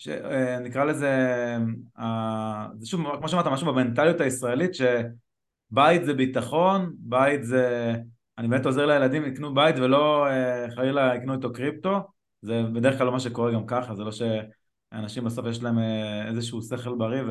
שנקרא 0.00 0.84
לזה, 0.84 1.56
אה, 1.98 2.66
זה 2.78 2.86
שוב, 2.86 3.16
כמו 3.18 3.28
שאמרת, 3.28 3.46
משהו 3.46 3.66
במנטליות 3.66 4.20
הישראלית, 4.20 4.70
שבית 4.74 6.04
זה 6.04 6.14
ביטחון, 6.14 6.92
בית 6.98 7.44
זה 7.44 7.94
אני 8.38 8.48
באמת 8.48 8.66
עוזר 8.66 8.86
לילדים 8.86 9.22
לקנו 9.22 9.54
בית 9.54 9.76
ולא 9.78 10.26
אה, 10.26 10.66
חלילה 10.74 11.14
יקנו 11.14 11.34
איתו 11.34 11.52
קריפטו, 11.52 12.00
זה 12.42 12.62
בדרך 12.72 12.98
כלל 12.98 13.06
לא 13.06 13.12
מה 13.12 13.20
שקורה 13.20 13.52
גם 13.52 13.66
ככה, 13.66 13.94
זה 13.94 14.04
לא 14.04 14.10
שאנשים 14.12 15.24
בסוף 15.24 15.46
יש 15.46 15.62
להם 15.62 15.78
אה, 15.78 16.28
איזשהו 16.28 16.62
שכל 16.62 16.94
בריא 16.98 17.22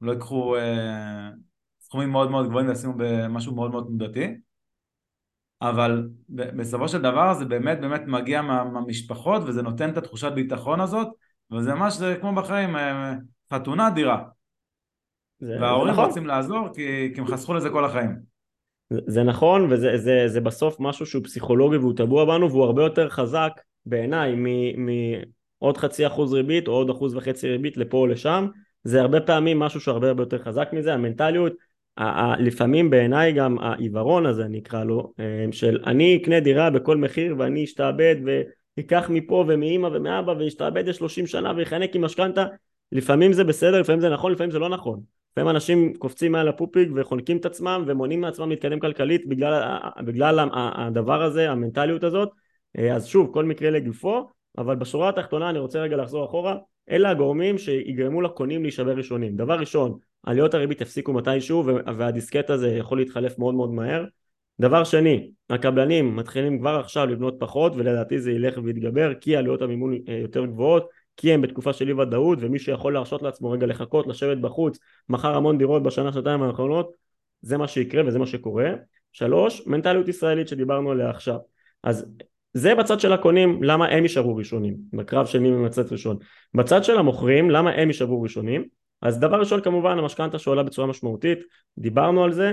ולא 0.00 0.12
ייקחו 0.12 0.56
אה, 0.56 1.30
סכומים 1.80 2.10
מאוד 2.10 2.30
מאוד 2.30 2.48
גבוהים 2.48 2.68
וישימו 2.68 2.94
במשהו 2.96 3.54
מאוד 3.54 3.70
מאוד 3.70 3.86
תנודתי, 3.86 4.34
אבל 5.62 6.08
בסופו 6.30 6.88
של 6.88 7.02
דבר 7.02 7.34
זה 7.34 7.44
באמת 7.44 7.80
באמת 7.80 8.02
מגיע 8.06 8.42
מה, 8.42 8.64
מהמשפחות 8.64 9.42
וזה 9.46 9.62
נותן 9.62 9.90
את 9.90 9.96
התחושת 9.96 10.32
ביטחון 10.32 10.80
הזאת 10.80 11.08
אבל 11.50 11.62
זה 11.62 11.74
ממש 11.74 11.98
כמו 12.20 12.34
בחיים, 12.34 12.76
אה, 12.76 13.14
חתונה 13.52 13.90
דירה. 13.90 14.22
זה, 15.40 15.56
וההורים 15.60 15.86
זה 15.86 15.92
נכון. 15.92 16.04
רוצים 16.04 16.26
לעזור 16.26 16.68
כי, 16.74 17.10
כי 17.14 17.20
הם 17.20 17.26
חסכו 17.26 17.54
לזה 17.54 17.70
כל 17.70 17.84
החיים. 17.84 18.16
זה, 18.90 19.00
זה 19.06 19.22
נכון 19.22 19.72
וזה 19.72 19.98
זה, 19.98 20.24
זה 20.26 20.40
בסוף 20.40 20.76
משהו 20.80 21.06
שהוא 21.06 21.24
פסיכולוגי 21.24 21.76
והוא 21.76 21.96
טבוע 21.96 22.24
בנו 22.24 22.50
והוא 22.50 22.64
הרבה 22.64 22.82
יותר 22.82 23.08
חזק 23.08 23.52
בעיניי 23.86 24.34
מעוד 24.76 25.76
חצי 25.76 26.06
אחוז 26.06 26.32
ריבית 26.32 26.68
או 26.68 26.72
עוד 26.72 26.90
אחוז 26.90 27.16
וחצי 27.16 27.48
ריבית 27.48 27.76
לפה 27.76 27.96
או 27.96 28.06
לשם 28.06 28.46
זה 28.84 29.00
הרבה 29.00 29.20
פעמים 29.20 29.58
משהו 29.58 29.80
שהרבה 29.80 30.08
הרבה 30.08 30.22
יותר 30.22 30.38
חזק 30.38 30.68
מזה 30.72 30.94
המנטליות 30.94 31.52
לפעמים 32.38 32.90
בעיניי 32.90 33.32
גם 33.32 33.58
העיוורון 33.58 34.26
הזה 34.26 34.44
אני 34.44 34.58
אקרא 34.58 34.84
לו 34.84 35.12
אה, 35.20 35.46
של 35.52 35.82
אני 35.86 36.18
אקנה 36.22 36.40
דירה 36.40 36.70
בכל 36.70 36.96
מחיר 36.96 37.34
ואני 37.38 37.64
אשתעבד 37.64 38.16
ואקח 38.76 39.06
מפה 39.10 39.44
ומאימא 39.48 39.88
ומאבא 39.92 40.30
ואשתעבד 40.38 40.88
ל-30 40.88 41.26
שנה 41.26 41.52
ויחנק 41.56 41.96
עם 41.96 42.04
משכנתה 42.04 42.44
לפעמים 42.92 43.32
זה 43.32 43.44
בסדר 43.44 43.80
לפעמים 43.80 44.00
זה 44.00 44.08
נכון 44.08 44.32
לפעמים 44.32 44.50
זה 44.50 44.58
לא 44.58 44.68
נכון. 44.68 45.00
לפעמים 45.32 45.50
אנשים 45.50 45.94
קופצים 45.94 46.32
מעל 46.32 46.48
הפופיק 46.48 46.88
וחונקים 46.94 47.36
את 47.36 47.46
עצמם 47.46 47.84
ומונעים 47.86 48.20
מעצמם 48.20 48.50
להתקדם 48.50 48.80
כלכלית 48.80 49.26
בגלל, 49.26 49.78
בגלל 50.04 50.48
הדבר 50.54 51.22
הזה, 51.22 51.50
המנטליות 51.50 52.04
הזאת. 52.04 52.28
אה, 52.78 52.94
אז 52.94 53.06
שוב, 53.06 53.30
כל 53.32 53.44
מקרה 53.44 53.70
לגופו 53.70 54.28
אבל 54.58 54.76
בשורה 54.76 55.08
התחתונה 55.08 55.50
אני 55.50 55.58
רוצה 55.58 55.80
רגע 55.80 55.96
לחזור 55.96 56.24
אחורה. 56.24 56.56
אלה 56.90 57.10
הגורמים 57.10 57.58
שיגרמו 57.58 58.22
לקונים 58.22 58.62
להישבר 58.62 58.96
ראשונים. 58.96 59.36
דבר 59.36 59.58
ראשון, 59.58 59.98
עליות 60.22 60.54
הריבית 60.54 60.80
יפסיקו 60.80 61.12
מתישהו 61.12 61.64
והדיסקט 61.96 62.50
הזה 62.50 62.68
יכול 62.68 62.98
להתחלף 62.98 63.38
מאוד 63.38 63.54
מאוד 63.54 63.70
מהר 63.70 64.04
דבר 64.60 64.84
שני, 64.84 65.30
הקבלנים 65.50 66.16
מתחילים 66.16 66.58
כבר 66.58 66.80
עכשיו 66.80 67.06
לבנות 67.06 67.34
פחות 67.38 67.72
ולדעתי 67.76 68.18
זה 68.18 68.32
ילך 68.32 68.58
ויתגבר 68.64 69.14
כי 69.14 69.36
עלויות 69.36 69.62
המימון 69.62 69.98
אה, 70.08 70.14
יותר 70.14 70.46
גבוהות 70.46 70.88
כי 71.16 71.32
הם 71.32 71.40
בתקופה 71.40 71.72
של 71.72 71.88
אי 71.88 71.92
ודאות 71.92 72.38
ומי 72.40 72.58
שיכול 72.58 72.92
להרשות 72.92 73.22
לעצמו 73.22 73.50
רגע 73.50 73.66
לחכות, 73.66 74.06
לשבת 74.06 74.38
בחוץ, 74.38 74.78
מכר 75.08 75.36
המון 75.36 75.58
דירות 75.58 75.82
בשנה 75.82 76.12
שנתיים 76.12 76.42
האחרונות 76.42 76.92
זה 77.42 77.56
מה 77.56 77.68
שיקרה 77.68 78.02
וזה 78.06 78.18
מה 78.18 78.26
שקורה. 78.26 78.70
שלוש, 79.12 79.66
מנטליות 79.66 80.08
ישראלית 80.08 80.48
שדיברנו 80.48 80.90
עליה 80.90 81.10
עכשיו. 81.10 81.36
אז 81.82 82.06
זה 82.52 82.74
בצד 82.74 83.00
של 83.00 83.12
הקונים, 83.12 83.62
למה 83.62 83.88
הם 83.88 84.02
יישארו 84.02 84.36
ראשונים, 84.36 84.76
בקרב 84.92 85.26
של 85.26 85.38
מי 85.38 85.50
ממצאת 85.50 85.92
ראשון. 85.92 86.16
בצד 86.54 86.84
של 86.84 86.98
המוכרים, 86.98 87.50
למה 87.50 87.70
הם 87.70 87.88
יישארו 87.88 88.22
ראשונים? 88.22 88.64
אז 89.02 89.18
דבר 89.18 89.40
ראשון 89.40 89.60
כמובן 89.60 89.98
המשכנתה 89.98 90.38
שעולה 90.38 90.62
בצורה 90.62 90.88
משמעותית, 90.88 91.38
דיברנו 91.78 92.24
על 92.24 92.32
זה. 92.32 92.52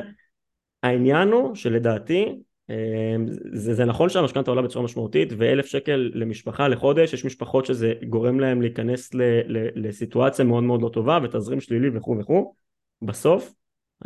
העניין 0.84 1.28
הוא 1.28 1.56
שלדעתי 1.56 2.42
אמ, 2.70 3.26
זה, 3.54 3.74
זה 3.74 3.86
נכון 3.86 4.10
שהמשכנתה 4.10 4.52
עולה 4.52 4.62
בצורה 4.62 4.86
משמעותית 4.86 5.34
ואלף 5.38 5.66
שקל 5.66 6.12
למשפחה 6.14 6.68
לחודש 6.68 7.14
יש 7.14 7.26
משפחות 7.26 7.66
שזה 7.66 7.94
גורם 8.10 8.40
להם 8.40 8.62
להיכנס 8.62 9.14
ל, 9.14 9.22
ל, 9.46 9.88
לסיטואציה 9.88 10.46
מאוד 10.46 10.64
מאוד 10.64 10.82
לא 10.82 10.90
טובה 10.90 11.20
ותזרים 11.24 11.62
שלילי 11.62 11.90
וכו' 11.94 12.18
וכו' 12.20 12.54
בסוף 13.02 13.54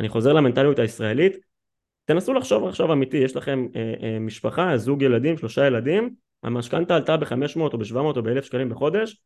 אני 0.00 0.08
חוזר 0.08 0.32
למנטליות 0.32 0.78
הישראלית 0.78 1.36
תנסו 2.04 2.34
לחשוב 2.34 2.66
עכשיו 2.66 2.92
אמיתי 2.92 3.16
יש 3.16 3.36
לכם 3.36 3.66
אה, 3.76 3.94
אה, 4.02 4.18
משפחה 4.18 4.76
זוג 4.76 5.02
ילדים 5.02 5.38
שלושה 5.38 5.66
ילדים 5.66 6.14
המשכנתה 6.42 6.96
עלתה 6.96 7.16
ב-500 7.16 7.60
או 7.60 7.78
ב-700 7.78 7.96
או 7.96 8.22
ב-1000 8.22 8.42
שקלים 8.42 8.68
בחודש 8.68 9.22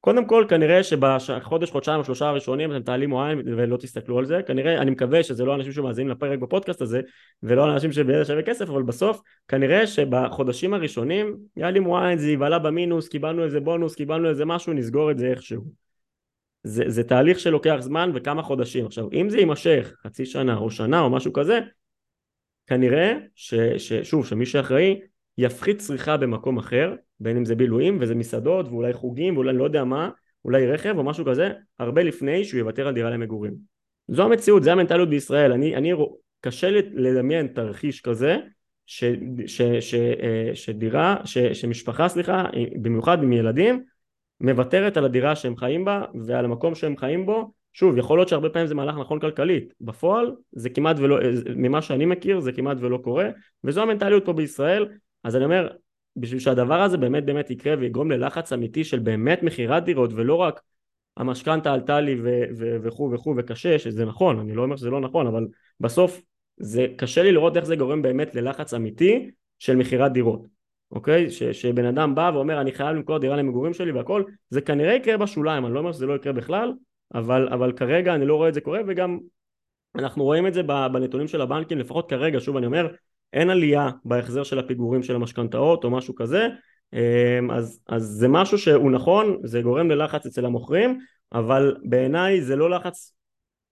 קודם 0.00 0.26
כל 0.26 0.44
כנראה 0.48 0.82
שבחודש 0.82 1.70
חודשיים 1.70 1.98
או 1.98 2.04
שלושה 2.04 2.28
הראשונים 2.28 2.72
אתם 2.72 2.82
תעלימו 2.82 3.24
עין 3.24 3.42
ולא 3.46 3.76
תסתכלו 3.76 4.18
על 4.18 4.24
זה. 4.24 4.40
כנראה 4.46 4.82
אני 4.82 4.90
מקווה 4.90 5.22
שזה 5.22 5.44
לא 5.44 5.54
אנשים 5.54 5.72
שמאזינים 5.72 6.10
לפרק 6.10 6.38
בפודקאסט 6.38 6.82
הזה 6.82 7.00
ולא 7.42 7.72
אנשים 7.72 7.92
שבידע 7.92 8.24
שווה 8.24 8.42
כסף 8.42 8.68
אבל 8.68 8.82
בסוף 8.82 9.20
כנראה 9.48 9.86
שבחודשים 9.86 10.74
הראשונים 10.74 11.36
יעלימו 11.56 11.98
עין 11.98 12.18
זה 12.18 12.30
יבלע 12.30 12.58
במינוס 12.58 13.08
קיבלנו 13.08 13.44
איזה 13.44 13.60
בונוס 13.60 13.94
קיבלנו 13.94 14.28
איזה 14.28 14.44
משהו 14.44 14.72
נסגור 14.72 15.10
את 15.10 15.18
זה 15.18 15.26
איכשהו. 15.26 15.64
זה, 16.62 16.84
זה 16.86 17.04
תהליך 17.04 17.40
שלוקח 17.40 17.76
זמן 17.80 18.10
וכמה 18.14 18.42
חודשים. 18.42 18.86
עכשיו 18.86 19.08
אם 19.12 19.30
זה 19.30 19.38
יימשך 19.38 19.94
חצי 20.02 20.26
שנה 20.26 20.56
או 20.56 20.70
שנה 20.70 21.00
או 21.00 21.10
משהו 21.10 21.32
כזה 21.32 21.60
כנראה 22.66 23.14
ש, 23.34 23.54
ששוב 23.54 24.26
שמי 24.26 24.46
שאחראי 24.46 25.00
יפחית 25.40 25.78
צריכה 25.78 26.16
במקום 26.16 26.58
אחר 26.58 26.94
בין 27.20 27.36
אם 27.36 27.44
זה 27.44 27.54
בילויים 27.54 27.98
וזה 28.00 28.14
מסעדות 28.14 28.68
ואולי 28.68 28.92
חוגים 28.92 29.36
ואולי 29.36 29.52
לא 29.52 29.64
יודע 29.64 29.84
מה 29.84 30.10
אולי 30.44 30.66
רכב 30.66 30.94
או 30.98 31.04
משהו 31.04 31.24
כזה 31.24 31.50
הרבה 31.78 32.02
לפני 32.02 32.44
שהוא 32.44 32.58
יוותר 32.58 32.88
על 32.88 32.94
דירה 32.94 33.10
למגורים. 33.10 33.54
זו 34.08 34.22
המציאות 34.22 34.62
זה 34.62 34.72
המנטליות 34.72 35.10
בישראל. 35.10 35.52
אני, 35.52 35.76
אני 35.76 35.92
קשה 36.40 36.70
לדמיין 36.94 37.46
תרחיש 37.46 38.00
כזה 38.00 38.36
ש, 38.86 39.04
ש, 39.46 39.62
ש, 39.62 39.94
אה, 39.94 40.50
שדירה 40.54 41.16
ש, 41.24 41.38
שמשפחה 41.38 42.08
סליחה 42.08 42.44
במיוחד 42.82 43.22
עם 43.22 43.32
ילדים 43.32 43.84
מוותרת 44.40 44.96
על 44.96 45.04
הדירה 45.04 45.36
שהם 45.36 45.56
חיים 45.56 45.84
בה 45.84 46.04
ועל 46.26 46.44
המקום 46.44 46.74
שהם 46.74 46.96
חיים 46.96 47.26
בו. 47.26 47.52
שוב 47.72 47.98
יכול 47.98 48.18
להיות 48.18 48.28
שהרבה 48.28 48.48
פעמים 48.48 48.66
זה 48.66 48.74
מהלך 48.74 48.94
נכון 49.00 49.20
כלכלית. 49.20 49.74
בפועל 49.80 50.32
זה 50.52 50.70
כמעט 50.70 50.96
ולא 50.98 51.18
ממה 51.56 51.82
שאני 51.82 52.06
מכיר 52.06 52.40
זה 52.40 52.52
כמעט 52.52 52.76
ולא 52.80 52.98
קורה 52.98 53.28
וזו 53.64 53.82
המנטליות 53.82 54.24
פה 54.24 54.32
בישראל 54.32 54.88
אז 55.24 55.36
אני 55.36 55.44
אומר 55.44 55.68
בשביל 56.16 56.40
שהדבר 56.40 56.82
הזה 56.82 56.98
באמת 56.98 57.24
באמת 57.24 57.50
יקרה 57.50 57.74
ויגרום 57.78 58.10
ללחץ 58.10 58.52
אמיתי 58.52 58.84
של 58.84 58.98
באמת 58.98 59.42
מכירת 59.42 59.84
דירות 59.84 60.10
ולא 60.12 60.34
רק 60.34 60.60
המשכנתה 61.16 61.72
עלתה 61.72 62.00
לי 62.00 62.16
וכו' 62.82 63.10
וכו' 63.12 63.34
וקשה 63.36 63.78
שזה 63.78 64.04
נכון 64.04 64.38
אני 64.38 64.54
לא 64.54 64.62
אומר 64.62 64.76
שזה 64.76 64.90
לא 64.90 65.00
נכון 65.00 65.26
אבל 65.26 65.46
בסוף 65.80 66.22
זה 66.56 66.86
קשה 66.96 67.22
לי 67.22 67.32
לראות 67.32 67.56
איך 67.56 67.64
זה 67.64 67.76
גורם 67.76 68.02
באמת 68.02 68.34
ללחץ 68.34 68.74
אמיתי 68.74 69.30
של 69.58 69.76
מכירת 69.76 70.12
דירות 70.12 70.46
אוקיי? 70.90 71.30
ש, 71.30 71.42
שבן 71.42 71.84
אדם 71.84 72.14
בא 72.14 72.30
ואומר 72.34 72.60
אני 72.60 72.72
חייב 72.72 72.96
למכור 72.96 73.18
דירה 73.18 73.36
למגורים 73.36 73.74
שלי 73.74 73.92
והכל 73.92 74.22
זה 74.50 74.60
כנראה 74.60 74.94
יקרה 74.94 75.16
בשוליים 75.16 75.66
אני 75.66 75.74
לא 75.74 75.78
אומר 75.78 75.92
שזה 75.92 76.06
לא 76.06 76.14
יקרה 76.14 76.32
בכלל 76.32 76.72
אבל, 77.14 77.48
אבל 77.48 77.72
כרגע 77.72 78.14
אני 78.14 78.26
לא 78.26 78.36
רואה 78.36 78.48
את 78.48 78.54
זה 78.54 78.60
קורה 78.60 78.80
וגם 78.86 79.18
אנחנו 79.94 80.24
רואים 80.24 80.46
את 80.46 80.54
זה 80.54 80.62
בנתונים 80.62 81.28
של 81.28 81.40
הבנקים 81.40 81.78
לפחות 81.78 82.10
כרגע 82.10 82.40
שוב 82.40 82.56
אני 82.56 82.66
אומר 82.66 82.88
אין 83.32 83.50
עלייה 83.50 83.90
בהחזר 84.04 84.42
של 84.42 84.58
הפיגורים 84.58 85.02
של 85.02 85.14
המשכנתאות 85.14 85.84
או 85.84 85.90
משהו 85.90 86.14
כזה 86.14 86.48
אמ, 86.92 87.50
אז, 87.50 87.80
אז 87.88 88.02
זה 88.02 88.28
משהו 88.28 88.58
שהוא 88.58 88.90
נכון 88.90 89.38
זה 89.44 89.62
גורם 89.62 89.90
ללחץ 89.90 90.26
אצל 90.26 90.46
המוכרים 90.46 90.98
אבל 91.32 91.76
בעיניי 91.84 92.42
זה 92.42 92.56
לא 92.56 92.70
לחץ 92.70 93.14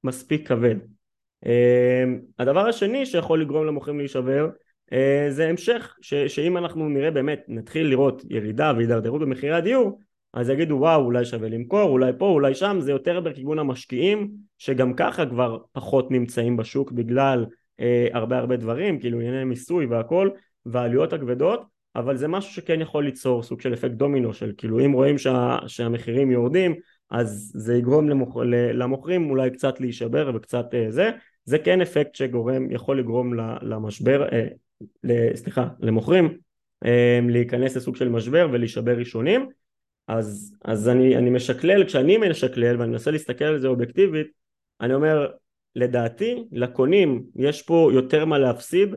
מספיק 0.04 0.48
כבד. 0.48 0.76
אמ, 1.46 2.20
הדבר 2.38 2.68
השני 2.68 3.06
שיכול 3.06 3.42
לגרום 3.42 3.66
למוכרים 3.66 3.98
להישבר 3.98 4.48
אה, 4.92 5.26
זה 5.30 5.48
המשך 5.48 5.96
ש, 6.00 6.14
שאם 6.14 6.56
אנחנו 6.56 6.88
נראה 6.88 7.10
באמת 7.10 7.40
נתחיל 7.48 7.86
לראות 7.86 8.22
ירידה 8.30 8.72
והידרדרות 8.76 9.20
במחירי 9.20 9.54
הדיור 9.54 10.00
אז 10.32 10.50
יגידו 10.50 10.74
וואו 10.74 11.04
אולי 11.04 11.24
שווה 11.24 11.48
למכור 11.48 11.90
אולי 11.90 12.12
פה 12.18 12.26
אולי 12.26 12.54
שם. 12.54 12.76
זה 12.80 12.90
יותר 12.90 13.20
בכיוון 13.20 13.58
המשקיעים 13.58 14.30
שגם 14.58 14.94
ככה 14.94 15.26
כבר 15.26 15.58
פחות 15.72 16.10
נמצאים 16.10 16.56
בשוק 16.56 16.92
בגלל 16.92 17.46
אה, 17.80 18.08
הרבה 18.12 18.38
הרבה 18.38 18.56
דברים, 18.56 19.00
כאילו 19.00 19.20
ענייני 19.20 19.44
מיסוי 19.44 19.86
והכל, 19.86 20.30
והעלויות 20.66 21.12
הכבדות, 21.12 21.62
אבל 21.96 22.16
זה 22.16 22.28
משהו 22.28 22.52
שכן 22.52 22.80
יכול 22.80 23.04
ליצור 23.04 23.42
סוג 23.42 23.60
של 23.60 23.74
אפקט 23.74 23.94
דומינו 23.94 24.34
של 24.34 24.52
כאילו 24.56 24.84
אם 24.84 24.92
רואים 24.92 25.18
שה, 25.18 25.58
שהמחירים 25.66 26.30
יורדים 26.30 26.74
אז 27.10 27.52
זה 27.54 27.74
יגרום 27.74 28.08
למוכ, 28.08 28.36
למוכרים 28.72 29.30
אולי 29.30 29.50
קצת 29.50 29.80
להישבר 29.80 30.30
וקצת 30.34 30.74
אה, 30.74 30.90
זה, 30.90 31.10
זה 31.44 31.58
כן 31.58 31.80
אפקט 31.80 32.14
שגורם, 32.14 32.70
יכול 32.70 32.98
לגרום 32.98 33.34
למשבר, 33.62 34.28
אה, 34.32 35.28
סליחה, 35.34 35.68
למוכרים 35.80 36.38
אה, 36.84 37.20
להיכנס 37.28 37.76
לסוג 37.76 37.96
של 37.96 38.08
משבר 38.08 38.48
ולהישבר 38.52 38.96
ראשונים. 38.96 39.48
אז, 40.08 40.54
אז 40.64 40.88
אני, 40.88 41.16
אני 41.16 41.30
משקלל, 41.30 41.84
כשאני 41.84 42.16
משקלל 42.16 42.80
ואני 42.80 42.90
מנסה 42.90 43.10
להסתכל 43.10 43.44
על 43.44 43.58
זה 43.58 43.68
אובייקטיבית 43.68 44.26
אני 44.80 44.94
אומר 44.94 45.30
לדעתי 45.76 46.44
לקונים 46.52 47.22
יש 47.36 47.62
פה 47.62 47.90
יותר 47.92 48.24
מה 48.24 48.38
להפסיד 48.38 48.94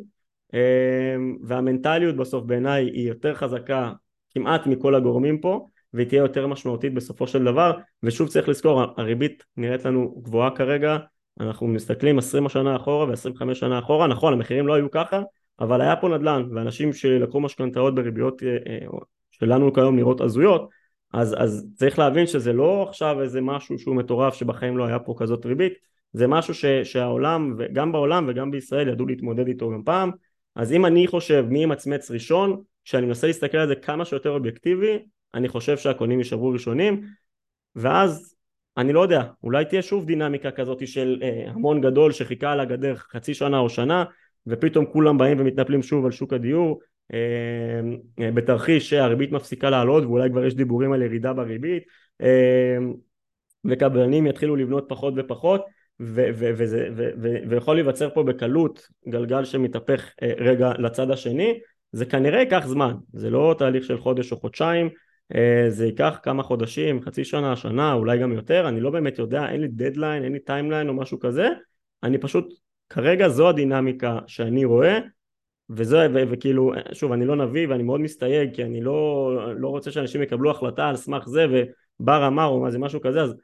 אמ, 0.53 1.37
והמנטליות 1.43 2.15
בסוף 2.15 2.43
בעיניי 2.43 2.85
היא 2.85 3.07
יותר 3.07 3.33
חזקה 3.35 3.91
כמעט 4.33 4.67
מכל 4.67 4.95
הגורמים 4.95 5.41
פה 5.41 5.67
והיא 5.93 6.07
תהיה 6.07 6.19
יותר 6.19 6.47
משמעותית 6.47 6.93
בסופו 6.93 7.27
של 7.27 7.43
דבר 7.43 7.71
ושוב 8.03 8.27
צריך 8.27 8.49
לזכור 8.49 8.81
הריבית 8.97 9.43
נראית 9.57 9.85
לנו 9.85 10.21
גבוהה 10.21 10.51
כרגע 10.51 10.97
אנחנו 11.39 11.67
מסתכלים 11.67 12.17
20 12.17 12.49
שנה 12.49 12.75
אחורה 12.75 13.05
ו-25 13.05 13.53
שנה 13.53 13.79
אחורה 13.79 14.07
נכון 14.07 14.33
המחירים 14.33 14.67
לא 14.67 14.73
היו 14.73 14.91
ככה 14.91 15.21
אבל 15.59 15.81
היה 15.81 15.95
פה 15.95 16.09
נדל"ן 16.09 16.43
ואנשים 16.55 16.93
שלקחו 16.93 17.39
משכנתאות 17.39 17.95
בריביות 17.95 18.43
אה, 18.43 18.57
אה, 18.67 18.87
שלנו 19.31 19.73
כיום 19.73 19.95
נראות 19.95 20.21
הזויות 20.21 20.69
אז, 21.13 21.35
אז 21.37 21.67
צריך 21.75 21.99
להבין 21.99 22.27
שזה 22.27 22.53
לא 22.53 22.85
עכשיו 22.89 23.21
איזה 23.21 23.41
משהו 23.41 23.79
שהוא 23.79 23.95
מטורף 23.95 24.33
שבחיים 24.33 24.77
לא 24.77 24.85
היה 24.85 24.99
פה 24.99 25.15
כזאת 25.17 25.45
ריבית 25.45 25.73
זה 26.13 26.27
משהו 26.27 26.53
ש, 26.53 26.65
שהעולם, 26.65 27.57
גם 27.73 27.91
בעולם 27.91 28.25
וגם 28.27 28.51
בישראל 28.51 28.87
ידעו 28.87 29.05
להתמודד 29.05 29.47
איתו 29.47 29.71
גם 29.71 29.83
פעם. 29.83 30.11
אז 30.55 30.73
אם 30.73 30.85
אני 30.85 31.07
חושב 31.07 31.45
מי 31.49 31.63
ימצמץ 31.63 32.11
ראשון 32.11 32.61
כשאני 32.85 33.05
מנסה 33.05 33.27
להסתכל 33.27 33.57
על 33.57 33.67
זה 33.67 33.75
כמה 33.75 34.05
שיותר 34.05 34.29
אובייקטיבי 34.29 34.99
אני 35.33 35.47
חושב 35.47 35.77
שהקונים 35.77 36.19
יישברו 36.19 36.49
ראשונים. 36.49 37.05
ואז 37.75 38.35
אני 38.77 38.93
לא 38.93 38.99
יודע 38.99 39.23
אולי 39.43 39.65
תהיה 39.65 39.81
שוב 39.81 40.05
דינמיקה 40.05 40.51
כזאת 40.51 40.87
של 40.87 41.19
אה, 41.23 41.51
המון 41.51 41.81
גדול 41.81 42.11
שחיכה 42.11 42.51
על 42.51 42.59
הגדר 42.59 42.95
חצי 42.95 43.33
שנה 43.33 43.59
או 43.59 43.69
שנה 43.69 44.03
ופתאום 44.47 44.85
כולם 44.85 45.17
באים 45.17 45.39
ומתנפלים 45.39 45.83
שוב 45.83 46.05
על 46.05 46.11
שוק 46.11 46.33
הדיור 46.33 46.79
בתרחיש 48.17 48.89
שהריבית 48.89 49.31
מפסיקה 49.31 49.69
לעלות 49.69 50.03
ואולי 50.03 50.29
כבר 50.29 50.45
יש 50.45 50.55
דיבורים 50.55 50.93
על 50.93 51.01
ירידה 51.01 51.33
בריבית 51.33 51.83
וקבלנים 53.65 54.27
יתחילו 54.27 54.55
לבנות 54.55 54.85
פחות 54.87 55.13
ופחות 55.17 55.65
ויכול 57.49 57.75
להיווצר 57.75 58.09
פה 58.09 58.23
בקלות 58.23 58.87
גלגל 59.09 59.45
שמתהפך 59.45 60.09
אה, 60.21 60.31
רגע 60.37 60.71
לצד 60.79 61.11
השני 61.11 61.59
זה 61.91 62.05
כנראה 62.05 62.39
ייקח 62.39 62.65
זמן. 62.65 62.93
זה 63.13 63.29
לא 63.29 63.55
תהליך 63.57 63.83
של 63.83 63.97
חודש 63.97 64.31
או 64.31 64.37
חודשיים 64.37 64.89
אה, 65.35 65.65
זה 65.69 65.85
ייקח 65.85 66.19
כמה 66.23 66.43
חודשים 66.43 67.01
חצי 67.01 67.23
שנה 67.23 67.55
שנה 67.55 67.93
אולי 67.93 68.19
גם 68.19 68.31
יותר 68.31 68.67
אני 68.67 68.79
לא 68.79 68.89
באמת 68.89 69.19
יודע 69.19 69.49
אין 69.49 69.61
לי 69.61 69.67
דדליין 69.67 70.23
אין 70.23 70.33
לי 70.33 70.39
timeline 70.39 70.89
או 70.89 70.93
משהו 70.93 71.19
כזה. 71.19 71.47
אני 72.03 72.17
פשוט 72.17 72.53
כרגע 72.89 73.29
זו 73.29 73.49
הדינמיקה 73.49 74.19
שאני 74.27 74.65
רואה 74.65 74.99
וזה 75.69 76.07
ו- 76.13 76.23
וכאילו 76.31 76.73
שוב 76.93 77.11
אני 77.11 77.25
לא 77.25 77.35
נביא 77.35 77.67
ואני 77.67 77.83
מאוד 77.83 78.01
מסתייג 78.01 78.55
כי 78.55 78.63
אני 78.63 78.81
לא, 78.81 79.31
לא 79.57 79.67
רוצה 79.67 79.91
שאנשים 79.91 80.21
יקבלו 80.21 80.51
החלטה 80.51 80.89
על 80.89 80.95
סמך 80.95 81.27
זה 81.27 81.45
ובר 81.99 82.27
אמר 82.27 82.45
או 82.45 82.59
מה 82.59 82.71
זה 82.71 82.79
משהו 82.79 83.01
כזה 83.01 83.21
אז 83.21 83.35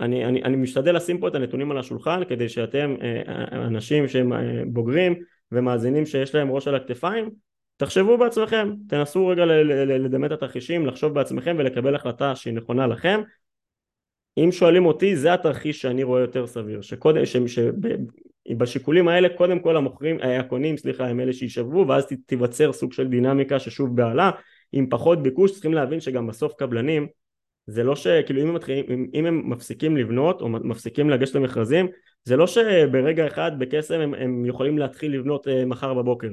אני, 0.00 0.24
אני, 0.24 0.42
אני 0.42 0.56
משתדל 0.56 0.96
לשים 0.96 1.18
פה 1.18 1.28
את 1.28 1.34
הנתונים 1.34 1.70
על 1.70 1.78
השולחן 1.78 2.20
כדי 2.28 2.48
שאתם 2.48 2.94
אה, 3.02 3.66
אנשים 3.66 4.08
שהם 4.08 4.32
אה, 4.32 4.62
בוגרים 4.66 5.14
ומאזינים 5.52 6.06
שיש 6.06 6.34
להם 6.34 6.50
ראש 6.50 6.68
על 6.68 6.74
הכתפיים 6.74 7.30
תחשבו 7.76 8.18
בעצמכם 8.18 8.72
תנסו 8.88 9.26
רגע 9.26 9.44
לדמת 9.86 10.32
את 10.32 10.36
התרחישים 10.36 10.86
לחשוב 10.86 11.14
בעצמכם 11.14 11.56
ולקבל 11.58 11.94
החלטה 11.94 12.34
שהיא 12.34 12.54
נכונה 12.54 12.86
לכם. 12.86 13.20
אם 14.38 14.52
שואלים 14.52 14.86
אותי 14.86 15.16
זה 15.16 15.34
התרחיש 15.34 15.82
שאני 15.82 16.02
רואה 16.02 16.20
יותר 16.20 16.46
סביר 16.46 16.80
שקודם 16.80 17.22
שבשיקולים 18.46 19.08
האלה 19.08 19.28
קודם 19.28 19.58
כל 19.58 19.76
המוכרים 19.76 20.20
אה, 20.20 20.40
הקונים 20.40 20.76
סליחה 20.76 21.06
הם 21.06 21.20
אלה 21.20 21.32
שישבו 21.32 21.84
ואז 21.88 22.06
תיווצר 22.26 22.72
סוג 22.72 22.92
של 22.92 23.08
דינמיקה 23.08 23.58
ששוב 23.58 23.96
בעלה 23.96 24.30
עם 24.72 24.88
פחות 24.88 25.22
ביקוש 25.22 25.52
צריכים 25.52 25.74
להבין 25.74 26.00
שגם 26.00 26.26
בסוף 26.26 26.54
קבלנים 26.58 27.06
זה 27.66 27.84
לא 27.84 27.96
שכאילו 27.96 28.42
אם 28.42 28.48
הם, 28.48 28.54
מתחילים, 28.54 28.84
אם, 28.90 29.06
אם 29.14 29.26
הם 29.26 29.50
מפסיקים 29.50 29.96
לבנות 29.96 30.40
או 30.40 30.48
מפסיקים 30.48 31.10
לגשת 31.10 31.34
למכרזים 31.34 31.86
זה 32.24 32.36
לא 32.36 32.46
שברגע 32.46 33.26
אחד 33.26 33.52
בקסם 33.58 34.00
הם, 34.00 34.14
הם 34.14 34.46
יכולים 34.46 34.78
להתחיל 34.78 35.14
לבנות 35.14 35.48
אה, 35.48 35.64
מחר 35.64 35.94
בבוקר. 35.94 36.28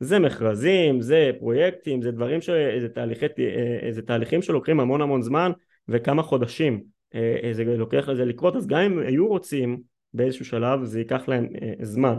זה 0.00 0.18
מכרזים, 0.18 1.00
זה 1.00 1.30
פרויקטים, 1.38 2.02
זה 2.02 2.10
דברים 2.10 2.40
ש... 2.40 2.50
זה, 2.80 2.88
תהליכי, 2.88 3.26
אה, 3.26 3.92
זה 3.92 4.02
תהליכים 4.02 4.42
שלוקחים 4.42 4.80
המון 4.80 5.00
המון 5.00 5.22
זמן 5.22 5.52
וכמה 5.88 6.22
חודשים. 6.22 6.84
אה, 7.14 7.36
אה, 7.42 7.54
זה 7.54 7.64
לוקח 7.64 8.08
לזה 8.08 8.24
לקרות 8.24 8.56
אז 8.56 8.66
גם 8.66 8.80
אם 8.80 8.98
היו 8.98 9.28
רוצים 9.28 9.80
באיזשהו 10.14 10.44
שלב 10.44 10.84
זה 10.84 10.98
ייקח 10.98 11.28
להם 11.28 11.48
אה, 11.62 11.72
זמן 11.82 12.16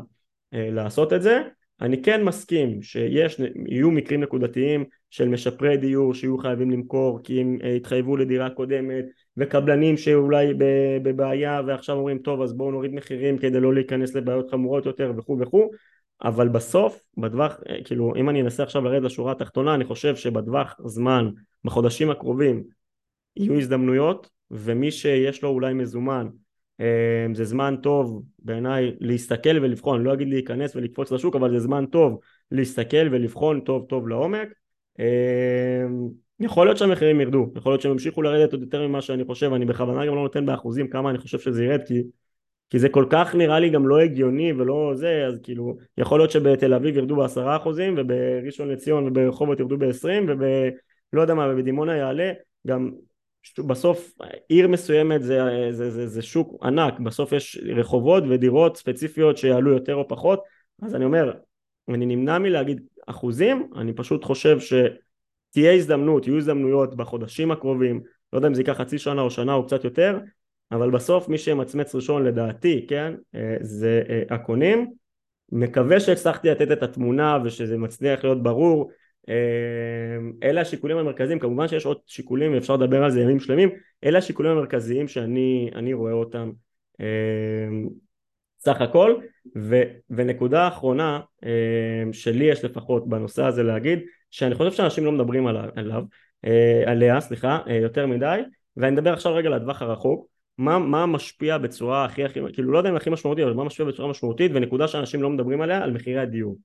אה, 0.53 0.69
לעשות 0.71 1.13
את 1.13 1.21
זה. 1.21 1.41
אני 1.81 2.03
כן 2.03 2.23
מסכים 2.23 2.81
שיש, 2.81 3.41
יהיו 3.67 3.91
מקרים 3.91 4.21
נקודתיים 4.21 4.85
של 5.15 5.29
משפרי 5.29 5.77
דיור 5.77 6.13
שיהיו 6.13 6.37
חייבים 6.37 6.71
למכור 6.71 7.19
כי 7.23 7.41
הם 7.41 7.57
אה, 7.63 7.73
התחייבו 7.73 8.17
לדירה 8.17 8.49
קודמת 8.49 9.05
וקבלנים 9.37 9.97
שאולי 9.97 10.53
בבעיה 11.03 11.61
ועכשיו 11.67 11.95
אומרים 11.95 12.17
טוב 12.17 12.41
אז 12.41 12.53
בואו 12.53 12.71
נוריד 12.71 12.93
מחירים 12.93 13.37
כדי 13.37 13.59
לא 13.59 13.73
להיכנס 13.73 14.15
לבעיות 14.15 14.51
חמורות 14.51 14.85
יותר 14.85 15.13
וכו' 15.17 15.37
וכו' 15.39 15.71
אבל 16.23 16.47
בסוף 16.47 17.03
בטווח 17.17 17.59
אה, 17.69 17.83
כאילו 17.83 18.13
אם 18.15 18.29
אני 18.29 18.41
אנסה 18.41 18.63
עכשיו 18.63 18.81
לרדת 18.81 19.03
לשורה 19.03 19.31
התחתונה 19.31 19.75
אני 19.75 19.85
חושב 19.85 20.15
שבטווח 20.15 20.75
זמן 20.85 21.29
בחודשים 21.63 22.09
הקרובים 22.09 22.63
יהיו 23.35 23.57
הזדמנויות 23.57 24.29
ומי 24.51 24.91
שיש 24.91 25.43
לו 25.43 25.49
אולי 25.49 25.73
מזומן 25.73 26.27
אה, 26.79 27.27
זה 27.33 27.45
זמן 27.45 27.75
טוב 27.83 28.23
בעיניי 28.39 28.91
להסתכל 28.99 29.57
ולבחון, 29.61 30.03
לא 30.03 30.13
אגיד 30.13 30.27
להיכנס 30.27 30.75
ולקפוץ 30.75 31.11
לשוק 31.11 31.35
אבל 31.35 31.51
זה 31.51 31.59
זמן 31.59 31.85
טוב 31.85 32.19
להסתכל 32.51 33.07
ולבחון 33.11 33.59
טוב 33.59 33.85
טוב 33.89 34.07
לעומק 34.07 34.47
יכול 36.39 36.67
להיות 36.67 36.77
שהמחירים 36.77 37.21
ירדו, 37.21 37.51
יכול 37.55 37.71
להיות 37.71 37.81
שהם 37.81 37.91
ימשיכו 37.91 38.21
לרדת 38.21 38.53
עוד 38.53 38.61
יותר 38.61 38.87
ממה 38.87 39.01
שאני 39.01 39.25
חושב, 39.25 39.53
אני 39.53 39.65
בכוונה 39.65 40.05
גם 40.05 40.15
לא 40.15 40.21
נותן 40.21 40.45
באחוזים 40.45 40.87
כמה 40.87 41.09
אני 41.09 41.17
חושב 41.17 41.39
שזה 41.39 41.65
ירד 41.65 41.81
כי, 41.87 42.03
כי 42.69 42.79
זה 42.79 42.89
כל 42.89 43.05
כך 43.09 43.35
נראה 43.35 43.59
לי 43.59 43.69
גם 43.69 43.87
לא 43.87 43.99
הגיוני 43.99 44.53
ולא 44.53 44.91
זה, 44.95 45.25
אז 45.27 45.39
כאילו 45.43 45.77
יכול 45.97 46.19
להיות 46.19 46.31
שבתל 46.31 46.73
אביב 46.73 46.97
ירדו 46.97 47.15
בעשרה 47.15 47.55
אחוזים 47.55 47.95
ובראשון 47.97 48.69
לציון 48.69 49.07
וברחובות 49.07 49.59
ירדו 49.59 49.77
בעשרים 49.77 50.25
ולא 50.29 51.21
יודע 51.21 51.33
מה 51.33 51.47
ובדימונה 51.51 51.95
יעלה 51.95 52.31
גם 52.67 52.91
בסוף 53.57 54.13
עיר 54.49 54.67
מסוימת 54.67 55.23
זה, 55.23 55.39
זה, 55.71 55.91
זה, 55.91 56.07
זה 56.07 56.21
שוק 56.21 56.63
ענק, 56.63 56.99
בסוף 56.99 57.31
יש 57.31 57.59
רחובות 57.75 58.23
ודירות 58.29 58.77
ספציפיות 58.77 59.37
שיעלו 59.37 59.71
יותר 59.71 59.95
או 59.95 60.07
פחות, 60.07 60.43
אז 60.81 60.95
אני 60.95 61.05
אומר, 61.05 61.33
אני 61.89 62.05
נמנע 62.05 62.37
מלהגיד 62.37 62.81
אחוזים, 63.05 63.69
אני 63.75 63.93
פשוט 63.93 64.23
חושב 64.23 64.57
שתהיה 64.59 65.73
הזדמנות, 65.73 66.27
יהיו 66.27 66.37
הזדמנויות 66.37 66.95
בחודשים 66.95 67.51
הקרובים, 67.51 68.01
לא 68.33 68.37
יודע 68.37 68.47
אם 68.47 68.53
זה 68.53 68.61
ייקח 68.61 68.73
חצי 68.73 68.97
שנה 68.97 69.21
או 69.21 69.31
שנה 69.31 69.53
או 69.53 69.65
קצת 69.65 69.83
יותר, 69.83 70.19
אבל 70.71 70.91
בסוף 70.91 71.29
מי 71.29 71.37
שמצמץ 71.37 71.95
ראשון 71.95 72.23
לדעתי, 72.23 72.85
כן, 72.89 73.13
אה, 73.35 73.57
זה 73.61 74.03
אה, 74.09 74.35
הקונים, 74.35 74.91
מקווה 75.51 75.99
שהצלחתי 75.99 76.49
לתת 76.49 76.71
את 76.71 76.83
התמונה 76.83 77.37
ושזה 77.43 77.77
מצליח 77.77 78.23
להיות 78.23 78.43
ברור. 78.43 78.91
אמ, 79.27 80.33
אלה 80.43 80.61
השיקולים 80.61 80.97
המרכזיים, 80.97 81.39
כמובן 81.39 81.67
שיש 81.67 81.85
עוד 81.85 81.97
שיקולים 82.05 82.53
ואפשר 82.53 82.75
לדבר 82.75 83.03
על 83.03 83.11
זה 83.11 83.21
ימים 83.21 83.39
שלמים, 83.39 83.69
אלה 84.03 84.17
השיקולים 84.17 84.51
המרכזיים 84.51 85.07
שאני 85.07 85.93
רואה 85.93 86.13
אותם 86.13 86.51
סך 88.65 88.81
הכל, 88.81 89.15
ו, 89.57 89.83
ונקודה 90.09 90.67
אחרונה 90.67 91.19
אמ, 91.43 92.13
שלי 92.13 92.45
יש 92.45 92.65
לפחות 92.65 93.09
בנושא 93.09 93.43
הזה 93.43 93.63
להגיד, 93.63 93.99
שאני 94.31 94.55
חושב 94.55 94.71
שאנשים 94.71 95.05
לא 95.05 95.11
מדברים 95.11 95.47
עליו, 95.47 96.03
אה, 96.45 96.83
עליה, 96.85 97.21
סליחה, 97.21 97.59
אה, 97.67 97.75
יותר 97.75 98.07
מדי, 98.07 98.41
ואני 98.77 98.91
מדבר 98.91 99.13
עכשיו 99.13 99.33
רגע 99.33 99.49
לטווח 99.49 99.81
הרחוק, 99.81 100.27
מה, 100.57 100.79
מה 100.79 101.05
משפיע 101.05 101.57
בצורה 101.57 102.05
הכי 102.05 102.25
הכי, 102.25 102.39
כאילו 102.53 102.71
לא 102.71 102.77
יודע 102.77 102.89
אם 102.89 102.95
הכי 102.95 103.09
משמעותית, 103.09 103.43
אבל 103.43 103.53
מה 103.53 103.63
משפיע 103.63 103.85
בצורה 103.85 104.09
משמעותית, 104.09 104.51
ונקודה 104.55 104.87
שאנשים 104.87 105.21
לא 105.21 105.29
מדברים 105.29 105.61
עליה, 105.61 105.83
על 105.83 105.91
מחירי 105.91 106.19
הדיור. 106.19 106.57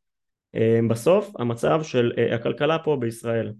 אה, 0.55 0.81
בסוף 0.89 1.33
המצב 1.39 1.83
של 1.83 2.13
אה, 2.19 2.35
הכלכלה 2.35 2.79
פה 2.79 2.97
בישראל 3.01 3.53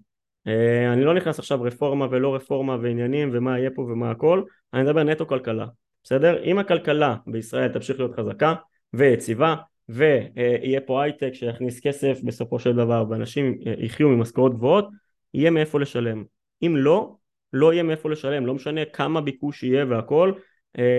אה, 0.47 0.93
אני 0.93 1.03
לא 1.03 1.13
נכנס 1.13 1.39
עכשיו 1.39 1.61
רפורמה 1.61 2.07
ולא 2.11 2.35
רפורמה 2.35 2.77
ועניינים 2.81 3.29
ומה 3.33 3.59
יהיה 3.59 3.69
פה 3.75 3.81
ומה 3.81 4.11
הכל 4.11 4.43
אני 4.73 4.83
מדבר 4.83 5.03
נטו 5.03 5.27
כלכלה 5.27 5.65
בסדר? 6.03 6.43
אם 6.43 6.59
הכלכלה 6.59 7.15
בישראל 7.27 7.67
תמשיך 7.67 7.99
להיות 7.99 8.15
חזקה 8.15 8.53
ויציבה 8.93 9.55
ויהיה 9.89 10.81
פה 10.81 11.03
הייטק 11.03 11.33
שיכניס 11.33 11.79
כסף 11.79 12.19
בסופו 12.23 12.59
של 12.59 12.75
דבר 12.75 13.05
ואנשים 13.09 13.57
יחיו 13.77 14.09
ממשכורות 14.09 14.53
גבוהות 14.53 14.89
יהיה 15.33 15.51
מאיפה 15.51 15.79
לשלם 15.79 16.23
אם 16.63 16.75
לא 16.77 17.15
לא 17.53 17.73
יהיה 17.73 17.83
מאיפה 17.83 18.09
לשלם 18.09 18.45
לא 18.45 18.53
משנה 18.53 18.85
כמה 18.85 19.21
ביקוש 19.21 19.63
יהיה 19.63 19.85
והכל 19.89 20.31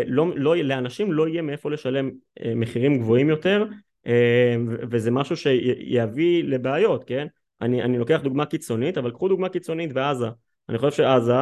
לא, 0.07 0.27
לא, 0.37 0.57
לאנשים 0.57 1.13
לא 1.13 1.29
יהיה 1.29 1.43
מאיפה 1.43 1.71
לשלם 1.71 2.11
מחירים 2.57 2.99
גבוהים 2.99 3.29
יותר 3.29 3.65
אה, 4.07 4.57
וזה 4.91 5.11
משהו 5.11 5.37
שיביא 5.37 6.45
לבעיות, 6.45 7.05
כן? 7.05 7.27
אני, 7.61 7.83
אני 7.83 7.99
לוקח 7.99 8.21
דוגמה 8.23 8.47
קיצונית, 8.47 8.99
אבל 8.99 9.11
קחו 9.11 9.29
דוגמה 9.29 9.49
קיצונית 9.49 9.93
בעזה. 9.93 10.27
אני 10.69 10.79
חושב 10.79 10.97
שעזה, 10.97 11.35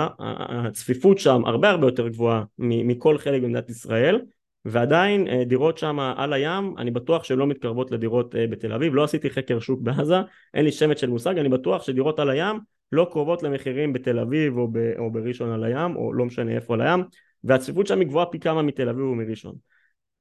הצפיפות 0.66 1.18
שם 1.18 1.42
הרבה 1.46 1.70
הרבה 1.70 1.86
יותר 1.86 2.08
גבוהה 2.08 2.44
מכל 2.58 3.18
חלק 3.18 3.42
במדינת 3.42 3.70
ישראל, 3.70 4.20
ועדיין 4.64 5.28
אה, 5.28 5.44
דירות 5.44 5.78
שם 5.78 5.98
על 6.16 6.32
הים, 6.32 6.74
אני 6.78 6.90
בטוח 6.90 7.24
שהן 7.24 7.38
לא 7.38 7.46
מתקרבות 7.46 7.90
לדירות 7.90 8.34
אה, 8.34 8.46
בתל 8.46 8.72
אביב, 8.72 8.94
לא 8.94 9.04
עשיתי 9.04 9.30
חקר 9.30 9.60
שוק 9.60 9.80
בעזה, 9.80 10.16
אין 10.54 10.64
לי 10.64 10.72
שמץ 10.72 11.00
של 11.00 11.10
מושג, 11.10 11.38
אני 11.38 11.48
בטוח 11.48 11.82
שדירות 11.82 12.18
על 12.18 12.30
הים 12.30 12.58
לא 12.92 13.08
קרובות 13.10 13.42
למחירים 13.42 13.92
בתל 13.92 14.18
אביב 14.18 14.58
או, 14.58 14.68
ב, 14.72 14.78
או 14.98 15.10
בראשון 15.10 15.52
על 15.52 15.64
הים, 15.64 15.96
או 15.96 16.12
לא 16.12 16.24
משנה 16.24 16.52
איפה 16.52 16.74
על 16.74 16.80
הים, 16.80 17.04
והצפיפות 17.44 17.86
שם 17.86 18.00
היא 18.00 18.08
גבוהה 18.08 18.26
פי 18.26 18.38
כמה 18.38 18.62
מתל 18.62 18.88
אביב 18.88 19.04
ומראשון. 19.04 19.54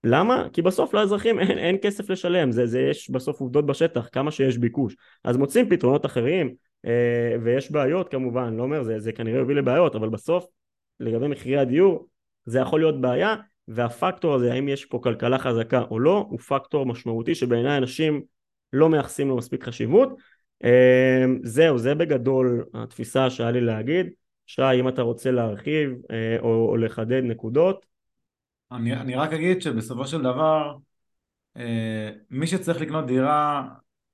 למה? 0.03 0.47
כי 0.53 0.61
בסוף 0.61 0.93
לאזרחים 0.93 1.39
אין, 1.39 1.57
אין 1.57 1.77
כסף 1.81 2.09
לשלם, 2.09 2.51
זה, 2.51 2.65
זה 2.65 2.81
יש 2.81 3.09
בסוף 3.09 3.39
עובדות 3.39 3.65
בשטח, 3.65 4.09
כמה 4.11 4.31
שיש 4.31 4.57
ביקוש. 4.57 4.95
אז 5.23 5.37
מוצאים 5.37 5.69
פתרונות 5.69 6.05
אחרים, 6.05 6.53
ויש 7.43 7.71
בעיות 7.71 8.11
כמובן, 8.11 8.53
לא 8.53 8.63
אומר, 8.63 8.83
זה, 8.83 8.99
זה 8.99 9.11
כנראה 9.11 9.39
יוביל 9.39 9.57
לבעיות, 9.57 9.95
אבל 9.95 10.09
בסוף 10.09 10.45
לגבי 10.99 11.27
מחירי 11.27 11.57
הדיור 11.57 12.07
זה 12.45 12.59
יכול 12.59 12.79
להיות 12.79 13.01
בעיה, 13.01 13.35
והפקטור 13.67 14.35
הזה, 14.35 14.53
האם 14.53 14.69
יש 14.69 14.85
פה 14.85 14.99
כלכלה 15.03 15.39
חזקה 15.39 15.81
או 15.81 15.99
לא, 15.99 16.25
הוא 16.29 16.39
פקטור 16.39 16.85
משמעותי 16.85 17.35
שבעיניי 17.35 17.77
אנשים 17.77 18.21
לא 18.73 18.89
מייחסים 18.89 19.27
לו 19.27 19.37
מספיק 19.37 19.63
חשיבות. 19.63 20.17
אה, 20.63 21.25
זהו, 21.43 21.77
זה 21.77 21.95
בגדול 21.95 22.65
התפיסה 22.73 23.29
שהיה 23.29 23.51
לי 23.51 23.61
להגיד. 23.61 24.07
שי, 24.47 24.61
אם 24.79 24.87
אתה 24.87 25.01
רוצה 25.01 25.31
להרחיב 25.31 25.91
אה, 26.11 26.37
או, 26.39 26.69
או 26.69 26.77
לחדד 26.77 27.21
נקודות, 27.23 27.85
אני, 28.71 28.93
אני 28.93 29.15
רק 29.15 29.33
אגיד 29.33 29.61
שבסופו 29.61 30.07
של 30.07 30.21
דבר 30.21 30.75
אה, 31.57 32.09
מי 32.29 32.47
שצריך 32.47 32.81
לקנות 32.81 33.05
דירה 33.05 33.67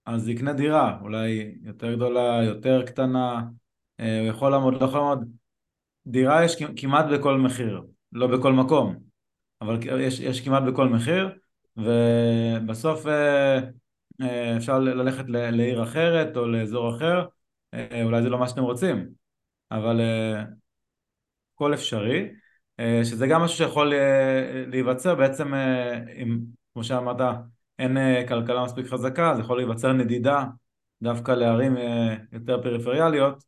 אז 0.06 0.30
יקנה 0.30 0.54
דירה 0.54 0.98
אולי 1.02 1.56
יותר 1.62 1.96
גדולה, 1.96 2.44
יותר 2.44 2.86
קטנה 2.86 3.44
אה, 4.00 4.20
הוא 4.20 4.28
יכול 4.28 4.52
לעמוד, 4.52 4.74
לא 4.74 4.86
יכול 4.86 5.00
לעמוד. 5.00 5.32
דירה 6.08 6.46
יש 6.46 6.64
כמעט 6.76 7.06
בכל 7.14 7.38
מחיר 7.38 7.84
לא 8.12 8.28
בכל 8.28 8.54
מקום 8.54 8.96
אבל 9.62 9.80
יש, 10.00 10.20
יש 10.20 10.42
כמעט 10.42 10.64
בכל 10.64 10.90
מחיר 10.90 11.30
ובסוף 11.78 13.08
אה, 13.08 13.60
אה, 14.22 14.58
אפשר 14.58 14.80
ללכת 14.80 15.24
לעיר 15.30 15.84
אחרת 15.84 16.38
או 16.38 16.48
לאזור 16.48 16.96
אחר, 16.96 17.26
אולי 18.04 18.22
זה 18.22 18.30
לא 18.30 18.40
מה 18.40 18.48
שאתם 18.48 18.62
רוצים, 18.62 19.08
אבל 19.72 20.02
הכל 21.56 21.74
אפשרי, 21.74 22.30
שזה 23.04 23.28
גם 23.28 23.42
משהו 23.42 23.58
שיכול 23.58 23.94
להיווצר 24.68 25.16
בעצם, 25.16 25.54
אם, 26.22 26.40
כמו 26.74 26.84
שאמרת, 26.84 27.22
אין 27.80 27.98
כלכלה 28.28 28.64
מספיק 28.64 28.88
חזקה, 28.88 29.32
אז 29.32 29.40
יכול 29.40 29.58
להיווצר 29.58 29.94
נדידה 29.94 30.46
דווקא 31.02 31.32
לערים 31.32 31.78
יותר 32.32 32.62
פריפריאליות, 32.62 33.44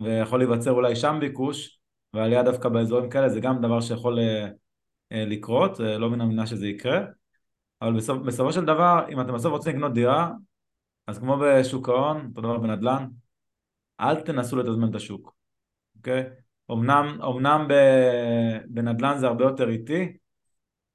ויכול 0.00 0.38
להיווצר 0.38 0.70
אולי 0.70 0.96
שם 0.96 1.16
ביקוש, 1.20 1.80
ועלייה 2.14 2.42
דווקא 2.42 2.68
באזורים 2.68 3.10
כאלה 3.10 3.28
זה 3.28 3.40
גם 3.40 3.60
דבר 3.60 3.80
שיכול 3.80 4.18
לקרות, 5.10 5.78
לא 5.80 6.10
מן 6.10 6.20
הנמנע 6.20 6.46
שזה 6.46 6.66
יקרה. 6.66 7.00
אבל 7.82 7.96
בסופ, 7.96 8.22
בסופו 8.22 8.52
של 8.52 8.64
דבר, 8.64 9.04
אם 9.08 9.20
אתם 9.20 9.34
בסוף 9.34 9.52
רוצים 9.52 9.76
לקנות 9.76 9.94
דירה, 9.94 10.30
אז 11.06 11.18
כמו 11.18 11.36
בשוק 11.36 11.88
ההון, 11.88 12.26
אותו 12.28 12.40
דבר 12.40 12.58
בנדל"ן, 12.58 13.06
אל 14.00 14.20
תנסו 14.20 14.56
לתזמן 14.56 14.90
את 14.90 14.94
השוק, 14.94 15.34
אוקיי? 15.96 16.24
אמנם, 16.70 17.18
אמנם 17.22 17.68
בנדל"ן 18.66 19.18
זה 19.18 19.26
הרבה 19.26 19.44
יותר 19.44 19.68
איטי, 19.68 20.16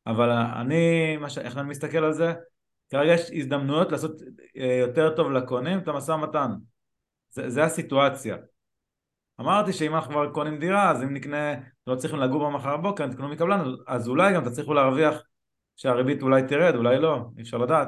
אבל 0.07 0.29
אני, 0.31 1.15
ש... 1.27 1.37
איך 1.37 1.57
אני 1.57 1.69
מסתכל 1.69 1.97
על 1.97 2.13
זה? 2.13 2.33
כרגע 2.89 3.13
יש 3.13 3.31
הזדמנויות 3.33 3.91
לעשות 3.91 4.11
אה, 4.57 4.77
יותר 4.81 5.15
טוב 5.15 5.31
לקונים 5.31 5.79
את 5.79 5.87
המשא 5.87 6.11
ומתן. 6.11 6.51
זה, 7.29 7.49
זה 7.49 7.63
הסיטואציה. 7.63 8.37
אמרתי 9.39 9.73
שאם 9.73 9.95
אנחנו 9.95 10.11
כבר 10.11 10.31
קונים 10.31 10.59
דירה, 10.59 10.91
אז 10.91 11.03
אם 11.03 11.13
נקנה, 11.13 11.53
לא 11.87 11.95
צריכים 11.95 12.19
לגור 12.19 12.43
בה 12.43 12.49
מחר 12.49 12.77
בבוקר, 12.77 13.07
תקנו 13.07 13.29
מקבלן, 13.29 13.63
אז 13.87 14.07
אולי 14.07 14.33
גם 14.33 14.49
תצליחו 14.49 14.73
להרוויח 14.73 15.21
שהריבית 15.75 16.21
אולי 16.21 16.43
תרד, 16.47 16.75
אולי 16.75 16.99
לא, 16.99 17.25
אי 17.37 17.41
אפשר 17.41 17.57
לדעת, 17.57 17.87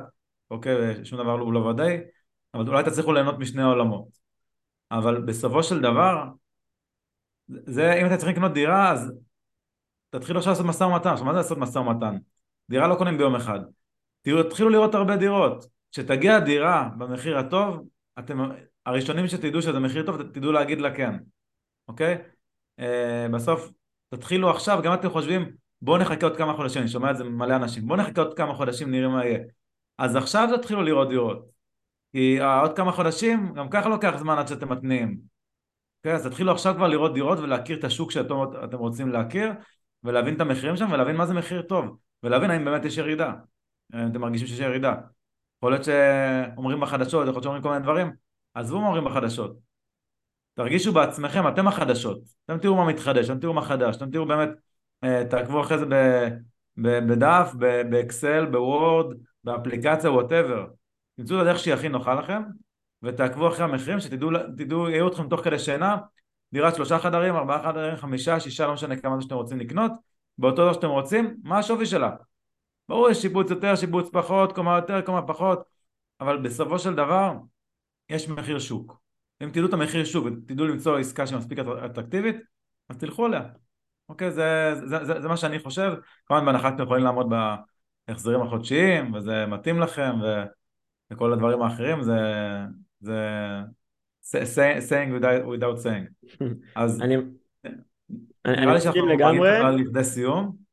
אוקיי, 0.52 1.06
שום 1.06 1.20
דבר 1.20 1.32
הוא 1.32 1.54
לא 1.54 1.60
ודאי, 1.60 1.98
אבל 2.54 2.68
אולי 2.68 2.84
תצליחו 2.84 3.14
ליהנות 3.14 3.40
משני 3.40 3.62
העולמות. 3.62 4.08
אבל 4.92 5.22
בסופו 5.22 5.64
של 5.64 5.82
דבר, 5.82 6.24
זה, 7.48 7.94
אם 7.94 8.06
אתם 8.06 8.18
צריכים 8.18 8.36
לקנות 8.36 8.54
דירה, 8.54 8.92
אז 8.92 9.12
תתחילו 10.10 10.40
עכשיו 10.40 10.52
לעשות 10.52 10.66
משא 10.66 10.84
ומתן. 10.84 11.10
עכשיו, 11.10 11.26
מה 11.26 11.34
זה 11.34 11.38
לעשות 11.38 11.58
משא 11.58 11.78
ומתן? 11.80 12.18
דירה 12.70 12.88
לא 12.88 12.96
קונים 12.96 13.18
ביום 13.18 13.36
אחד. 13.36 13.60
תתחילו 14.22 14.70
לראות 14.70 14.96
הרבה 14.96 15.16
דירות. 15.16 15.66
כשתגיע 15.92 16.40
דירה 16.40 16.90
במחיר 16.98 17.38
הטוב, 17.38 17.88
אתם 18.20 18.40
הראשונים 18.86 19.28
שתדעו 19.28 19.62
שזה 19.62 19.80
מחיר 19.80 20.06
טוב, 20.06 20.22
תדעו 20.22 20.52
להגיד 20.52 20.82
לה 20.82 20.96
כן, 20.96 21.16
אוקיי? 21.88 22.18
Uh, 22.82 22.84
בסוף, 23.34 23.72
תתחילו 24.10 24.50
עכשיו, 24.50 24.80
גם 24.84 24.94
אתם 24.94 25.10
חושבים, 25.10 25.52
בואו 25.82 25.98
נחכה 25.98 26.26
עוד 26.26 26.38
כמה 26.38 26.54
חודשים, 26.54 26.82
אני 26.82 26.90
שומע 26.90 27.12
את 27.12 27.18
זה 27.18 27.24
ממלא 27.24 27.56
אנשים, 27.56 27.88
בואו 27.88 28.00
נחכה 28.00 28.22
עוד 28.22 28.34
כמה 28.34 28.54
חודשים, 28.54 28.92
נראה 28.92 29.08
מה 29.08 29.26
יהיה. 29.26 29.40
אז 29.98 30.16
עכשיו 30.16 30.50
תתחילו 30.58 30.82
לראות 30.84 31.10
דירות. 31.10 31.52
כי 32.12 32.42
אה, 32.42 32.62
עוד 32.62 32.76
כמה 32.76 32.92
חודשים, 32.92 33.54
גם 33.54 33.70
ככה 33.70 33.90
לוקח 33.90 34.16
זמן 34.18 34.38
עד 34.38 34.48
שאתם 34.48 34.72
מתניעים. 34.72 35.18
אוקיי, 36.00 36.14
אז 36.14 36.28
תתחילו 36.28 36.52
עכשיו 36.52 36.76
כבר 36.76 36.88
לראות 36.88 37.14
דירות 37.14 37.40
ולהכיר 37.40 37.80
את 37.80 37.84
השוק 37.84 38.12
שאתם 38.12 38.78
רוצים 38.78 39.10
להכיר, 39.10 39.52
ולהבין 40.04 40.36
את 40.36 40.42
המחירים 40.42 40.78
שם, 40.78 40.92
ולהבין 40.92 41.16
מה 41.16 41.26
זה 41.26 41.34
מחיר 41.34 41.62
טוב, 41.62 41.98
ולהבין 42.24 42.52
האם 42.52 42.66
באמת 42.66 42.86
יש 42.86 42.98
ירידה. 42.98 43.34
אם 43.94 44.08
אתם 44.12 44.22
מרגישים 44.22 44.48
שיש 44.48 44.60
ירידה. 44.60 44.96
יכול 45.58 45.72
להיות 45.72 45.86
שאומרים 45.86 46.80
בחדשות, 46.80 47.22
יכול 47.22 47.34
להיות 47.34 47.44
שאומרים 47.44 47.64
כל 47.64 47.70
מיני 47.70 47.84
דברים, 47.84 48.12
עזבו 48.54 48.82
מה 48.82 48.88
אומרים 48.88 49.06
בחדשות. 49.06 49.58
תרגישו 50.54 50.94
בעצמכם, 50.94 51.48
אתם 51.48 51.68
החדשות. 51.68 52.22
אתם 52.46 52.58
תראו 52.58 52.76
מה 52.76 52.86
מתחדש, 52.86 53.30
אתם 53.30 53.40
תראו 53.40 53.54
מה 53.54 53.62
חדש, 53.62 53.96
אתם 53.96 54.12
תראו 54.12 54.26
באמת 54.26 54.50
אה, 55.04 55.24
תעקבו 55.30 55.62
אחרי 55.62 55.78
זה 55.78 55.86
בדף, 56.78 57.52
באקסל, 57.90 58.46
בוורד, 58.46 59.16
באפליקציה, 59.44 60.12
whatever. 60.12 60.66
תמצאו 61.18 61.38
את 61.38 61.42
הדרך 61.42 61.60
שהיא 61.60 61.74
הכי 61.74 61.90
נוחה 61.90 62.14
לכם, 62.14 62.42
ותעקבו 63.04 63.48
אחרי 63.48 63.64
המחירים, 63.64 64.00
שתדעו, 64.00 64.90
יהיו 64.90 65.08
אתכם 65.08 65.30
תוך 65.30 65.42
כדי 65.42 65.60
שינה, 65.60 65.98
דירת 66.54 66.76
שלושה 66.76 67.00
חדרים, 67.00 67.36
ארבעה 67.36 67.64
חדרים, 67.64 67.96
חמישה, 67.96 68.40
שישה, 68.40 68.68
לא 68.68 68.74
משנה 68.74 68.96
כמה 68.96 69.16
זה 69.16 69.22
שאתם 69.22 69.36
רוצים 69.36 69.60
לקנות, 69.60 69.92
באותו 70.38 70.56
דבר 70.56 70.74
שאתם 70.74 70.90
רוצים, 70.90 71.38
מה 71.44 71.60
השווי 71.60 71.86
שלה? 71.86 72.12
ברור, 72.92 73.10
יש 73.10 73.22
שיבוץ 73.22 73.50
יותר, 73.52 73.76
שיבוץ 73.76 74.10
פחות, 74.14 74.54
קומה 74.54 74.76
יותר, 74.76 75.02
קומה 75.02 75.22
פחות, 75.22 75.64
אבל 76.20 76.38
בסופו 76.38 76.80
של 76.80 76.96
דבר, 76.96 77.34
יש 78.10 78.30
מחיר 78.30 78.60
שוק. 78.60 79.02
אם 79.44 79.50
תדעו 79.50 79.66
את 79.66 79.74
המחיר 79.74 80.06
שוק 80.06 80.26
ותדעו 80.26 80.68
למצוא 80.68 80.98
עסקה 80.98 81.28
שמספיק 81.28 81.60
אטרקטיבית, 81.60 82.36
אז 82.90 82.98
תלכו 82.98 83.26
עליה. 83.26 83.42
אוקיי, 84.10 84.32
זה, 84.32 84.72
זה, 84.76 85.06
זה, 85.06 85.22
זה 85.22 85.28
מה 85.28 85.38
שאני 85.38 85.60
חושב, 85.60 85.94
כמובן 86.26 86.46
בהנחה 86.46 86.70
שאתם 86.70 86.84
יכולים 86.84 87.04
לעמוד 87.04 87.34
בהחזרים 88.08 88.42
החודשיים, 88.42 89.14
וזה 89.14 89.46
מתאים 89.46 89.80
לכם, 89.80 90.12
ו, 90.22 90.44
וכל 91.12 91.34
הדברים 91.34 91.62
האחרים, 91.62 92.04
זה, 92.04 92.20
זה 93.00 94.42
saying 94.90 95.22
without, 95.22 95.46
without 95.46 95.84
saying. 95.84 96.30
אז 96.76 97.02
אני, 97.02 97.16
אני 98.46 98.76
מסכים 98.76 99.08
לגמרי. 99.08 99.50
לכדי 99.84 100.04
סיום. 100.04 100.71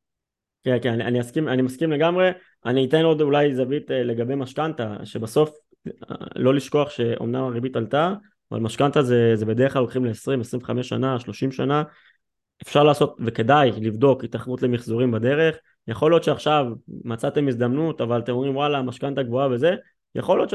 כן, 0.64 0.78
כן, 0.82 0.92
אני, 0.92 1.04
אני, 1.04 1.20
אסכים, 1.20 1.48
אני 1.48 1.62
מסכים 1.62 1.92
לגמרי. 1.92 2.30
אני 2.66 2.86
אתן 2.86 3.04
עוד 3.04 3.20
אולי 3.20 3.54
זווית 3.54 3.90
אה, 3.90 4.02
לגבי 4.02 4.34
משכנתה, 4.34 4.96
שבסוף 5.04 5.50
אה, 5.86 6.16
לא 6.36 6.54
לשכוח 6.54 6.90
שאומנם 6.90 7.44
הריבית 7.44 7.76
עלתה, 7.76 8.14
אבל 8.52 8.60
משכנתה 8.60 9.02
זה, 9.02 9.36
זה 9.36 9.46
בדרך 9.46 9.72
כלל 9.72 9.82
לוקחים 9.82 10.04
ל-20, 10.04 10.40
25 10.40 10.88
שנה, 10.88 11.18
30 11.18 11.52
שנה, 11.52 11.82
אפשר 12.62 12.84
לעשות 12.84 13.16
וכדאי 13.26 13.70
לבדוק 13.80 14.24
התכנות 14.24 14.62
למחזורים 14.62 15.10
בדרך. 15.10 15.56
יכול 15.88 16.10
להיות 16.10 16.24
שעכשיו 16.24 16.66
מצאתם 17.04 17.48
הזדמנות 17.48 18.00
אבל 18.00 18.20
אתם 18.20 18.32
אומרים 18.32 18.56
וואלה 18.56 18.78
המשכנתה 18.78 19.22
גבוהה 19.22 19.48
וזה. 19.50 19.74
יכול 20.14 20.38
להיות 20.38 20.52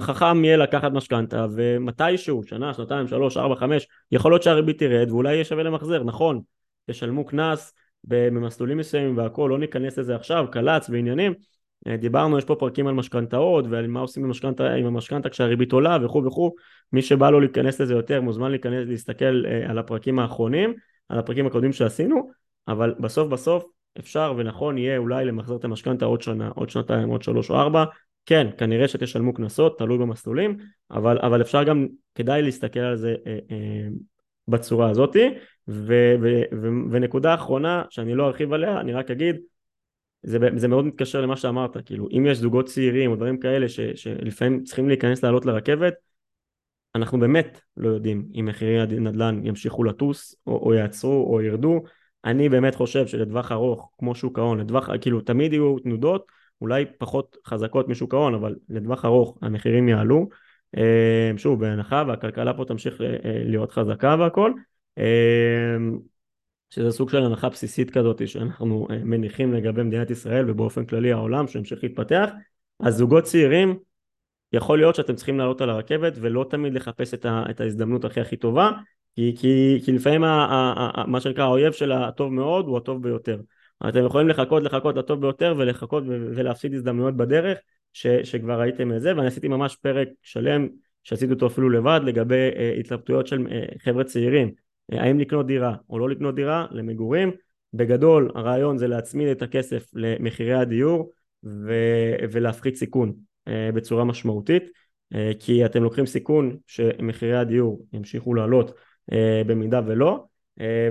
שחכם 0.00 0.44
יהיה 0.44 0.56
לקחת 0.56 0.92
משכנתה 0.92 1.46
ומתישהו 1.54 2.42
שנה 2.42 2.74
שנתיים 2.74 3.08
שלוש 3.08 3.36
ארבע 3.36 3.54
חמש 3.54 3.86
יכול 4.12 4.32
להיות 4.32 4.42
שהריבית 4.42 4.78
תרד 4.78 5.10
ואולי 5.10 5.34
יהיה 5.34 5.44
שווה 5.44 5.62
למחזר. 5.62 6.04
נכון 6.04 6.40
תשלמו 6.90 7.24
קנס 7.24 7.72
במסלולים 8.06 8.78
מסוימים 8.78 9.16
והכל 9.16 9.46
לא 9.50 9.58
ניכנס 9.58 9.98
לזה 9.98 10.16
עכשיו 10.16 10.46
קלץ 10.52 10.90
ועניינים. 10.90 11.34
דיברנו 11.98 12.38
יש 12.38 12.44
פה 12.44 12.54
פרקים 12.54 12.86
על 12.86 12.94
משכנתאות 12.94 13.64
ועל 13.70 13.86
מה 13.86 14.00
עושים 14.00 14.22
במשכנתה, 14.22 14.72
עם 14.72 14.86
המשכנתה 14.86 15.28
כשהריבית 15.28 15.72
עולה 15.72 15.98
וכו' 16.04 16.24
וכו' 16.24 16.54
מי 16.92 17.02
שבא 17.02 17.30
לו 17.30 17.40
להיכנס 17.40 17.80
לזה 17.80 17.94
יותר 17.94 18.20
מוזמן 18.20 18.50
להיכנס 18.50 18.88
להסתכל 18.88 19.46
אה, 19.46 19.70
על 19.70 19.78
הפרקים 19.78 20.18
האחרונים 20.18 20.74
על 21.08 21.18
הפרקים 21.18 21.46
הקודמים 21.46 21.72
שעשינו, 21.72 22.30
אבל 22.68 22.94
בסוף 23.00 23.28
בסוף 23.28 23.64
אפשר 23.98 24.34
ונכון 24.36 24.78
יהיה 24.78 24.98
אולי 24.98 25.24
למחזר 25.24 25.56
את 25.56 25.64
המשכנתה 25.64 26.04
עוד 26.04 26.22
שנה, 26.22 26.48
עוד 26.48 26.70
שנתיים, 26.70 27.08
עוד 27.08 27.22
שלוש 27.22 27.50
או 27.50 27.56
ארבע, 27.56 27.84
כן, 28.26 28.46
כנראה 28.58 28.88
שתשלמו 28.88 29.34
קנסות, 29.34 29.78
תלוי 29.78 29.98
במסלולים, 29.98 30.56
אבל, 30.90 31.18
אבל 31.18 31.40
אפשר 31.40 31.62
גם, 31.64 31.86
כדאי 32.14 32.42
להסתכל 32.42 32.80
על 32.80 32.96
זה 32.96 33.14
אה, 33.26 33.38
אה, 33.50 33.88
בצורה 34.48 34.90
הזאתי, 34.90 35.28
ו, 35.68 36.14
ו, 36.22 36.42
ו, 36.62 36.68
ונקודה 36.90 37.34
אחרונה, 37.34 37.82
שאני 37.90 38.14
לא 38.14 38.26
ארחיב 38.26 38.52
עליה, 38.52 38.80
אני 38.80 38.92
רק 38.92 39.10
אגיד, 39.10 39.36
זה, 40.22 40.38
זה 40.56 40.68
מאוד 40.68 40.84
מתקשר 40.84 41.20
למה 41.20 41.36
שאמרת, 41.36 41.76
כאילו 41.86 42.08
אם 42.12 42.26
יש 42.26 42.38
זוגות 42.38 42.66
צעירים 42.66 43.10
או 43.10 43.16
דברים 43.16 43.38
כאלה 43.38 43.68
ש, 43.68 43.80
שלפעמים 43.80 44.64
צריכים 44.64 44.88
להיכנס 44.88 45.24
לעלות 45.24 45.46
לרכבת, 45.46 45.94
אנחנו 46.94 47.20
באמת 47.20 47.60
לא 47.76 47.88
יודעים 47.88 48.28
אם 48.34 48.46
מחירי 48.46 48.80
הנדל"ן 48.80 49.40
ימשיכו 49.44 49.84
לטוס 49.84 50.34
או, 50.46 50.58
או 50.66 50.74
יעצרו 50.74 51.34
או 51.34 51.40
ירדו. 51.40 51.82
אני 52.24 52.48
באמת 52.48 52.74
חושב 52.74 53.06
שלטווח 53.06 53.52
ארוך 53.52 53.90
כמו 53.98 54.14
שוק 54.14 54.38
ההון 54.38 54.60
לטווח 54.60 54.88
כאילו 55.00 55.20
תמיד 55.20 55.52
יהיו 55.52 55.78
תנודות 55.78 56.32
אולי 56.60 56.84
פחות 56.98 57.36
חזקות 57.46 57.88
משוק 57.88 58.14
ההון 58.14 58.34
אבל 58.34 58.56
לטווח 58.68 59.04
ארוך 59.04 59.38
המחירים 59.42 59.88
יעלו 59.88 60.28
שוב 61.36 61.60
בהנחה 61.60 62.02
והכלכלה 62.06 62.54
פה 62.54 62.64
תמשיך 62.64 63.00
אה, 63.00 63.06
להיות 63.24 63.72
חזקה 63.72 64.16
והכל 64.18 64.52
אה, 64.98 65.76
שזה 66.70 66.90
סוג 66.90 67.10
של 67.10 67.24
הנחה 67.24 67.48
בסיסית 67.48 67.90
כזאת 67.90 68.28
שאנחנו 68.28 68.88
מניחים 69.04 69.52
לגבי 69.52 69.82
מדינת 69.82 70.10
ישראל 70.10 70.50
ובאופן 70.50 70.86
כללי 70.86 71.12
העולם 71.12 71.48
שהמשך 71.48 71.76
להתפתח 71.82 72.30
אז 72.80 72.96
זוגות 72.96 73.24
צעירים 73.24 73.78
יכול 74.52 74.78
להיות 74.78 74.94
שאתם 74.94 75.14
צריכים 75.14 75.38
לעלות 75.38 75.60
על 75.60 75.70
הרכבת 75.70 76.12
ולא 76.20 76.46
תמיד 76.50 76.74
לחפש 76.74 77.14
את, 77.14 77.24
ה, 77.24 77.44
את 77.50 77.60
ההזדמנות 77.60 78.04
הכי 78.04 78.20
הכי 78.20 78.36
טובה 78.36 78.70
כי, 79.14 79.34
כי, 79.38 79.80
כי 79.84 79.92
לפעמים 79.92 80.24
ה, 80.24 80.44
ה, 80.44 81.00
ה, 81.00 81.06
מה 81.06 81.20
שנקרא 81.20 81.44
האויב 81.44 81.72
של 81.72 81.92
הטוב 81.92 82.32
מאוד 82.32 82.66
הוא 82.66 82.76
הטוב 82.76 83.02
ביותר. 83.02 83.40
אתם 83.88 84.04
יכולים 84.04 84.28
לחכות 84.28 84.62
לחכות 84.62 84.96
לטוב 84.96 85.20
ביותר 85.20 85.54
ולחכות 85.58 86.04
ולהפסיד 86.06 86.74
הזדמנויות 86.74 87.16
בדרך 87.16 87.58
ש, 87.96 88.06
שכבר 88.06 88.60
הייתם 88.60 88.92
את 88.92 89.02
זה 89.02 89.16
ואני 89.16 89.26
עשיתי 89.26 89.48
ממש 89.48 89.76
פרק 89.76 90.08
שלם 90.22 90.68
שעשיתי 91.04 91.32
אותו 91.32 91.46
אפילו 91.46 91.70
לבד 91.70 92.00
לגבי 92.04 92.50
אה, 92.56 92.74
התלבטויות 92.80 93.26
של 93.26 93.46
אה, 93.50 93.64
חבר'ה 93.84 94.04
צעירים. 94.04 94.50
אה, 94.92 95.02
האם 95.02 95.18
לקנות 95.18 95.46
דירה 95.46 95.74
או 95.90 95.98
לא 95.98 96.08
לקנות 96.08 96.34
דירה 96.34 96.66
למגורים? 96.70 97.30
בגדול 97.74 98.30
הרעיון 98.34 98.78
זה 98.78 98.86
להצמיד 98.86 99.28
את 99.28 99.42
הכסף 99.42 99.86
למחירי 99.94 100.54
הדיור 100.54 101.12
ו, 101.44 101.72
ולהפחית 102.32 102.76
סיכון 102.76 103.12
אה, 103.48 103.70
בצורה 103.74 104.04
משמעותית 104.04 104.62
אה, 105.14 105.32
כי 105.38 105.64
אתם 105.64 105.82
לוקחים 105.82 106.06
סיכון 106.06 106.56
שמחירי 106.66 107.36
הדיור 107.36 107.86
ימשיכו 107.92 108.34
לעלות 108.34 108.74
אה, 109.12 109.42
במידה 109.46 109.80
ולא 109.86 110.24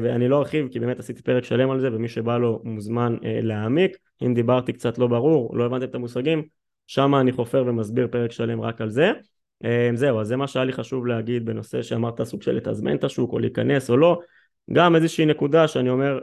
ואני 0.01 0.27
לא 0.27 0.37
ארחיב 0.39 0.67
כי 0.71 0.79
באמת 0.79 0.99
עשיתי 0.99 1.21
פרק 1.21 1.43
שלם 1.43 1.69
על 1.69 1.79
זה 1.79 1.95
ומי 1.95 2.07
שבא 2.07 2.37
לו 2.37 2.61
מוזמן 2.63 3.15
להעמיק. 3.21 3.97
אם 4.25 4.33
דיברתי 4.33 4.73
קצת 4.73 4.97
לא 4.97 5.07
ברור, 5.07 5.57
לא 5.57 5.65
הבנתם 5.65 5.85
את 5.85 5.95
המושגים 5.95 6.43
שם 6.87 7.15
אני 7.15 7.31
חופר 7.31 7.63
ומסביר 7.67 8.07
פרק 8.11 8.31
שלם 8.31 8.61
רק 8.61 8.81
על 8.81 8.89
זה. 8.89 9.11
זהו, 9.93 10.21
אז 10.21 10.27
זה 10.27 10.35
מה 10.35 10.47
שהיה 10.47 10.65
לי 10.65 10.73
חשוב 10.73 11.07
להגיד 11.07 11.45
בנושא 11.45 11.81
שאמרת 11.81 12.21
סוג 12.21 12.41
של 12.41 12.51
לתזמן 12.51 12.95
את 12.95 13.03
השוק 13.03 13.33
או 13.33 13.39
להיכנס 13.39 13.89
או 13.89 13.97
לא. 13.97 14.19
גם 14.73 14.95
איזושהי 14.95 15.25
נקודה 15.25 15.67
שאני 15.67 15.89
אומר, 15.89 16.19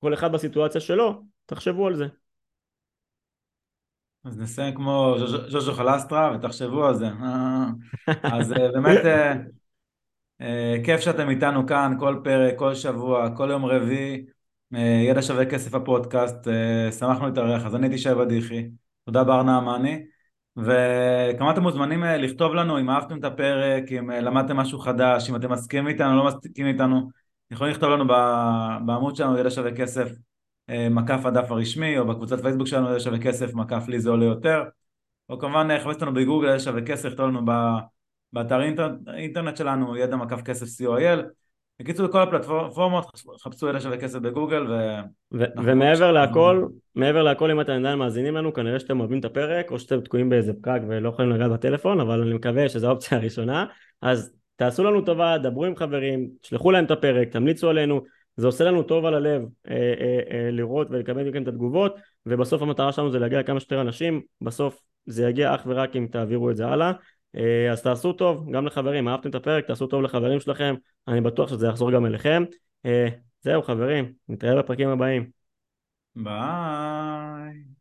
כל 0.00 0.14
אחד 0.14 0.32
בסיטואציה 0.32 0.80
שלו, 0.80 1.22
תחשבו 1.46 1.86
על 1.86 1.96
זה. 1.96 2.06
אז 4.24 4.38
נסיים 4.38 4.74
כמו 4.74 5.14
ז'וז'ו 5.48 5.72
חלסטרה 5.72 6.36
ותחשבו 6.36 6.86
על 6.86 6.94
זה. 6.94 7.06
אה, 7.06 7.66
אז 8.38 8.52
אה, 8.52 8.72
באמת 8.72 9.04
אה, 10.40 10.76
כיף 10.84 11.00
שאתם 11.00 11.30
איתנו 11.30 11.66
כאן 11.66 11.92
כל 12.00 12.20
פרק, 12.24 12.54
כל 12.58 12.74
שבוע, 12.74 13.36
כל 13.36 13.48
יום 13.50 13.64
רביעי, 13.64 14.24
ידע 15.08 15.22
שווה 15.22 15.46
כסף 15.46 15.74
הפודקאסט, 15.74 16.48
שמחנו 16.98 17.26
להתארח, 17.26 17.66
אז 17.66 17.74
אני 17.74 17.86
הייתי 17.86 17.98
שי 17.98 18.14
בדיחי, 18.14 18.68
תודה 19.08 19.24
בר 19.24 19.42
נעמני, 19.42 20.04
וכמה 20.56 21.50
אתם 21.50 21.62
מוזמנים 21.62 22.04
לכתוב 22.04 22.54
לנו 22.54 22.78
אם 22.78 22.90
אהבתם 22.90 23.18
את 23.18 23.24
הפרק, 23.24 23.92
אם 23.92 24.10
למדתם 24.10 24.56
משהו 24.56 24.78
חדש, 24.78 25.30
אם 25.30 25.36
אתם 25.36 25.52
מסכימים 25.52 25.88
איתנו, 25.88 26.16
לא 26.16 26.24
מסכימים 26.24 26.72
איתנו, 26.72 27.08
יכולים 27.50 27.72
לכתוב 27.72 27.90
לנו 27.90 28.06
בעמוד 28.86 29.16
שלנו 29.16 29.38
ידע 29.38 29.50
שווה 29.50 29.76
כסף 29.76 30.08
אה, 30.70 30.88
מקף 30.88 31.20
הדף 31.24 31.50
הרשמי, 31.50 31.98
או 31.98 32.06
בקבוצת 32.06 32.40
פייסבוק 32.40 32.66
שלנו 32.66 32.90
ידע 32.90 33.00
שווה 33.00 33.18
כסף, 33.18 33.54
מקף 33.54 33.88
לי 33.88 34.00
זה 34.00 34.10
עולה 34.10 34.24
יותר, 34.24 34.62
או 35.28 35.38
כמובן 35.38 35.70
אה, 35.70 35.80
חפש 35.80 35.94
אותנו 35.94 36.14
בגוגל 36.14 36.48
ידע 36.48 36.58
שווה 36.58 36.82
כסף, 36.82 37.08
כתוב 37.12 37.26
לנו 37.26 37.40
באתר 38.32 38.60
האינטרנט 39.06 39.56
שלנו 39.56 39.96
ידע 39.96 40.16
מקף 40.16 40.42
כסף 40.42 40.66
co.il 40.66 41.20
בקיצור 41.80 42.06
לכל 42.06 42.22
הפלטפורמות 42.22 43.06
חפשו 43.42 43.68
ידע 43.68 43.80
שווה 43.80 43.96
כסף 43.96 44.18
בגוגל 44.18 44.66
ו... 44.70 44.74
ו- 45.32 45.62
ומעבר 45.64 46.12
להכל, 46.12 46.64
מעבר 46.94 47.22
להכל 47.22 47.50
אם 47.50 47.60
אתם 47.60 47.72
עדיין 47.72 47.98
מאזינים 47.98 48.36
לנו 48.36 48.52
כנראה 48.54 48.78
שאתם 48.78 49.00
אוהבים 49.00 49.20
את 49.20 49.24
הפרק 49.24 49.70
או 49.70 49.78
שאתם 49.78 50.00
תקועים 50.00 50.28
באיזה 50.28 50.52
פקק 50.52 50.80
ולא 50.88 51.08
יכולים 51.08 51.30
לגעת 51.30 51.50
בטלפון 51.50 52.00
אבל 52.00 52.22
אני 52.22 52.34
מקווה 52.34 52.68
שזו 52.68 52.86
האופציה 52.86 53.18
הראשונה. 53.18 53.64
אז 54.02 54.32
תעשו 54.56 54.84
לנו 54.84 55.00
טובה, 55.00 55.38
דברו 55.38 55.64
עם 55.64 55.76
חברים, 55.76 56.28
תשלחו 56.40 56.70
להם 56.70 56.84
את 56.84 56.90
הפרק, 56.90 57.28
תמליצו 57.28 57.68
עלינו. 57.68 58.00
זה 58.36 58.46
עושה 58.46 58.64
לנו 58.64 58.82
טוב 58.82 59.04
על 59.04 59.14
הלב 59.14 59.42
אה, 59.70 59.74
אה, 59.76 60.20
אה, 60.30 60.50
לראות 60.50 60.86
ולקבל 60.90 61.28
מכם 61.28 61.42
את 61.42 61.48
התגובות 61.48 61.96
ובסוף 62.26 62.62
המטרה 62.62 62.92
שלנו 62.92 63.10
זה 63.10 63.18
להגיע 63.18 63.38
לכמה 63.38 63.60
שיותר 63.60 63.80
אנשים. 63.80 64.22
בסוף 64.40 64.80
זה 65.06 65.28
יגיע 65.28 65.54
אך 65.54 65.62
ורק 65.66 65.96
אם 65.96 66.06
תעבירו 66.10 66.50
את 66.50 66.56
זה 66.56 66.66
הלאה. 66.66 66.88
אה, 66.88 66.92
אז 67.72 67.82
תעשו 67.82 68.12
טוב 68.12 68.50
גם 68.52 68.66
לחברים 68.66 69.08
אהבתם 69.08 69.30
את 69.30 69.34
הפרק 69.34 69.66
תעשו 69.66 69.86
טוב 69.86 70.02
לחברים 70.02 70.40
שלכם 70.40 70.74
אני 71.08 71.20
בטוח 71.20 71.50
שזה 71.50 71.66
יחזור 71.66 71.92
גם 71.92 72.06
אליכם. 72.06 72.44
אה, 72.86 73.08
זהו 73.40 73.62
חברים 73.62 74.12
נתראה 74.28 74.62
בפרקים 74.62 74.88
הבאים. 74.88 75.30
ביי 76.16 77.77